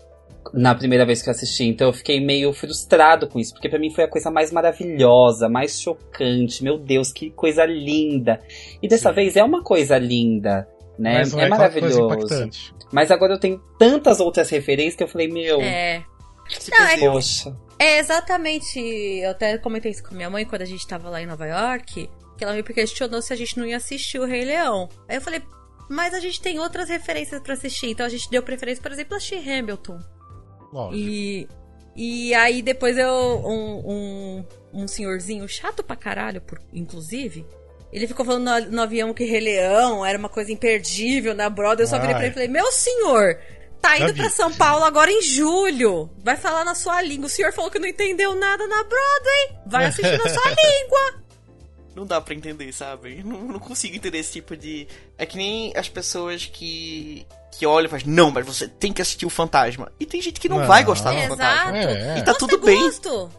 na 0.54 0.76
primeira 0.76 1.06
vez 1.06 1.22
que 1.22 1.30
eu 1.30 1.32
assisti. 1.32 1.66
Então 1.66 1.88
eu 1.88 1.94
fiquei 1.94 2.20
meio 2.20 2.54
frustrado 2.54 3.28
com 3.28 3.40
isso, 3.40 3.54
porque 3.54 3.70
pra 3.70 3.80
mim 3.80 3.92
foi 3.92 4.04
a 4.04 4.08
coisa 4.08 4.30
mais 4.30 4.52
maravilhosa, 4.52 5.50
mais 5.50 5.80
chocante. 5.80 6.64
Meu 6.64 6.78
Deus, 6.78 7.12
que 7.12 7.30
coisa 7.32 7.66
linda. 7.66 8.42
E 8.82 8.88
dessa 8.88 9.10
Sim. 9.10 9.16
vez 9.16 9.36
é 9.36 9.44
uma 9.44 9.64
coisa 9.64 9.98
linda, 9.98 10.68
né? 10.98 11.20
Mas 11.20 11.34
não 11.34 11.40
é 11.40 11.50
coisa 11.50 11.58
maravilhoso. 11.58 12.06
impactante. 12.06 12.76
Mas 12.92 13.12
agora 13.12 13.34
eu 13.34 13.40
tenho 13.40 13.62
tantas 13.78 14.20
outras 14.20 14.50
referências 14.50 14.96
que 14.96 15.04
eu 15.04 15.08
falei, 15.08 15.28
meu, 15.28 15.62
É. 15.62 16.04
Se 16.48 16.70
Não, 16.70 16.86
é 16.86 16.98
poxa. 16.98 17.56
É 17.80 18.00
exatamente. 18.00 18.80
Eu 18.80 19.32
até 19.32 19.58
comentei 19.58 19.92
isso 19.92 20.04
com 20.04 20.16
minha 20.16 20.30
mãe 20.30 20.46
quando 20.46 20.62
a 20.62 20.66
gente 20.66 20.86
tava 20.88 21.10
lá 21.10 21.22
em 21.22 21.26
Nova 21.26 21.46
York. 21.46 22.10
Que 22.38 22.44
ela 22.44 22.54
me 22.54 22.64
questionou 22.64 23.22
se 23.22 23.34
a 23.34 23.36
gente 23.36 23.58
não 23.58 23.66
ia 23.66 23.78
assistir 23.78 24.20
o 24.20 24.26
Rei 24.26 24.46
Leão. 24.46 24.90
Aí 25.08 25.18
eu 25.18 25.22
falei, 25.22 25.42
mas 25.90 26.14
a 26.14 26.20
gente 26.20 26.42
tem 26.42 26.60
outras 26.60 26.90
referências 26.90 27.42
pra 27.42 27.54
assistir. 27.54 27.88
Então 27.88 28.06
a 28.06 28.10
gente 28.10 28.30
deu 28.30 28.44
preferência, 28.44 28.82
por 28.82 28.92
exemplo, 28.92 29.16
a 29.16 29.20
She 29.20 29.36
Hamilton. 29.38 30.00
Lógico. 30.72 30.96
E, 30.96 31.48
e 31.96 32.34
aí 32.34 32.62
depois 32.62 32.98
eu. 32.98 33.12
Um, 33.46 33.84
um, 33.86 34.46
um 34.84 34.88
senhorzinho 34.88 35.48
chato 35.48 35.84
pra 35.84 35.96
caralho, 35.96 36.42
por, 36.42 36.60
inclusive. 36.74 37.46
Ele 37.92 38.08
ficou 38.08 38.26
falando 38.26 38.44
no, 38.44 38.72
no 38.72 38.82
avião 38.82 39.14
que 39.14 39.24
Rei 39.24 39.40
Leão 39.40 40.06
era 40.06 40.18
uma 40.18 40.28
coisa 40.28 40.52
imperdível 40.52 41.34
na 41.34 41.50
Broadway. 41.50 41.86
Eu 41.86 41.90
só 41.90 41.98
virei 41.98 42.14
pra 42.14 42.20
Ai. 42.20 42.26
ele 42.26 42.32
e 42.32 42.34
falei: 42.34 42.48
Meu 42.50 42.72
senhor, 42.72 43.40
tá 43.80 43.98
indo 43.98 44.14
pra 44.14 44.30
São 44.30 44.52
Paulo 44.52 44.84
agora 44.84 45.10
em 45.10 45.22
julho. 45.22 46.10
Vai 46.24 46.36
falar 46.36 46.66
na 46.66 46.76
sua 46.76 47.02
língua. 47.02 47.28
O 47.28 47.30
senhor 47.30 47.54
falou 47.54 47.72
que 47.72 47.80
não 47.80 47.88
entendeu 47.88 48.36
nada 48.36 48.68
na 48.68 48.84
Broadway. 48.84 49.60
Vai 49.66 49.86
assistir 49.86 50.18
na 50.18 50.30
sua 50.30 50.50
língua. 50.52 51.25
Não 51.96 52.06
dá 52.06 52.20
pra 52.20 52.34
entender, 52.36 52.72
sabe? 52.74 53.22
Não, 53.26 53.40
não 53.48 53.60
consigo 53.60 53.96
entender 53.96 54.18
esse 54.18 54.34
tipo 54.34 54.56
de. 54.58 54.88
É 55.18 55.26
que 55.26 55.38
nem 55.38 55.72
as 55.78 55.88
pessoas 55.88 56.46
que. 56.46 57.26
que 57.58 57.66
olham 57.66 57.88
e 57.88 57.90
fazem, 57.90 58.08
não, 58.08 58.30
mas 58.32 58.46
você 58.46 58.68
tem 58.68 58.92
que 58.92 59.02
assistir 59.02 59.26
o 59.26 59.30
fantasma. 59.30 59.92
E 60.00 60.06
tem 60.06 60.22
gente 60.22 60.40
que 60.40 60.50
não, 60.50 60.60
Não. 60.60 60.68
vai 60.68 60.84
gostar 60.84 61.14
do 61.14 61.22
fantasma. 61.28 61.78
Exato. 61.78 61.98
É, 61.98 62.16
é. 62.16 62.18
E 62.20 62.24
tá 62.24 62.32
Gosto 62.34 62.48
tudo 62.48 62.66
bem. 62.66 62.82
gosto. 62.82 63.30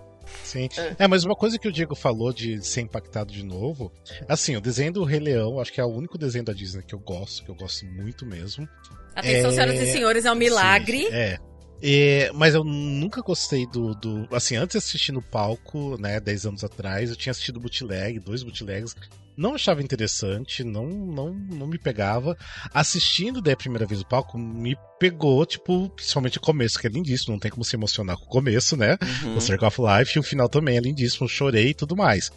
Sim. 0.43 0.69
É. 0.77 1.05
É. 1.05 1.09
mas 1.09 1.25
uma 1.25 1.35
coisa 1.35 1.59
que 1.59 1.69
o 1.69 1.73
Diego 1.73 1.95
falou 1.95 2.33
de 2.33 2.65
ser 2.65 2.81
impactado 2.81 3.33
de 3.33 3.45
novo, 3.45 3.93
assim, 4.29 4.57
o 4.57 4.61
desenho 4.61 4.93
do 4.93 5.05
Rei 5.05 5.19
Leão, 5.21 5.61
acho 5.61 5.73
que 5.73 5.81
é 5.81 5.85
o 5.85 5.89
único 5.89 6.17
desenho 6.17 6.45
da 6.45 6.53
Disney 6.53 6.83
que 6.83 6.95
eu 6.95 6.99
gosto, 7.01 7.45
que 7.45 7.51
eu 7.51 7.55
gosto 7.55 7.85
muito 7.87 8.25
mesmo. 8.25 8.67
Atenção, 9.15 9.51
É, 9.51 9.55
senhoras 9.55 9.81
e 9.81 9.93
senhores, 9.93 10.25
é 10.25 10.33
um 10.33 10.37
milagre. 10.37 10.99
Sim, 11.07 11.09
é. 11.13 11.39
É, 11.83 12.31
mas 12.35 12.55
eu 12.55 12.65
nunca 12.65 13.21
gostei 13.21 13.67
do, 13.67 13.95
do. 13.95 14.29
Assim, 14.35 14.57
antes 14.57 14.73
de 14.73 14.79
assistir 14.79 15.13
no 15.13 15.23
palco, 15.23 16.01
né, 16.01 16.19
10 16.19 16.47
anos 16.47 16.65
atrás, 16.65 17.11
eu 17.11 17.17
tinha 17.17 17.31
assistido 17.31 17.61
bootleg, 17.61 18.19
dois 18.19 18.43
bootlegs. 18.43 18.95
Não 19.37 19.55
achava 19.55 19.83
interessante, 19.83 20.65
não, 20.65 20.87
não, 20.87 21.35
não 21.35 21.67
me 21.67 21.77
pegava. 21.77 22.35
Assistindo 22.73 23.43
daí 23.43 23.53
a 23.53 23.57
primeira 23.57 23.85
vez 23.85 24.01
no 24.01 24.07
palco, 24.07 24.39
me 24.39 24.75
pegou, 24.99 25.45
tipo, 25.45 25.91
principalmente 25.91 26.39
o 26.39 26.41
começo, 26.41 26.79
que 26.79 26.87
é 26.87 26.91
lindíssimo, 26.91 27.33
não 27.33 27.39
tem 27.39 27.51
como 27.51 27.63
se 27.63 27.77
emocionar 27.77 28.17
com 28.17 28.25
o 28.25 28.29
começo, 28.29 28.79
né? 28.79 28.97
Uhum. 29.25 29.37
o 29.37 29.41
Circle 29.41 29.69
of 29.69 29.79
Life, 29.83 30.17
e 30.17 30.21
o 30.21 30.23
final 30.23 30.49
também 30.49 30.79
é 30.79 30.81
lindíssimo, 30.81 31.29
chorei 31.29 31.69
e 31.69 31.75
tudo 31.75 31.95
mais. 31.95 32.33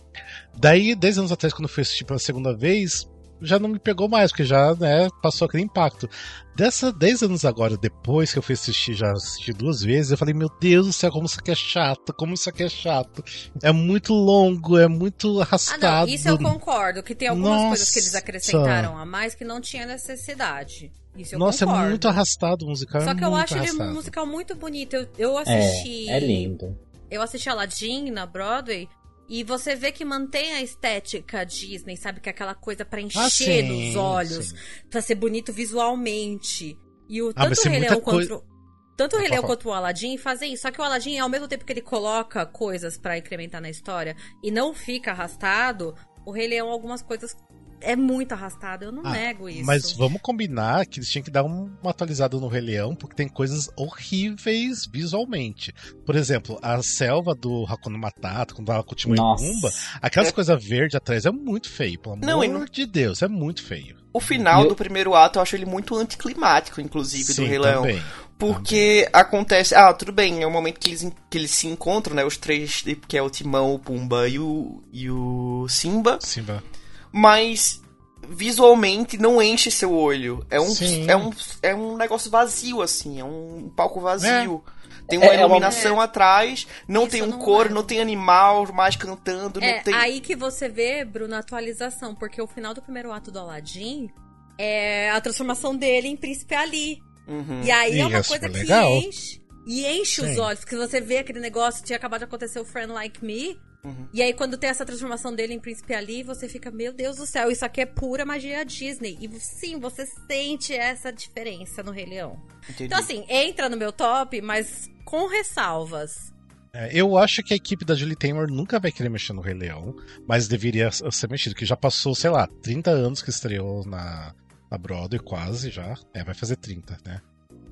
Daí, 0.57 0.93
10 0.93 1.19
anos 1.19 1.31
atrás, 1.31 1.53
quando 1.53 1.69
eu 1.69 1.73
fui 1.73 1.83
assistir 1.83 2.03
pela 2.03 2.19
segunda 2.19 2.53
vez, 2.53 3.07
já 3.41 3.57
não 3.59 3.69
me 3.69 3.79
pegou 3.79 4.07
mais, 4.09 4.31
porque 4.31 4.43
já, 4.43 4.73
né, 4.75 5.07
passou 5.21 5.45
aquele 5.47 5.63
impacto. 5.63 6.09
Dessa 6.55 6.91
10 6.91 7.23
anos 7.23 7.45
agora, 7.45 7.77
depois 7.77 8.33
que 8.33 8.37
eu 8.39 8.43
fui 8.43 8.53
assistir, 8.53 8.93
já 8.93 9.11
assisti 9.13 9.53
duas 9.53 9.81
vezes, 9.81 10.11
eu 10.11 10.17
falei, 10.17 10.33
meu 10.33 10.49
Deus 10.59 10.87
do 10.87 10.93
céu, 10.93 11.09
como 11.11 11.25
isso 11.25 11.39
aqui 11.39 11.51
é 11.51 11.55
chato, 11.55 12.13
como 12.13 12.33
isso 12.33 12.49
aqui 12.49 12.63
é 12.63 12.69
chato. 12.69 13.23
É 13.63 13.71
muito 13.71 14.13
longo, 14.13 14.77
é 14.77 14.87
muito 14.87 15.39
Ah, 15.39 15.43
arrastado. 15.43 16.07
não, 16.07 16.13
isso 16.13 16.27
eu 16.27 16.37
concordo. 16.37 17.01
Que 17.01 17.15
tem 17.15 17.27
algumas 17.29 17.49
Nossa. 17.51 17.67
coisas 17.69 17.89
que 17.91 17.99
eles 17.99 18.13
acrescentaram 18.15 18.97
a 18.97 19.05
mais 19.05 19.33
que 19.35 19.45
não 19.45 19.61
tinha 19.61 19.85
necessidade. 19.85 20.91
Isso 21.17 21.35
eu 21.35 21.39
Nossa, 21.39 21.65
concordo. 21.65 21.85
é 21.85 21.89
muito 21.89 22.07
arrastado 22.07 22.65
o 22.65 22.69
musical. 22.69 23.01
Só 23.01 23.11
é 23.11 23.15
que 23.15 23.23
eu 23.23 23.35
acho 23.35 23.53
ele 23.53 23.61
arrastado. 23.61 23.89
um 23.89 23.93
musical 23.93 24.25
muito 24.25 24.55
bonito. 24.55 24.95
Eu, 24.95 25.07
eu 25.17 25.37
assisti. 25.37 26.09
É, 26.09 26.17
é 26.17 26.19
lindo. 26.19 26.77
Eu 27.09 27.21
assisti 27.21 27.49
Aladdin 27.49 28.11
na 28.11 28.25
Broadway. 28.25 28.87
E 29.29 29.43
você 29.43 29.75
vê 29.75 29.91
que 29.91 30.03
mantém 30.03 30.53
a 30.53 30.61
estética 30.63 31.45
Disney, 31.45 31.95
sabe? 31.95 32.19
Que 32.19 32.29
é 32.29 32.31
aquela 32.31 32.55
coisa 32.55 32.83
pra 32.83 32.99
encher 32.99 33.19
Ah, 33.19 33.29
sim, 33.29 33.61
nos 33.61 33.95
olhos, 33.95 34.49
sim. 34.49 34.55
pra 34.89 35.01
ser 35.01 35.13
bonito 35.15 35.53
visualmente. 35.53 36.77
E 37.07 37.21
o 37.21 37.29
Ah, 37.35 37.45
tanto 37.45 37.59
o 37.61 37.69
Rei 37.69 37.79
Leão 37.79 38.01
coisa- 38.01 38.29
quanto 38.29 38.49
tanto 38.97 39.15
o 39.15 39.19
Rei 39.19 39.27
Ah, 39.27 39.31
Leão 39.31 39.43
quanto 39.43 39.69
o 39.69 39.71
Aladdin 39.73 40.17
fazem 40.17 40.53
isso. 40.53 40.63
Só 40.63 40.71
que 40.71 40.81
o 40.81 40.83
Aladdin, 40.83 41.17
ao 41.19 41.29
mesmo 41.29 41.47
tempo 41.47 41.63
que 41.63 41.71
ele 41.71 41.81
coloca 41.81 42.45
coisas 42.45 42.97
pra 42.97 43.17
incrementar 43.17 43.61
na 43.61 43.69
história 43.69 44.15
e 44.43 44.51
não 44.51 44.73
fica 44.73 45.11
arrastado, 45.11 45.95
o 46.25 46.31
Rei 46.31 46.47
Leão, 46.47 46.69
algumas 46.69 47.01
coisas 47.01 47.35
é 47.81 47.95
muito 47.95 48.31
arrastado. 48.33 48.85
Eu 48.85 48.91
não 48.91 49.03
Ah, 49.05 49.11
nego 49.11 49.47
isso. 49.49 49.65
Mas 49.65 49.91
vamos 49.93 50.21
combinar 50.21 50.85
que 50.85 50.99
eles 50.99 51.09
tinham 51.09 51.23
que 51.23 51.31
dar 51.31 51.43
um- 51.43 51.71
uma 51.81 51.91
atualizada 51.91 52.37
no 52.37 52.47
Rei 52.47 52.61
Leão, 52.61 52.95
porque 52.95 53.15
tem 53.15 53.27
coisas 53.27 53.69
horríveis 53.75 54.85
visualmente. 54.91 55.73
Por 56.05 56.15
exemplo, 56.15 56.57
a 56.61 56.81
selva 56.81 57.33
do 57.35 57.65
Hakuna 57.67 57.97
Matata, 57.97 58.53
quando 58.53 58.67
tava 58.67 58.83
com 58.83 58.93
o 58.93 58.95
Timão 58.95 59.15
e 59.15 59.17
Nossa. 59.19 59.43
Pumba, 59.45 59.71
aquelas 60.01 60.31
coisas 60.31 60.63
verdes 60.63 60.95
atrás 60.95 61.25
é 61.25 61.31
muito 61.31 61.69
feio, 61.69 61.99
pelo 61.99 62.15
amor 62.15 62.25
Não, 62.25 62.43
não- 62.47 62.65
de 62.65 62.85
Deus, 62.85 63.21
é 63.21 63.27
muito 63.27 63.63
feio. 63.63 63.97
O 64.11 64.19
final 64.19 64.63
eu- 64.63 64.69
do 64.69 64.75
primeiro 64.75 65.13
ato 65.13 65.37
eu 65.37 65.43
acho 65.43 65.55
ele 65.55 65.65
muito 65.67 65.95
anticlimático, 65.95 66.81
inclusive, 66.81 67.33
do 67.35 67.45
Rei 67.45 67.59
Leão. 67.59 67.81
também. 67.83 68.01
Porque 68.39 69.07
acontece. 69.11 69.75
Ah, 69.75 69.93
tudo 69.93 70.13
bem, 70.13 70.41
é 70.41 70.47
o 70.47 70.51
momento 70.51 70.79
que 70.79 70.89
eles, 70.89 71.11
que 71.29 71.37
eles 71.37 71.51
se 71.51 71.67
encontram, 71.67 72.15
né? 72.15 72.23
Os 72.23 72.37
três, 72.37 72.83
que 73.07 73.17
é 73.17 73.21
o 73.21 73.29
Timão, 73.29 73.75
o 73.75 73.79
Pumba 73.79 74.27
e 74.29 74.39
o, 74.39 74.81
e 74.93 75.09
o 75.11 75.67
Simba. 75.67 76.17
Simba. 76.21 76.63
Mas 77.11 77.81
visualmente 78.27 79.17
não 79.17 79.41
enche 79.41 79.71
seu 79.71 79.93
olho. 79.93 80.45
É 80.49 80.59
um, 80.59 80.69
Sim. 80.69 81.09
é 81.09 81.15
um, 81.15 81.31
é 81.63 81.75
um 81.75 81.97
negócio 81.97 82.29
vazio, 82.29 82.81
assim. 82.81 83.19
É 83.19 83.23
um 83.23 83.71
palco 83.75 83.99
vazio. 83.99 84.63
Tem 85.07 85.17
uma 85.17 85.25
É, 85.25 85.29
é 85.29 85.37
uma- 85.37 85.45
iluminação 85.45 85.99
atrás, 85.99 86.67
não 86.87 87.03
Isso 87.03 87.11
tem 87.11 87.23
um 87.23 87.27
não 87.27 87.39
coro, 87.39 87.59
lembro. 87.69 87.73
não 87.75 87.83
tem 87.83 87.99
animal 87.99 88.71
mais 88.71 88.95
cantando, 88.95 89.59
É 89.63 89.77
não 89.77 89.83
tem. 89.83 89.93
aí 89.95 90.21
que 90.21 90.35
você 90.35 90.69
vê, 90.69 91.03
Bruno, 91.03 91.33
a 91.33 91.39
atualização, 91.39 92.13
porque 92.13 92.39
o 92.39 92.45
final 92.45 92.75
do 92.75 92.81
primeiro 92.81 93.11
ato 93.11 93.31
do 93.31 93.39
Aladdin 93.39 94.11
é 94.55 95.09
a 95.09 95.19
transformação 95.19 95.75
dele 95.75 96.07
em 96.09 96.15
príncipe 96.15 96.53
Ali. 96.53 96.99
Uhum. 97.27 97.61
E 97.63 97.71
aí 97.71 97.95
E 97.97 98.01
é 98.01 98.05
uma 98.05 98.19
é 98.19 98.23
coisa 98.23 98.33
super 98.45 98.51
que 98.51 98.57
legal. 98.59 98.91
enche. 98.97 99.41
E 99.65 99.85
enche 99.87 100.21
os 100.21 100.27
Sim. 100.35 100.39
olhos, 100.39 100.59
porque 100.59 100.75
você 100.75 101.01
vê 101.01 101.17
aquele 101.19 101.39
negócio, 101.39 101.83
tinha 101.83 101.97
acabado 101.97 102.19
de 102.19 102.25
acontecer 102.25 102.59
o 102.59 102.65
Friend 102.65 102.91
Like 102.91 103.23
Me, 103.25 103.57
Uhum. 103.83 104.07
E 104.13 104.21
aí, 104.21 104.33
quando 104.33 104.57
tem 104.57 104.69
essa 104.69 104.85
transformação 104.85 105.33
dele 105.33 105.53
em 105.53 105.59
príncipe 105.59 105.93
ali, 105.93 106.21
você 106.21 106.49
fica, 106.49 106.69
meu 106.69 106.91
Deus 106.91 107.17
do 107.17 107.25
céu, 107.25 107.49
isso 107.49 107.63
aqui 107.63 107.81
é 107.81 107.85
pura 107.85 108.25
magia 108.25 108.65
Disney. 108.65 109.17
E 109.21 109.39
sim, 109.39 109.79
você 109.79 110.05
sente 110.05 110.73
essa 110.73 111.11
diferença 111.11 111.81
no 111.81 111.91
Rei 111.91 112.05
Leão. 112.05 112.41
Entendi. 112.63 112.85
Então, 112.85 112.99
assim, 112.99 113.25
entra 113.29 113.69
no 113.69 113.77
meu 113.77 113.91
top, 113.91 114.41
mas 114.41 114.89
com 115.05 115.27
ressalvas. 115.27 116.33
É, 116.73 116.89
eu 116.93 117.17
acho 117.17 117.41
que 117.41 117.53
a 117.53 117.57
equipe 117.57 117.83
da 117.83 117.95
Julie 117.95 118.15
Taymor 118.15 118.47
nunca 118.47 118.79
vai 118.79 118.91
querer 118.91 119.09
mexer 119.09 119.33
no 119.33 119.41
Rei 119.41 119.53
Leão, 119.53 119.95
mas 120.27 120.47
deveria 120.47 120.91
ser 120.91 121.29
mexido, 121.29 121.55
que 121.55 121.65
já 121.65 121.75
passou, 121.75 122.13
sei 122.13 122.29
lá, 122.29 122.47
30 122.61 122.91
anos 122.91 123.21
que 123.21 123.29
estreou 123.29 123.85
na, 123.85 124.35
na 124.69 124.77
Broadway, 124.77 125.19
quase 125.19 125.71
já. 125.71 125.95
É, 126.13 126.23
vai 126.23 126.35
fazer 126.35 126.57
30, 126.57 126.97
né? 127.05 127.21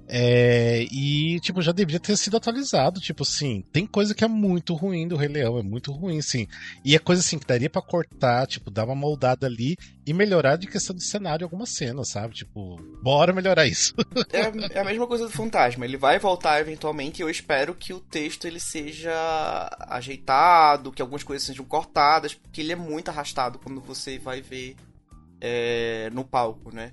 É, 0.10 0.84
e, 0.90 1.38
tipo, 1.42 1.62
já 1.62 1.74
deveria 1.74 2.00
ter 2.00 2.16
sido 2.16 2.38
atualizado. 2.38 3.02
Tipo, 3.02 3.24
assim, 3.24 3.62
tem 3.74 3.86
coisa 3.86 4.16
que 4.16 4.24
é 4.24 4.28
muito 4.28 4.74
ruim 4.74 5.08
do 5.08 5.18
Rei 5.18 5.28
Leão, 5.28 5.58
é 5.60 5.64
muito 5.64 5.92
ruim, 5.92 6.22
sim. 6.22 6.48
E 6.86 6.96
é 6.96 7.00
coisa 7.00 7.22
assim 7.22 7.38
que 7.38 7.46
daria 7.46 7.70
pra 7.70 7.82
cortar, 7.82 8.48
tipo, 8.48 8.72
dar 8.72 8.86
uma 8.86 8.96
moldada 8.96 9.46
ali 9.46 9.76
e 10.06 10.14
melhorar 10.14 10.56
de 10.56 10.66
questão 10.68 10.96
de 10.96 11.04
cenário 11.04 11.44
algumas 11.46 11.72
cenas, 11.72 12.10
sabe? 12.10 12.34
Tipo, 12.36 12.78
bora 13.04 13.34
melhorar 13.34 13.68
isso. 13.68 13.94
É, 14.32 14.78
é 14.78 14.80
a 14.82 14.84
mesma 14.84 15.08
coisa 15.08 15.26
do 15.26 15.32
Fantasma. 15.32 15.86
Ele 15.86 15.96
vai 15.98 16.20
voltar 16.20 16.60
eventualmente 16.60 17.22
e 17.22 17.24
eu 17.24 17.30
espero 17.30 17.74
que 17.74 17.94
o 17.94 18.00
texto 18.00 18.46
ele 18.46 18.60
seja 18.60 19.14
ajeitado, 19.90 20.92
que 20.92 21.02
algumas 21.02 21.24
coisas 21.24 21.46
sejam 21.46 21.66
cortadas, 21.66 22.34
porque 22.34 22.62
ele 22.62 22.72
é 22.74 22.76
muito 22.76 23.10
arrastado 23.10 23.58
quando 23.60 23.80
você 23.82 24.20
vai 24.20 24.42
ver 24.42 24.76
é, 25.42 26.10
no 26.14 26.24
palco, 26.26 26.74
né? 26.74 26.92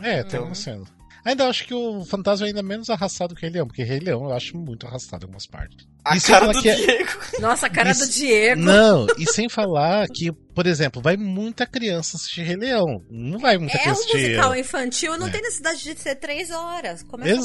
É, 0.00 0.22
tem 0.22 0.34
Uhum. 0.38 0.46
algumas 0.46 0.58
cenas. 0.58 0.88
Ainda 1.24 1.46
acho 1.48 1.66
que 1.66 1.72
o 1.74 2.04
Fantasma 2.04 2.46
é 2.46 2.48
ainda 2.48 2.62
menos 2.62 2.90
arrastado 2.90 3.34
que 3.34 3.40
o 3.40 3.42
Rei 3.42 3.50
Leão, 3.50 3.66
porque 3.66 3.82
Rei 3.84 4.00
Leão 4.00 4.24
eu 4.24 4.32
acho 4.32 4.56
muito 4.56 4.86
arrastado 4.86 5.22
em 5.22 5.26
algumas 5.26 5.46
partes. 5.46 5.86
A 6.04 6.16
E 6.16 6.20
cara 6.20 6.52
do 6.52 6.60
que 6.60 6.68
é- 6.68 6.74
Diego. 6.74 7.10
Nossa, 7.40 7.66
a 7.66 7.70
cara 7.70 7.90
Isso- 7.92 8.06
do 8.06 8.12
Diego. 8.12 8.60
Não, 8.60 9.06
e 9.16 9.26
sem 9.30 9.48
falar 9.48 10.08
que, 10.08 10.32
por 10.54 10.66
exemplo, 10.66 11.00
vai 11.02 11.16
muita 11.16 11.66
criança 11.66 12.16
assistir 12.16 12.42
Rei 12.42 12.56
Leão. 12.56 13.04
Não 13.10 13.38
vai 13.38 13.56
muita 13.58 13.76
É 13.76 13.80
um 13.80 13.82
criança 13.82 14.00
assistir. 14.00 14.18
musical 14.28 14.56
infantil, 14.56 15.18
não 15.18 15.28
É. 15.28 15.30
tem 15.30 15.42
necessidade 15.42 15.82
de 15.82 15.98
ser 15.98 16.14
três 16.16 16.50
horas. 16.50 17.02
Começa 17.02 17.30
por 17.30 17.38
aí. 17.38 17.42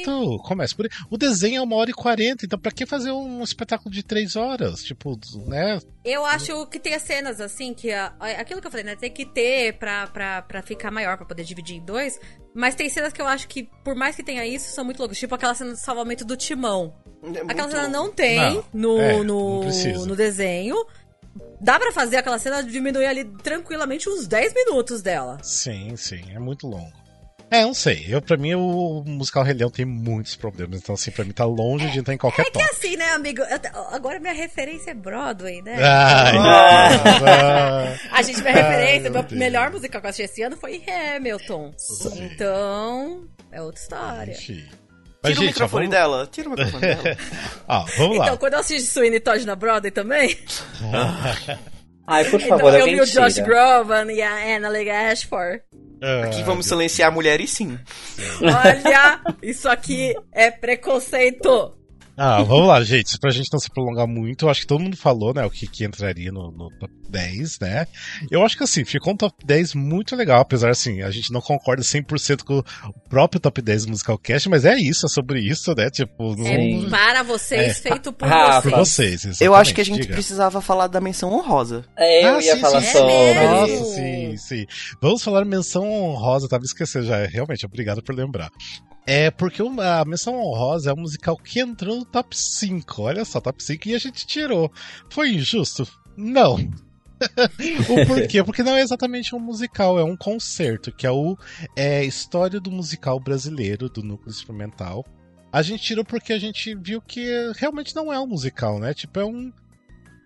Exato, 0.00 0.38
começa 0.44 0.74
por 0.76 0.86
aí. 0.86 0.90
O 1.10 1.16
desenho 1.16 1.56
é 1.58 1.60
uma 1.62 1.76
hora 1.76 1.90
e 1.90 1.94
quarenta, 1.94 2.44
então 2.44 2.58
pra 2.58 2.72
que 2.72 2.84
fazer 2.86 3.10
um 3.12 3.42
espetáculo 3.42 3.90
de 3.94 4.02
três 4.02 4.36
horas? 4.36 4.82
Tipo, 4.82 5.18
né? 5.46 5.78
Eu 6.04 6.24
acho 6.24 6.66
que 6.66 6.78
tem 6.78 6.94
as 6.94 7.02
cenas 7.02 7.40
assim, 7.40 7.74
que 7.74 7.90
a- 7.92 8.14
aquilo 8.38 8.60
que 8.60 8.66
eu 8.66 8.70
falei, 8.70 8.84
né? 8.86 8.96
Tem 8.96 9.10
que 9.10 9.26
ter 9.26 9.74
pra, 9.78 10.06
pra, 10.06 10.42
pra 10.42 10.62
ficar 10.62 10.90
maior, 10.90 11.16
pra 11.16 11.26
poder 11.26 11.44
dividir 11.44 11.76
em 11.76 11.84
dois. 11.84 12.18
Mas 12.54 12.74
tem 12.74 12.88
cenas 12.88 13.12
que 13.12 13.20
eu 13.22 13.26
acho 13.26 13.46
que, 13.46 13.68
por 13.84 13.94
mais 13.94 14.16
que 14.16 14.22
tenha 14.24 14.44
isso, 14.46 14.72
são 14.72 14.84
muito 14.84 14.98
loucas. 14.98 15.18
Tipo 15.18 15.34
aquela 15.34 15.54
cena 15.54 15.70
do 15.72 15.76
salvamento 15.76 16.24
do 16.24 16.36
timão. 16.36 16.94
É 17.22 17.40
Aquela 17.52 17.68
cena 17.70 17.88
não 17.88 18.10
tem 18.12 18.36
Não, 18.36 18.64
no, 18.72 19.00
é, 19.00 19.12
não 19.16 19.24
no, 19.24 19.60
precisa. 19.60 20.06
no 20.06 20.16
desenho. 20.16 20.76
Dá 21.60 21.78
pra 21.78 21.92
fazer 21.92 22.16
aquela 22.18 22.38
cena 22.38 22.62
diminuir 22.62 23.06
ali 23.06 23.24
tranquilamente 23.24 24.08
uns 24.08 24.26
10 24.26 24.54
minutos 24.54 25.02
dela. 25.02 25.38
Sim, 25.42 25.96
sim, 25.96 26.22
é 26.34 26.38
muito 26.38 26.66
longo. 26.66 26.92
É, 27.50 27.62
não 27.62 27.72
sei. 27.72 28.04
Eu, 28.06 28.20
pra 28.20 28.36
mim, 28.36 28.54
o 28.54 29.02
musical 29.06 29.42
Rei 29.42 29.54
Leão 29.54 29.70
tem 29.70 29.86
muitos 29.86 30.36
problemas. 30.36 30.80
Então, 30.80 30.94
assim, 30.94 31.10
pra 31.10 31.24
mim 31.24 31.32
tá 31.32 31.46
longe 31.46 31.90
de 31.90 31.98
entrar 31.98 32.12
em 32.12 32.18
qualquer 32.18 32.42
É 32.42 32.44
que 32.44 32.50
top. 32.52 32.64
assim, 32.72 32.94
né, 32.94 33.08
amigo? 33.12 33.40
Eu 33.40 33.58
Agora 33.90 34.20
minha 34.20 34.34
referência 34.34 34.90
é 34.90 34.94
Broadway, 34.94 35.62
né? 35.62 35.76
Ai, 35.82 36.36
Ah. 36.38 36.90
nossa. 37.94 38.00
A 38.12 38.20
gente, 38.22 38.42
minha 38.42 38.54
Ai, 38.54 38.62
referência, 38.62 39.10
meu 39.10 39.22
meu 39.22 39.38
melhor 39.38 39.70
musical 39.70 39.98
que 40.02 40.06
eu 40.06 40.10
assisti 40.10 40.30
esse 40.30 40.42
ano 40.42 40.58
foi 40.58 40.82
Hamilton. 41.16 41.72
Sim. 41.78 42.24
Então, 42.32 43.24
é 43.50 43.62
outra 43.62 43.80
história. 43.80 44.32
Enfim. 44.32 44.66
Mas, 45.22 45.32
Tira 45.32 45.40
o 45.40 45.44
gente, 45.44 45.50
ó, 45.50 45.64
microfone 45.64 45.86
vamos... 45.86 45.98
dela. 45.98 46.28
Tira 46.30 46.48
o 46.48 46.50
microfone 46.50 46.80
dela. 46.80 47.16
Ó, 47.66 47.84
vamos 47.98 48.18
lá. 48.18 48.24
Então, 48.24 48.36
quando 48.36 48.52
eu 48.54 48.60
assisti 48.60 48.88
Sweeney 48.88 49.20
Todd 49.20 49.44
na 49.44 49.56
Broadway 49.56 49.90
também, 49.90 50.38
Ai, 52.06 52.24
por 52.24 52.40
então 52.40 52.56
favor, 52.56 52.72
eu 52.72 52.80
alguém 52.80 52.94
vi 52.94 53.00
o 53.02 53.06
Josh. 53.06 53.38
Groban 53.38 54.10
e 54.10 54.22
a 54.22 54.56
Anna 54.56 54.70
Ashford. 55.12 55.62
Aqui 56.24 56.40
Ah, 56.40 56.44
vamos 56.44 56.66
silenciar 56.66 57.12
mulheres 57.12 57.50
sim. 57.50 57.78
Olha, 58.40 59.20
isso 59.42 59.68
aqui 59.68 60.14
é 60.32 60.50
preconceito. 60.50 61.77
Ah, 62.18 62.42
vamos 62.42 62.66
lá, 62.66 62.82
gente. 62.82 63.16
Pra 63.18 63.30
gente 63.30 63.52
não 63.52 63.60
se 63.60 63.70
prolongar 63.70 64.06
muito, 64.06 64.44
eu 64.46 64.50
acho 64.50 64.62
que 64.62 64.66
todo 64.66 64.80
mundo 64.82 64.96
falou, 64.96 65.32
né, 65.32 65.44
o 65.44 65.50
que, 65.50 65.66
que 65.68 65.84
entraria 65.84 66.32
no, 66.32 66.50
no 66.50 66.68
top 66.78 66.92
10, 67.08 67.60
né? 67.60 67.86
Eu 68.30 68.44
acho 68.44 68.56
que 68.56 68.64
assim, 68.64 68.84
ficou 68.84 69.12
um 69.12 69.16
top 69.16 69.34
10 69.46 69.74
muito 69.74 70.16
legal, 70.16 70.40
apesar 70.40 70.70
assim, 70.70 71.00
a 71.02 71.10
gente 71.10 71.32
não 71.32 71.40
concorda 71.40 71.82
100% 71.82 72.42
com 72.42 72.58
o 72.58 72.64
próprio 73.08 73.40
top 73.40 73.62
10 73.62 73.84
do 73.86 73.90
Musical 73.90 74.18
Cast, 74.18 74.48
mas 74.48 74.64
é 74.64 74.76
isso, 74.76 75.06
é 75.06 75.08
sobre 75.08 75.40
isso, 75.40 75.72
né? 75.76 75.88
Tipo, 75.90 76.34
não... 76.36 76.44
Sim. 76.44 76.86
É 76.86 76.90
para 76.90 77.22
vocês, 77.22 77.78
feito 77.78 78.12
por 78.12 78.26
Ah, 78.30 78.60
por 78.60 78.72
vocês. 78.72 79.22
vocês. 79.22 79.40
Eu 79.40 79.54
acho 79.54 79.72
que 79.74 79.80
a 79.80 79.84
gente 79.84 80.02
diga. 80.02 80.14
precisava 80.14 80.60
falar 80.60 80.88
da 80.88 81.00
menção 81.00 81.32
honrosa. 81.32 81.84
É, 81.96 82.24
eu 82.24 82.36
Ah, 82.36 82.42
ia 82.42 82.54
sim, 82.56 82.60
falar 82.60 82.80
sim, 82.80 82.92
sobre. 82.92 83.12
É 83.12 83.34
mesmo? 83.34 83.56
Nossa, 83.78 83.94
sim, 83.94 84.36
sim. 84.36 84.66
Vamos 85.00 85.22
falar 85.22 85.44
menção 85.44 85.88
honrosa, 85.88 86.48
tava 86.48 86.64
esquecendo 86.64 87.06
já. 87.06 87.24
Realmente, 87.26 87.64
obrigado 87.64 88.02
por 88.02 88.14
lembrar. 88.14 88.50
É 89.10 89.30
porque 89.30 89.62
a 89.62 90.04
menção 90.04 90.38
honrosa 90.38 90.90
é 90.90 90.92
um 90.92 91.00
musical 91.00 91.34
que 91.34 91.60
entrou 91.60 91.96
no 91.96 92.04
top 92.04 92.36
5. 92.36 93.00
Olha 93.00 93.24
só, 93.24 93.40
top 93.40 93.64
5 93.64 93.88
e 93.88 93.94
a 93.94 93.98
gente 93.98 94.26
tirou. 94.26 94.70
Foi 95.08 95.30
injusto? 95.30 95.88
Não. 96.14 96.56
o 97.88 98.06
porquê? 98.06 98.44
Porque 98.44 98.62
não 98.62 98.76
é 98.76 98.82
exatamente 98.82 99.34
um 99.34 99.40
musical, 99.40 99.98
é 99.98 100.04
um 100.04 100.14
concerto, 100.14 100.92
que 100.92 101.06
é 101.06 101.10
o 101.10 101.38
é, 101.74 102.04
História 102.04 102.60
do 102.60 102.70
Musical 102.70 103.18
Brasileiro, 103.18 103.88
do 103.88 104.02
Núcleo 104.02 104.30
Experimental. 104.30 105.06
A 105.50 105.62
gente 105.62 105.84
tirou 105.84 106.04
porque 106.04 106.34
a 106.34 106.38
gente 106.38 106.74
viu 106.74 107.00
que 107.00 107.50
realmente 107.56 107.96
não 107.96 108.12
é 108.12 108.20
um 108.20 108.26
musical, 108.26 108.78
né? 108.78 108.92
Tipo, 108.92 109.20
é 109.20 109.24
um 109.24 109.50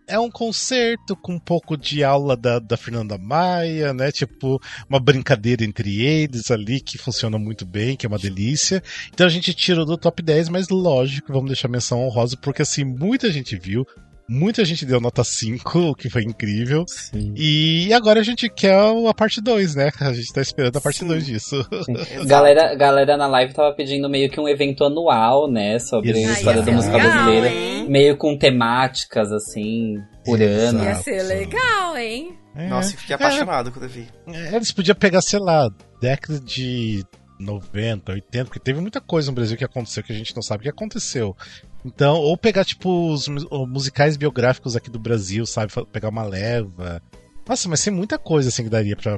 é 0.07 0.19
um 0.19 0.31
concerto 0.31 1.17
com 1.17 1.35
um 1.35 1.39
pouco 1.39 1.77
de 1.77 2.03
aula 2.05 2.37
da, 2.37 2.59
da 2.59 2.77
Fernanda 2.77 3.17
Maia, 3.17 3.93
né? 3.93 4.11
Tipo, 4.11 4.61
uma 4.89 5.01
brincadeira 5.01 5.65
entre 5.65 6.03
eles 6.03 6.51
ali 6.51 6.81
que 6.81 6.99
funciona 6.99 7.39
muito 7.39 7.65
bem, 7.65 7.97
que 7.97 8.07
é 8.07 8.09
uma 8.09 8.19
delícia. 8.19 8.83
Então 9.13 9.27
a 9.27 9.31
gente 9.31 9.55
tirou 9.55 9.85
do 9.85 9.97
top 9.97 10.23
10, 10.23 10.49
mas 10.49 10.69
lógico, 10.69 11.33
vamos 11.33 11.49
deixar 11.49 11.69
menção 11.69 12.03
honrosa, 12.05 12.37
porque 12.37 12.63
assim, 12.63 12.85
muita 12.85 13.31
gente 13.31 13.57
viu, 13.57 13.87
muita 14.29 14.65
gente 14.65 14.85
deu 14.87 15.01
nota 15.01 15.23
5, 15.25 15.79
o 15.79 15.95
que 15.95 16.09
foi 16.11 16.23
incrível. 16.23 16.85
Sim. 16.87 17.33
E 17.37 17.93
agora 17.93 18.21
a 18.21 18.23
gente 18.23 18.49
quer 18.49 18.75
a 18.75 19.15
parte 19.15 19.41
2, 19.41 19.75
né? 19.75 19.91
A 20.01 20.13
gente 20.13 20.33
tá 20.33 20.41
esperando 20.41 20.77
a 20.77 20.81
parte 20.81 21.01
Sim. 21.01 21.07
2 21.09 21.27
disso. 21.27 21.67
Galera, 22.27 22.75
galera 22.75 23.17
na 23.17 23.27
live 23.27 23.53
tava 23.53 23.75
pedindo 23.75 24.09
meio 24.09 24.31
que 24.31 24.41
um 24.41 24.49
evento 24.49 24.85
anual, 24.85 25.51
né? 25.51 25.79
Sobre 25.79 26.13
a 26.13 26.15
Ai, 26.29 26.33
história 26.35 26.59
ia 26.61 26.65
da 26.65 26.73
música 26.73 26.97
legal, 26.97 27.13
brasileira. 27.13 27.49
hein? 27.49 27.89
Meio 27.89 28.17
com 28.17 28.37
temáticas, 28.39 29.33
assim, 29.33 29.97
por 30.25 30.41
Exato. 30.41 30.77
ano. 30.77 30.85
Ia 30.85 30.95
ser 30.97 31.23
legal, 31.23 31.97
hein? 31.97 32.37
É. 32.55 32.69
Nossa, 32.69 32.97
fiquei 32.97 33.15
apaixonado 33.17 33.71
quando 33.73 33.85
eu 33.85 33.89
vi. 33.89 34.07
É, 34.29 34.55
Eles 34.55 34.71
podiam 34.73 34.95
pegar, 34.95 35.23
sei 35.23 35.39
lá, 35.41 35.69
década 36.01 36.39
de 36.41 37.03
90, 37.43 38.13
80, 38.13 38.45
porque 38.47 38.59
teve 38.61 38.81
muita 38.81 39.01
coisa 39.01 39.31
no 39.31 39.35
Brasil 39.35 39.57
que 39.57 39.65
aconteceu 39.65 40.03
que 40.03 40.13
a 40.13 40.17
gente 40.17 40.35
não 40.35 40.43
sabe 40.43 40.61
o 40.61 40.63
que 40.65 40.69
aconteceu. 40.71 41.37
Então, 41.85 42.17
ou 42.17 42.37
pegar, 42.37 42.65
tipo, 42.65 43.13
os 43.13 43.27
mu- 43.29 43.47
os 43.51 43.69
musicais 43.69 44.17
biográficos 44.17 44.77
aqui 44.77 44.89
do 44.91 44.99
Brasil, 44.99 45.45
sabe? 45.47 45.73
Pegar 45.93 46.09
uma 46.11 46.23
leva. 46.25 47.03
Nossa, 47.49 47.69
mas 47.69 47.83
tem 47.83 47.93
muita 47.93 48.19
coisa 48.19 48.49
assim 48.51 48.63
que 48.65 48.71
daria 48.71 48.97
pra. 48.97 49.13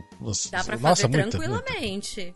Dá 0.51 0.65
pra 0.65 0.77
Nossa, 0.79 1.03
fazer 1.03 1.09
muita, 1.09 1.37
muita. 1.37 1.63
tranquilamente. 1.63 2.35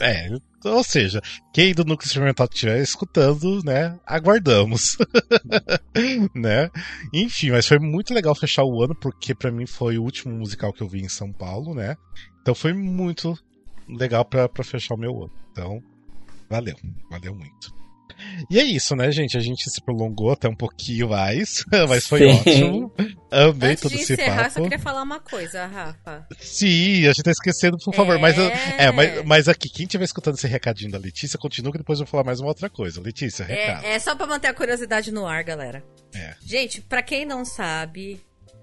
É, 0.00 0.28
ou 0.64 0.82
seja, 0.84 1.20
quem 1.54 1.72
do 1.72 1.84
Núcleo 1.84 2.06
Experimental 2.06 2.48
estiver 2.52 2.80
escutando, 2.82 3.62
né, 3.64 3.98
aguardamos. 4.06 4.96
né? 6.34 6.70
Enfim, 7.12 7.50
mas 7.50 7.66
foi 7.66 7.78
muito 7.78 8.12
legal 8.12 8.34
fechar 8.34 8.64
o 8.64 8.82
ano, 8.82 8.94
porque 8.94 9.34
pra 9.34 9.50
mim 9.50 9.66
foi 9.66 9.98
o 9.98 10.02
último 10.02 10.34
musical 10.34 10.72
que 10.72 10.82
eu 10.82 10.88
vi 10.88 11.00
em 11.00 11.08
São 11.08 11.32
Paulo, 11.32 11.74
né? 11.74 11.96
Então 12.42 12.54
foi 12.54 12.72
muito 12.72 13.38
legal 13.96 14.24
pra, 14.24 14.48
pra 14.48 14.64
fechar 14.64 14.94
o 14.94 14.98
meu 14.98 15.22
ano. 15.24 15.32
Então, 15.52 15.82
valeu, 16.48 16.76
valeu 17.10 17.34
muito. 17.34 17.78
E 18.50 18.58
é 18.58 18.62
isso, 18.62 18.94
né, 18.94 19.10
gente? 19.10 19.34
A 19.38 19.40
gente 19.40 19.70
se 19.70 19.80
prolongou 19.80 20.30
até 20.30 20.46
um 20.46 20.54
pouquinho 20.54 21.08
mais, 21.08 21.64
mas 21.88 22.06
foi 22.06 22.18
Sim. 22.20 22.26
ótimo. 22.40 22.92
Amei 23.30 23.70
Antes 23.70 23.82
todo 23.82 23.94
esse 23.94 24.12
encerrar, 24.12 24.42
papo. 24.42 24.50
só 24.54 24.62
queria 24.62 24.78
falar 24.78 25.02
uma 25.02 25.20
coisa, 25.20 25.64
Rafa. 25.66 26.26
Sim, 26.38 27.06
a 27.06 27.12
gente 27.12 27.22
tá 27.22 27.30
esquecendo, 27.30 27.78
por 27.78 27.94
favor. 27.94 28.18
Mas, 28.18 28.36
eu- 28.36 28.44
É. 28.44 28.74
é, 28.86 28.90
mas, 28.92 29.24
mas 29.24 29.48
aqui, 29.48 29.70
quem 29.70 29.84
estiver 29.86 30.04
escutando 30.04 30.34
esse 30.34 30.46
recadinho 30.46 30.90
da 30.90 30.98
Letícia, 30.98 31.38
continua 31.38 31.72
que 31.72 31.78
depois 31.78 31.98
eu 31.98 32.04
vou 32.04 32.10
falar 32.10 32.24
mais 32.24 32.40
uma 32.40 32.48
outra 32.48 32.68
coisa. 32.68 33.00
Letícia, 33.00 33.44
recado. 33.46 33.84
É, 33.86 33.94
é 33.94 33.98
só 33.98 34.14
pra 34.14 34.26
manter 34.26 34.48
a 34.48 34.54
curiosidade 34.54 35.10
no 35.10 35.26
ar, 35.26 35.42
galera. 35.42 35.82
É. 36.14 36.34
Gente, 36.44 36.82
pra 36.82 37.02
quem 37.02 37.24
não 37.24 37.42
sabe, 37.44 38.20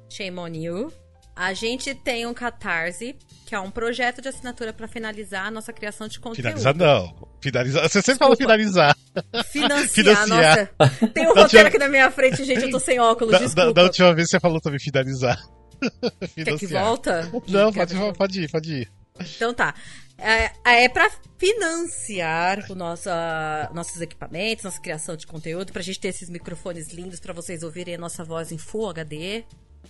shame 0.07 0.37
on 0.37 0.47
you. 0.49 0.93
A 1.35 1.53
gente 1.53 1.95
tem 1.95 2.25
um 2.27 2.33
Catarse, 2.33 3.15
que 3.47 3.55
é 3.55 3.59
um 3.59 3.71
projeto 3.71 4.21
de 4.21 4.27
assinatura 4.27 4.73
pra 4.73 4.87
finalizar 4.89 5.45
a 5.47 5.49
nossa 5.51 5.71
criação 5.71 6.07
de 6.07 6.19
conteúdo. 6.19 6.35
Finalizar 6.59 6.75
não. 6.75 7.27
Finalizar. 7.41 7.83
Você 7.89 8.01
sempre 8.01 8.19
fala 8.19 8.35
Desculpa. 8.35 8.53
finalizar. 8.53 8.97
Financiar, 9.49 9.87
Financiar. 9.89 10.69
nossa. 10.77 11.07
Tem 11.13 11.23
um 11.27 11.33
Da 11.33 11.41
roteiro 11.41 11.41
última- 11.43 11.61
aqui 11.69 11.77
na 11.77 11.87
minha 11.87 12.11
frente, 12.11 12.43
gente, 12.43 12.63
eu 12.63 12.69
tô 12.69 12.79
sem 12.79 12.99
óculos, 12.99 13.31
Da, 13.31 13.39
da, 13.39 13.45
desculpa. 13.45 13.73
da 13.73 13.83
última 13.83 14.13
vez 14.13 14.29
você 14.29 14.39
falou 14.39 14.59
também 14.59 14.79
finalizar. 14.79 15.41
Quer 16.35 16.57
que 16.57 16.67
volta? 16.67 17.31
Não, 17.47 17.71
pode, 17.71 17.95
pode 18.17 18.41
ir, 18.43 18.51
pode 18.51 18.73
ir. 18.81 18.91
Então 19.35 19.53
tá. 19.53 19.73
É, 20.19 20.83
é 20.83 20.89
para 20.89 21.09
financiar 21.37 22.65
o 22.69 22.75
nosso, 22.75 23.07
uh, 23.09 23.73
nossos 23.73 24.01
equipamentos, 24.01 24.63
nossa 24.65 24.81
criação 24.81 25.15
de 25.15 25.25
conteúdo, 25.27 25.71
pra 25.71 25.81
gente 25.81 25.99
ter 25.99 26.09
esses 26.09 26.29
microfones 26.29 26.91
lindos 26.91 27.19
para 27.19 27.33
vocês 27.33 27.63
ouvirem 27.63 27.95
a 27.95 27.97
nossa 27.97 28.23
voz 28.23 28.51
em 28.51 28.57
Full 28.57 28.89
HD. 28.89 29.43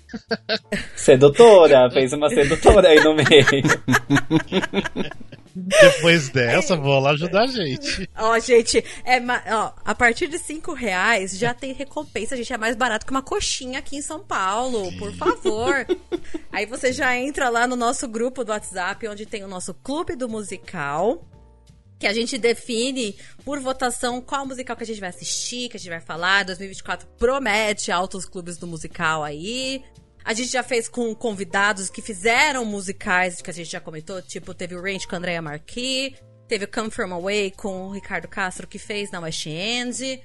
Sedutora, 0.96 1.90
fez 1.92 2.14
uma 2.14 2.30
sedutora 2.30 2.90
aí 2.90 3.04
no 3.04 3.16
meio. 3.16 3.28
Depois 5.60 6.30
dessa, 6.30 6.76
vou 6.76 7.00
lá 7.00 7.12
ajudar 7.12 7.44
a 7.44 7.48
gente. 7.48 8.08
Ó, 8.16 8.38
gente, 8.40 8.78
é, 9.04 9.20
ó, 9.52 9.72
a 9.84 9.96
partir 9.96 10.28
de 10.28 10.38
5 10.38 10.72
reais 10.74 11.38
já 11.38 11.52
tem 11.52 11.74
recompensa. 11.74 12.36
A 12.36 12.38
gente 12.38 12.54
é 12.54 12.58
mais 12.58 12.76
barato 12.76 13.06
que 13.06 13.12
uma 13.12 13.24
coxinha 13.24 13.80
aqui 13.80 13.98
em 13.98 14.02
São 14.02 14.20
Paulo, 14.20 14.92
por 15.00 15.12
favor. 15.14 15.86
Aí 16.52 16.68
você 16.68 16.94
já 16.94 17.18
entra 17.18 17.50
lá 17.50 17.66
no 17.66 17.76
nosso 17.76 18.08
grupo 18.08 18.44
do 18.44 18.52
WhatsApp, 18.52 19.08
onde 19.08 19.26
tem 19.26 19.44
o 19.44 19.48
nosso 19.48 19.74
clube 19.74 20.16
do 20.16 20.30
musical. 20.30 21.26
Que 22.00 22.06
a 22.06 22.14
gente 22.14 22.38
define 22.38 23.16
por 23.44 23.60
votação 23.60 24.22
qual 24.22 24.46
musical 24.46 24.76
que 24.76 24.84
a 24.84 24.86
gente 24.86 25.00
vai 25.00 25.10
assistir, 25.10 25.70
que 25.70 25.78
a 25.78 25.80
gente 25.80 25.90
vai 25.90 26.00
falar. 26.00 26.46
2024 26.46 27.08
promete 27.18 27.92
altos 27.92 28.26
clubes 28.26 28.58
do 28.58 28.68
musical 28.68 29.24
aí. 29.24 29.84
A 30.24 30.34
gente 30.34 30.52
já 30.52 30.62
fez 30.62 30.88
com 30.90 31.16
convidados 31.16 31.90
que 31.90 32.02
fizeram 32.02 32.66
musicais 32.66 33.42
que 33.42 33.50
a 33.50 33.54
gente 33.54 33.72
já 33.72 33.80
comentou, 33.80 34.22
tipo, 34.22 34.54
teve 34.54 34.76
o 34.76 34.82
Range 34.82 35.08
com 35.08 35.16
a 35.16 35.18
Andrea 35.18 35.42
Marquis, 35.42 36.14
teve 36.48 36.66
o 36.66 36.68
Come 36.68 36.92
From 36.92 37.14
Away 37.14 37.52
com 37.52 37.88
o 37.88 37.92
Ricardo 37.92 38.28
Castro 38.28 38.68
que 38.68 38.78
fez 38.78 39.10
na 39.10 39.22
West 39.22 39.46
End. 39.46 40.22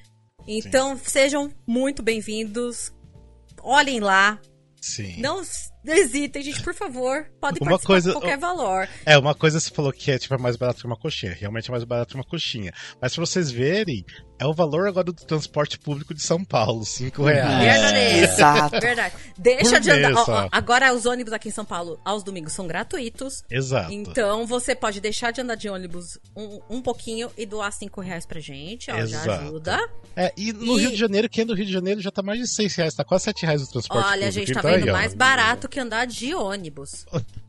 Então, 0.47 0.97
Sim. 0.97 1.03
sejam 1.07 1.53
muito 1.67 2.03
bem-vindos. 2.03 2.93
Olhem 3.63 4.01
lá. 4.01 4.41
Sim. 4.81 5.21
Não 5.21 5.37
não 5.37 5.45
hesitem, 5.87 6.43
gente, 6.43 6.63
por 6.63 6.75
favor. 6.75 7.27
Pode 7.41 7.59
uma 7.61 7.71
participar 7.71 7.87
coisa, 7.87 8.13
qualquer 8.13 8.39
valor. 8.39 8.89
É, 9.05 9.19
uma 9.19 9.35
coisa 9.35 9.59
você 9.59 9.71
falou 9.71 9.93
que 9.93 10.11
é 10.11 10.19
tipo 10.19 10.35
é 10.35 10.39
mais 10.39 10.57
barato 10.57 10.81
que 10.81 10.87
uma 10.87 10.97
coxinha. 10.97 11.33
Realmente 11.33 11.69
é 11.69 11.73
mais 11.73 11.85
barato 11.85 12.11
que 12.11 12.15
uma 12.15 12.25
coxinha. 12.25 12.73
Mas 13.01 13.15
pra 13.15 13.25
vocês 13.25 13.51
verem, 13.51 14.05
é 14.43 14.47
o 14.47 14.53
valor 14.53 14.89
agora 14.89 15.05
do 15.05 15.13
transporte 15.13 15.79
público 15.79 16.13
de 16.13 16.21
São 16.21 16.45
Paulo, 16.45 16.85
5 16.85 17.23
reais. 17.23 17.93
É. 17.95 18.19
Exato. 18.25 18.81
Verdade. 18.81 19.15
Deixa 19.39 19.71
Por 19.71 19.81
de 19.81 19.91
andar. 19.91 20.15
Ó, 20.15 20.25
ó, 20.29 20.49
agora 20.51 20.93
os 20.93 21.07
ônibus 21.07 21.33
aqui 21.33 21.49
em 21.49 21.53
São 21.53 21.65
Paulo, 21.65 22.01
aos 22.05 22.25
domingos, 22.25 22.53
são 22.53 22.67
gratuitos. 22.67 23.45
Exato. 23.49 23.93
Então 23.93 24.45
você 24.45 24.75
pode 24.75 25.01
deixar 25.01 25.31
de 25.31 25.41
andar 25.41 25.55
de 25.55 25.69
ônibus 25.69 26.19
um, 26.37 26.61
um 26.69 26.83
pouquinho 26.83 27.31
e 27.39 27.47
doar 27.47 27.73
5 27.73 28.01
reais 28.01 28.27
pra 28.27 28.41
gente. 28.41 28.91
Ó, 28.91 28.97
Exato. 28.97 29.25
já 29.25 29.41
ajuda. 29.41 29.91
É, 30.17 30.33
e 30.37 30.53
no 30.53 30.77
e... 30.77 30.83
Rio 30.83 30.91
de 30.91 30.97
Janeiro, 30.97 31.29
quem 31.29 31.43
é 31.43 31.45
do 31.45 31.55
Rio 31.55 31.67
de 31.67 31.73
Janeiro 31.73 32.01
já 32.01 32.11
tá 32.11 32.23
mais 32.23 32.41
de 32.41 32.49
6 32.49 32.75
reais, 32.75 32.95
tá 32.95 33.05
quase 33.05 33.25
7 33.25 33.47
reais 33.47 33.63
o 33.63 33.71
transporte 33.71 34.05
Olha, 34.05 34.13
público. 34.13 34.25
Olha, 34.25 34.33
gente, 34.33 34.53
tá 34.53 34.61
então, 34.61 34.71
vendo? 34.73 34.85
Aí, 34.89 34.93
mais 34.93 35.15
barato 35.15 35.69
que 35.69 35.79
andar 35.79 36.05
de 36.05 36.35
ônibus. 36.35 37.07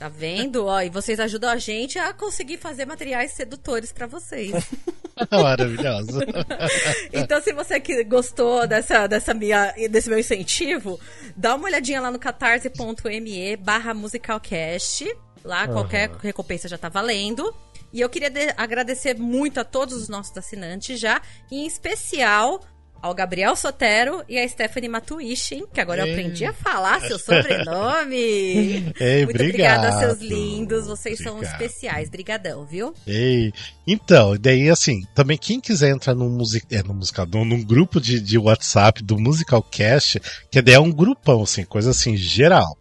Tá 0.00 0.08
vendo? 0.08 0.64
Ó, 0.64 0.80
e 0.80 0.88
vocês 0.88 1.20
ajudam 1.20 1.50
a 1.50 1.58
gente 1.58 1.98
a 1.98 2.14
conseguir 2.14 2.56
fazer 2.56 2.86
materiais 2.86 3.32
sedutores 3.32 3.92
para 3.92 4.06
vocês. 4.06 4.50
Maravilhoso. 5.30 6.20
então, 7.12 7.38
se 7.42 7.52
você 7.52 7.78
que 7.78 8.02
gostou 8.04 8.66
dessa, 8.66 9.06
dessa 9.06 9.34
minha, 9.34 9.74
desse 9.90 10.08
meu 10.08 10.18
incentivo, 10.18 10.98
dá 11.36 11.54
uma 11.54 11.66
olhadinha 11.66 12.00
lá 12.00 12.10
no 12.10 12.18
catarse.me 12.18 13.56
barra 13.58 13.92
musicalcast. 13.92 15.04
Lá, 15.44 15.66
uhum. 15.66 15.72
qualquer 15.74 16.10
recompensa 16.22 16.66
já 16.66 16.78
tá 16.78 16.88
valendo. 16.88 17.54
E 17.92 18.00
eu 18.00 18.08
queria 18.08 18.32
agradecer 18.56 19.18
muito 19.18 19.60
a 19.60 19.64
todos 19.64 19.94
os 19.94 20.08
nossos 20.08 20.34
assinantes 20.34 20.98
já, 20.98 21.20
em 21.50 21.66
especial 21.66 22.62
ao 23.02 23.14
Gabriel 23.14 23.56
Sotero 23.56 24.22
e 24.28 24.38
a 24.38 24.48
Stephanie 24.48 24.88
Matuishin, 24.88 25.64
que 25.72 25.80
agora 25.80 26.02
Ei. 26.02 26.08
eu 26.08 26.12
aprendi 26.12 26.44
a 26.44 26.52
falar 26.52 27.00
seu 27.00 27.18
sobrenome. 27.18 28.16
Ei, 29.00 29.24
Muito 29.24 29.36
obrigado. 29.36 29.84
obrigada, 29.86 29.98
seus 29.98 30.20
lindos. 30.20 30.86
Vocês 30.86 31.20
obrigado. 31.20 31.42
são 31.44 31.52
especiais. 31.52 32.08
Brigadão, 32.08 32.64
viu? 32.64 32.94
Ei. 33.06 33.52
Então, 33.86 34.36
daí 34.38 34.68
assim, 34.68 35.02
também 35.14 35.38
quem 35.38 35.60
quiser 35.60 35.90
entrar 35.90 36.14
no, 36.14 36.28
music... 36.28 36.66
é, 36.70 36.82
no 36.82 36.94
musical, 36.94 37.26
num, 37.26 37.44
num 37.44 37.64
grupo 37.64 38.00
de, 38.00 38.20
de 38.20 38.38
WhatsApp 38.38 39.02
do 39.02 39.18
Musical 39.18 39.62
Cast, 39.62 40.20
que 40.50 40.60
daí 40.60 40.74
é 40.74 40.80
um 40.80 40.92
grupão, 40.92 41.42
assim, 41.42 41.64
coisa 41.64 41.90
assim, 41.90 42.16
geral. 42.16 42.76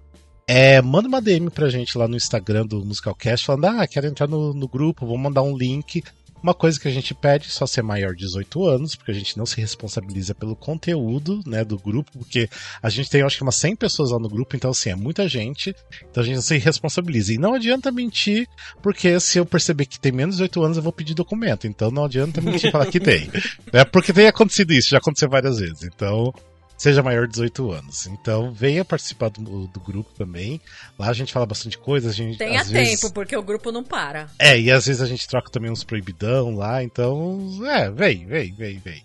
É, 0.52 0.82
manda 0.82 1.08
uma 1.08 1.22
DM 1.22 1.52
pra 1.52 1.70
gente 1.70 1.96
lá 1.96 2.08
no 2.08 2.18
Instagram 2.18 2.66
do 2.66 2.84
Musicalcast 2.84 3.46
falando: 3.46 3.66
Ah, 3.66 3.88
quero 3.88 4.08
entrar 4.08 4.28
no, 4.28 4.52
no 4.52 4.68
grupo, 4.68 5.06
vou 5.06 5.16
mandar 5.16 5.44
um 5.44 5.56
link. 5.56 6.04
Uma 6.42 6.54
coisa 6.54 6.80
que 6.80 6.88
a 6.88 6.92
gente 6.92 7.14
pede 7.14 7.50
só 7.50 7.66
ser 7.66 7.82
maior 7.82 8.14
de 8.14 8.26
18 8.26 8.66
anos, 8.66 8.96
porque 8.96 9.12
a 9.12 9.14
gente 9.14 9.38
não 9.38 9.46
se 9.46 9.60
responsabiliza 9.60 10.34
pelo 10.34 10.56
conteúdo, 10.56 11.42
né, 11.46 11.64
do 11.64 11.78
grupo, 11.78 12.12
porque 12.18 12.50
a 12.82 12.90
gente 12.90 13.10
tem, 13.10 13.22
acho 13.22 13.38
que 13.38 13.44
umas 13.44 13.56
100 13.56 13.76
pessoas 13.76 14.12
lá 14.12 14.20
no 14.20 14.30
grupo, 14.30 14.56
então 14.56 14.72
assim, 14.72 14.90
é 14.90 14.96
muita 14.96 15.28
gente, 15.28 15.76
então 16.10 16.24
a 16.24 16.26
gente 16.26 16.36
não 16.36 16.42
se 16.42 16.58
responsabiliza. 16.58 17.34
E 17.34 17.38
não 17.38 17.54
adianta 17.54 17.92
mentir, 17.92 18.48
porque 18.82 19.20
se 19.20 19.38
eu 19.38 19.46
perceber 19.46 19.86
que 19.86 20.00
tem 20.00 20.12
menos 20.12 20.36
de 20.36 20.44
18 20.44 20.64
anos, 20.64 20.78
eu 20.78 20.84
vou 20.84 20.94
pedir 20.94 21.14
documento, 21.14 21.68
então 21.68 21.92
não 21.92 22.06
adianta 22.06 22.42
mentir 22.42 22.70
e 22.70 22.72
falar 22.72 22.86
que 22.88 23.00
tem. 23.00 23.30
É 23.72 23.86
porque 23.86 24.12
tem 24.12 24.28
acontecido 24.28 24.72
isso, 24.74 24.90
já 24.90 24.98
aconteceu 24.98 25.30
várias 25.30 25.60
vezes. 25.60 25.84
Então, 25.84 26.34
seja 26.80 27.04
maior 27.04 27.28
de 27.28 27.34
18 27.34 27.72
anos. 27.72 28.08
Então 28.08 28.52
venha 28.52 28.86
participar 28.86 29.30
do, 29.30 29.68
do, 29.68 29.80
grupo 29.80 30.10
também. 30.18 30.60
Lá 30.98 31.10
a 31.10 31.14
gente 31.14 31.34
fala 31.34 31.46
bastante 31.46 31.78
coisa. 31.78 32.10
A 32.10 32.14
gente, 32.14 32.38
Tenha 32.38 32.64
tempo, 32.64 32.72
vezes... 32.72 33.12
porque 33.12 33.36
o 33.36 33.44
grupo 33.44 33.72
não 33.72 33.84
para. 33.84 34.30
É, 34.40 34.60
e 34.60 34.72
às 34.72 34.88
vezes 34.88 35.02
a 35.02 35.06
gente 35.06 35.28
troca 35.28 35.52
também 35.52 35.70
uns 35.70 35.84
proibidão 35.84 36.56
lá. 36.56 36.82
Então, 36.82 37.60
é, 37.68 37.92
vem, 37.92 38.26
vem, 38.26 38.54
vem, 38.54 38.80
vem. 38.80 39.04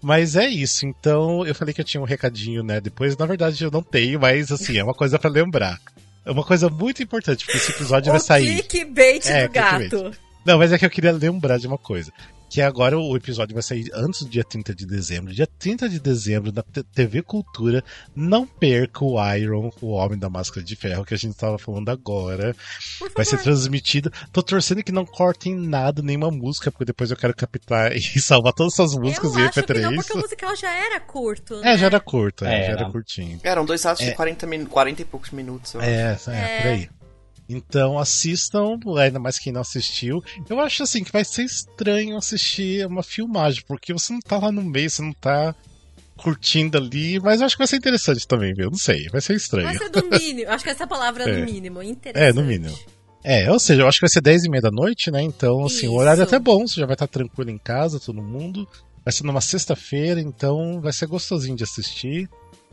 Mas 0.00 0.36
é 0.36 0.46
isso, 0.46 0.86
então 0.86 1.44
eu 1.46 1.54
falei 1.54 1.72
que 1.72 1.80
eu 1.80 1.84
tinha 1.84 2.02
um 2.02 2.04
recadinho, 2.04 2.62
né? 2.62 2.82
Depois, 2.82 3.16
na 3.16 3.24
verdade, 3.24 3.64
eu 3.64 3.70
não 3.70 3.82
tenho, 3.82 4.20
mas 4.20 4.52
assim, 4.52 4.76
é 4.76 4.84
uma 4.84 4.92
coisa 4.92 5.18
para 5.18 5.30
lembrar. 5.30 5.80
É 6.24 6.30
uma 6.30 6.44
coisa 6.44 6.68
muito 6.68 7.02
importante, 7.02 7.46
porque 7.46 7.56
esse 7.56 7.72
episódio 7.72 8.12
vai 8.12 8.20
sair. 8.20 8.62
Clickbait 8.62 9.26
é, 9.26 9.48
do 9.48 9.52
gato. 9.52 10.10
Não, 10.44 10.58
mas 10.58 10.70
é 10.70 10.78
que 10.78 10.84
eu 10.84 10.90
queria 10.90 11.12
lembrar 11.12 11.58
de 11.58 11.66
uma 11.66 11.78
coisa 11.78 12.12
que 12.50 12.60
agora 12.60 12.98
o 12.98 13.16
episódio 13.16 13.54
vai 13.54 13.62
sair 13.62 13.88
antes 13.94 14.22
do 14.22 14.28
dia 14.28 14.42
30 14.42 14.74
de 14.74 14.84
dezembro. 14.84 15.32
Dia 15.32 15.46
30 15.46 15.88
de 15.88 16.00
dezembro, 16.00 16.52
na 16.52 16.64
TV 16.92 17.22
Cultura, 17.22 17.82
não 18.14 18.44
perca 18.44 19.04
o 19.04 19.16
Iron, 19.36 19.70
o 19.80 19.90
Homem 19.92 20.18
da 20.18 20.28
Máscara 20.28 20.66
de 20.66 20.74
Ferro, 20.74 21.04
que 21.04 21.14
a 21.14 21.16
gente 21.16 21.30
estava 21.30 21.58
falando 21.58 21.88
agora. 21.90 22.54
Vai 23.14 23.24
ser 23.24 23.38
transmitido. 23.40 24.12
Tô 24.32 24.42
torcendo 24.42 24.82
que 24.82 24.90
não 24.90 25.06
cortem 25.06 25.54
nada, 25.54 26.02
nenhuma 26.02 26.32
música, 26.32 26.72
porque 26.72 26.86
depois 26.86 27.12
eu 27.12 27.16
quero 27.16 27.36
captar 27.36 27.94
e 27.96 28.20
salvar 28.20 28.52
todas 28.52 28.72
essas 28.72 28.96
músicas 28.96 29.32
eu 29.32 29.40
em 29.40 29.48
MP3. 29.48 29.74
Que 29.74 29.80
não, 29.80 29.94
porque 29.94 30.12
o 30.12 30.20
musical 30.20 30.56
já 30.56 30.74
era 30.74 30.98
curto. 30.98 31.60
Né? 31.60 31.74
É, 31.74 31.78
já 31.78 31.86
era 31.86 32.00
curto, 32.00 32.44
é, 32.44 32.62
é, 32.62 32.66
já 32.66 32.72
era 32.72 32.90
curtinho. 32.90 33.40
Eram 33.44 33.64
dois 33.64 33.86
atos 33.86 34.02
é. 34.02 34.10
de 34.10 34.16
40, 34.16 34.66
40 34.66 35.02
e 35.02 35.04
poucos 35.04 35.30
minutos. 35.30 35.76
É, 35.76 36.18
é, 36.26 36.32
é, 36.32 36.62
por 36.62 36.68
aí. 36.68 36.99
Então 37.50 37.98
assistam, 37.98 38.78
ainda 38.96 39.18
mais 39.18 39.38
quem 39.38 39.52
não 39.52 39.60
assistiu. 39.60 40.22
Eu 40.48 40.60
acho 40.60 40.84
assim 40.84 41.02
que 41.02 41.10
vai 41.10 41.24
ser 41.24 41.42
estranho 41.42 42.16
assistir 42.16 42.86
uma 42.86 43.02
filmagem, 43.02 43.64
porque 43.66 43.92
você 43.92 44.12
não 44.12 44.20
tá 44.20 44.38
lá 44.38 44.52
no 44.52 44.62
meio, 44.62 44.88
você 44.88 45.02
não 45.02 45.12
tá 45.12 45.54
curtindo 46.16 46.78
ali, 46.78 47.18
mas 47.18 47.40
eu 47.40 47.46
acho 47.46 47.56
que 47.56 47.60
vai 47.60 47.66
ser 47.66 47.76
interessante 47.76 48.26
também, 48.26 48.54
viu? 48.54 48.70
Não 48.70 48.78
sei, 48.78 49.08
vai 49.08 49.20
ser 49.20 49.34
estranho. 49.34 49.66
Vai 49.66 49.78
ser 49.78 49.88
do 49.88 50.06
mínimo, 50.06 50.50
acho 50.50 50.62
que 50.62 50.70
essa 50.70 50.86
palavra 50.86 51.24
é, 51.24 51.30
é 51.30 51.40
do 51.40 51.52
mínimo, 51.52 51.82
interessante. 51.82 52.30
É, 52.30 52.32
no 52.32 52.44
mínimo. 52.44 52.78
É, 53.24 53.50
ou 53.50 53.58
seja, 53.58 53.82
eu 53.82 53.88
acho 53.88 53.98
que 53.98 54.06
vai 54.06 54.10
ser 54.10 54.20
10 54.20 54.44
e 54.44 54.48
meia 54.48 54.62
da 54.62 54.70
noite, 54.70 55.10
né? 55.10 55.20
Então, 55.22 55.64
assim, 55.64 55.86
Isso. 55.86 55.92
o 55.92 55.96
horário 55.96 56.20
é 56.20 56.24
até 56.24 56.38
bom, 56.38 56.66
você 56.66 56.80
já 56.80 56.86
vai 56.86 56.94
estar 56.94 57.06
tranquilo 57.06 57.50
em 57.50 57.58
casa, 57.58 57.98
todo 57.98 58.22
mundo. 58.22 58.66
Vai 59.04 59.12
ser 59.12 59.24
numa 59.24 59.40
sexta-feira, 59.40 60.20
então 60.20 60.80
vai 60.80 60.92
ser 60.92 61.06
gostosinho 61.06 61.56
de 61.56 61.64
assistir. 61.64 62.28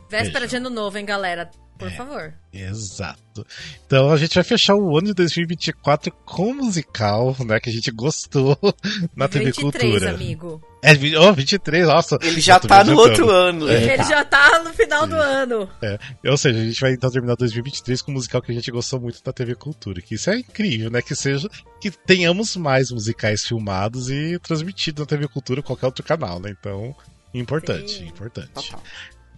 Véspera 0.10 0.41
Beijo. 0.41 0.47
de 0.47 0.55
ano 0.58 0.70
novo, 0.70 0.97
hein, 0.97 1.05
galera? 1.05 1.49
Por 1.78 1.89
é, 1.89 1.91
favor. 1.91 2.34
Exato. 2.51 3.45
Então 3.86 4.10
a 4.10 4.18
gente 4.18 4.34
vai 4.34 4.43
fechar 4.43 4.76
o 4.76 4.97
ano 4.97 5.08
de 5.08 5.14
2024 5.14 6.12
com 6.26 6.53
musical, 6.53 7.36
né? 7.45 7.60
Que 7.60 7.70
a 7.70 7.74
gente 7.74 7.91
gostou 7.91 8.58
na 9.16 9.28
23, 9.28 9.55
TV 9.55 9.62
Cultura. 9.62 10.12
amigo. 10.12 10.64
É, 10.82 10.93
oh, 11.20 11.34
23, 11.34 11.88
nossa. 11.88 12.18
Ele 12.22 12.41
já 12.41 12.60
tá 12.60 12.84
no 12.84 12.97
outro 12.97 13.30
ano. 13.30 13.70
É. 13.70 13.93
Ele 13.93 14.03
já 14.03 14.26
tá 14.26 14.64
no 14.64 14.74
final 14.74 15.03
Sim. 15.03 15.10
do 15.10 15.16
ano. 15.16 15.70
É. 15.82 15.99
Ou 16.26 16.38
seja, 16.38 16.60
a 16.60 16.64
gente 16.64 16.82
vai 16.82 16.93
então 16.93 17.12
terminar 17.12 17.36
2023 17.36 18.01
com 18.01 18.12
um 18.12 18.16
musical 18.16 18.41
que 18.41 18.51
a 18.51 18.55
gente 18.55 18.72
gostou 18.72 18.99
muito 18.99 19.24
da 19.24 19.32
TV 19.32 19.53
Cultura. 19.53 20.01
Que 20.01 20.16
isso 20.16 20.30
é 20.32 20.39
incrível, 20.39 20.89
né? 20.89 21.01
Que 21.01 21.16
seja. 21.16 21.47
Que 21.80 21.91
tenhamos 21.91 22.55
mais 22.58 22.89
musicais 22.91 23.45
filmados 23.45 24.10
e 24.10 24.39
transmitidos 24.39 25.01
na 25.01 25.05
TV 25.05 25.28
Cultura 25.28 25.60
ou 25.60 25.64
qualquer 25.64 25.86
outro 25.86 26.03
canal, 26.03 26.39
né? 26.39 26.55
Então. 26.60 26.95
Importante, 27.34 27.99
Sim. 27.99 28.08
importante. 28.08 28.53
Total. 28.53 28.82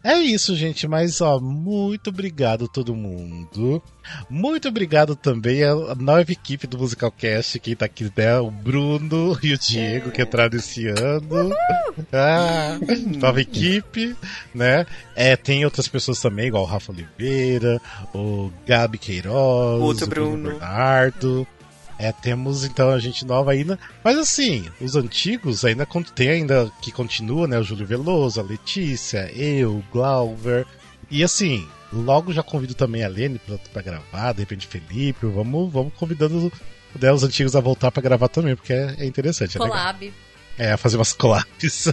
É 0.04 0.18
isso, 0.18 0.56
gente, 0.56 0.88
mas 0.88 1.20
ó, 1.20 1.40
muito 1.40 2.10
obrigado 2.10 2.66
a 2.66 2.68
todo 2.68 2.96
mundo. 2.96 3.84
Muito 4.30 4.68
obrigado 4.70 5.16
também 5.16 5.64
à 5.64 5.76
nova 5.96 6.32
equipe 6.32 6.66
do 6.66 6.78
Musicalcast, 6.78 7.60
quem 7.60 7.76
tá 7.76 7.86
aqui, 7.86 8.10
né? 8.16 8.40
O 8.40 8.50
Bruno 8.50 9.38
e 9.44 9.54
o 9.54 9.58
Diego, 9.58 10.10
que 10.10 10.22
entraram 10.22 10.58
esse 10.58 10.88
ano. 10.88 11.54
Ah, 12.14 12.80
nova 13.18 13.42
equipe, 13.42 14.16
né? 14.56 14.86
É, 15.16 15.36
tem 15.36 15.66
outras 15.66 15.88
pessoas 15.88 16.22
também, 16.22 16.48
igual 16.48 16.64
o 16.64 16.68
Rafa 16.68 16.94
Oliveira, 16.94 17.80
o 18.14 18.50
Gabi 18.66 18.98
Queiroz, 18.98 19.82
Outro 19.82 20.06
o 20.06 20.10
Bruno, 20.10 20.32
Bruno 20.32 20.50
Bernardo. 20.60 21.48
É, 22.00 22.14
temos 22.14 22.64
então 22.64 22.90
a 22.92 22.98
gente 22.98 23.26
nova 23.26 23.52
ainda. 23.52 23.78
Mas 24.02 24.18
assim, 24.18 24.66
os 24.80 24.96
antigos 24.96 25.66
ainda 25.66 25.86
tem 26.16 26.30
ainda 26.30 26.72
que 26.82 26.94
continua, 26.94 27.46
né? 27.46 27.60
O 27.60 27.64
Júlio 27.64 27.86
Veloso, 27.86 28.40
a 28.40 28.44
Letícia, 28.44 29.30
eu, 29.36 29.84
Glauber. 29.92 30.66
E 31.12 31.26
assim, 31.26 31.68
logo 31.92 32.32
já 32.32 32.42
convido 32.42 32.74
também 32.74 33.04
a 33.04 33.10
Lene 33.10 33.42
pra 33.74 33.82
gravar, 33.82 34.32
de 34.32 34.40
repente 34.40 34.66
Felipe. 34.66 35.26
Vamos, 35.26 35.74
vamos 35.74 35.94
convidando 35.94 36.50
né, 37.00 37.12
os 37.12 37.24
antigos 37.24 37.54
a 37.54 37.60
voltar 37.60 37.92
para 37.92 38.02
gravar 38.02 38.30
também, 38.30 38.56
porque 38.56 38.72
é, 38.72 38.96
é 39.00 39.06
interessante. 39.06 39.58
É 39.58 39.60
Collab. 39.60 40.06
Legal. 40.06 40.29
É, 40.60 40.76
fazer 40.76 40.98
umas 40.98 41.14
collabs. 41.14 41.88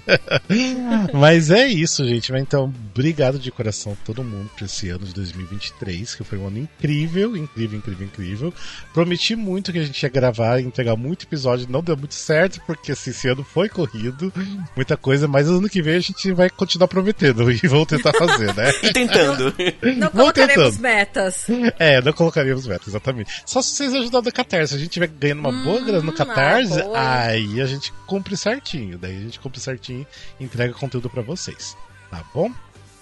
Mas 1.14 1.52
é 1.52 1.68
isso, 1.68 2.04
gente. 2.04 2.32
Então, 2.32 2.74
obrigado 2.92 3.38
de 3.38 3.52
coração 3.52 3.92
a 3.92 4.04
todo 4.04 4.24
mundo 4.24 4.50
por 4.58 4.64
esse 4.64 4.88
ano 4.88 5.06
de 5.06 5.14
2023, 5.14 6.16
que 6.16 6.24
foi 6.24 6.36
um 6.36 6.48
ano 6.48 6.58
incrível, 6.58 7.36
incrível, 7.36 7.78
incrível, 7.78 8.06
incrível. 8.06 8.54
Prometi 8.92 9.36
muito 9.36 9.72
que 9.72 9.78
a 9.78 9.84
gente 9.84 10.02
ia 10.02 10.08
gravar 10.08 10.58
e 10.58 10.64
entregar 10.64 10.96
muito 10.96 11.26
episódio, 11.26 11.68
não 11.70 11.80
deu 11.80 11.96
muito 11.96 12.14
certo, 12.14 12.60
porque 12.66 12.90
assim, 12.90 13.10
esse 13.10 13.28
ano 13.28 13.44
foi 13.44 13.68
corrido, 13.68 14.32
muita 14.74 14.96
coisa, 14.96 15.28
mas 15.28 15.46
ano 15.48 15.68
que 15.68 15.80
vem 15.80 15.94
a 15.94 16.00
gente 16.00 16.32
vai 16.32 16.50
continuar 16.50 16.88
prometendo 16.88 17.48
e 17.52 17.68
vamos 17.68 17.86
tentar 17.86 18.12
fazer, 18.14 18.52
né? 18.52 18.72
e 18.82 18.90
tentando. 18.92 19.54
Não 19.96 20.08
colocaremos 20.08 20.76
metas. 20.78 21.46
É, 21.78 22.02
não 22.02 22.12
colocaríamos 22.12 22.66
metas, 22.66 22.88
exatamente. 22.88 23.42
Só 23.46 23.62
se 23.62 23.76
vocês 23.76 23.94
ajudarem 23.94 24.24
no 24.24 24.32
Catarse. 24.32 24.70
Se 24.70 24.74
a 24.74 24.78
gente 24.78 24.88
estiver 24.88 25.06
ganhando 25.06 25.38
uma 25.38 25.50
hum, 25.50 25.62
boa 25.62 25.80
grana 25.80 26.02
no 26.02 26.12
Catarse, 26.12 26.80
ah, 26.92 27.26
aí 27.26 27.60
a 27.60 27.66
gente 27.66 27.92
cumpre 28.08 28.36
certo 28.36 28.55
certinho. 28.56 28.98
Daí 28.98 29.16
a 29.16 29.20
gente 29.20 29.38
compra 29.40 29.60
certinho 29.60 30.06
e 30.40 30.44
entrega 30.44 30.72
conteúdo 30.74 31.08
para 31.08 31.22
vocês. 31.22 31.76
Tá 32.10 32.24
bom? 32.34 32.50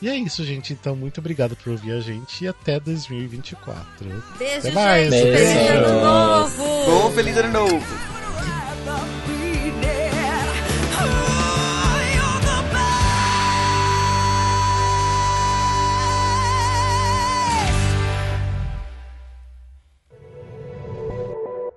E 0.03 0.09
é 0.09 0.17
isso, 0.17 0.45
gente. 0.45 0.73
Então, 0.73 0.95
muito 0.95 1.19
obrigado 1.19 1.57
por 1.57 1.71
ouvir 1.71 1.93
a 1.93 2.01
gente 2.01 2.45
e 2.45 2.49
até 2.49 2.79
2024. 2.79 4.23
Beijo, 4.39 4.59
até 4.59 4.71
mais. 4.73 5.13
gente. 5.13 5.25
Beijo. 5.25 5.39
Feliz 5.39 5.71
ano 5.71 6.01
novo. 6.01 6.85
Bom, 6.87 7.11
feliz 7.13 7.37
ano 7.37 7.53
novo. 7.53 8.24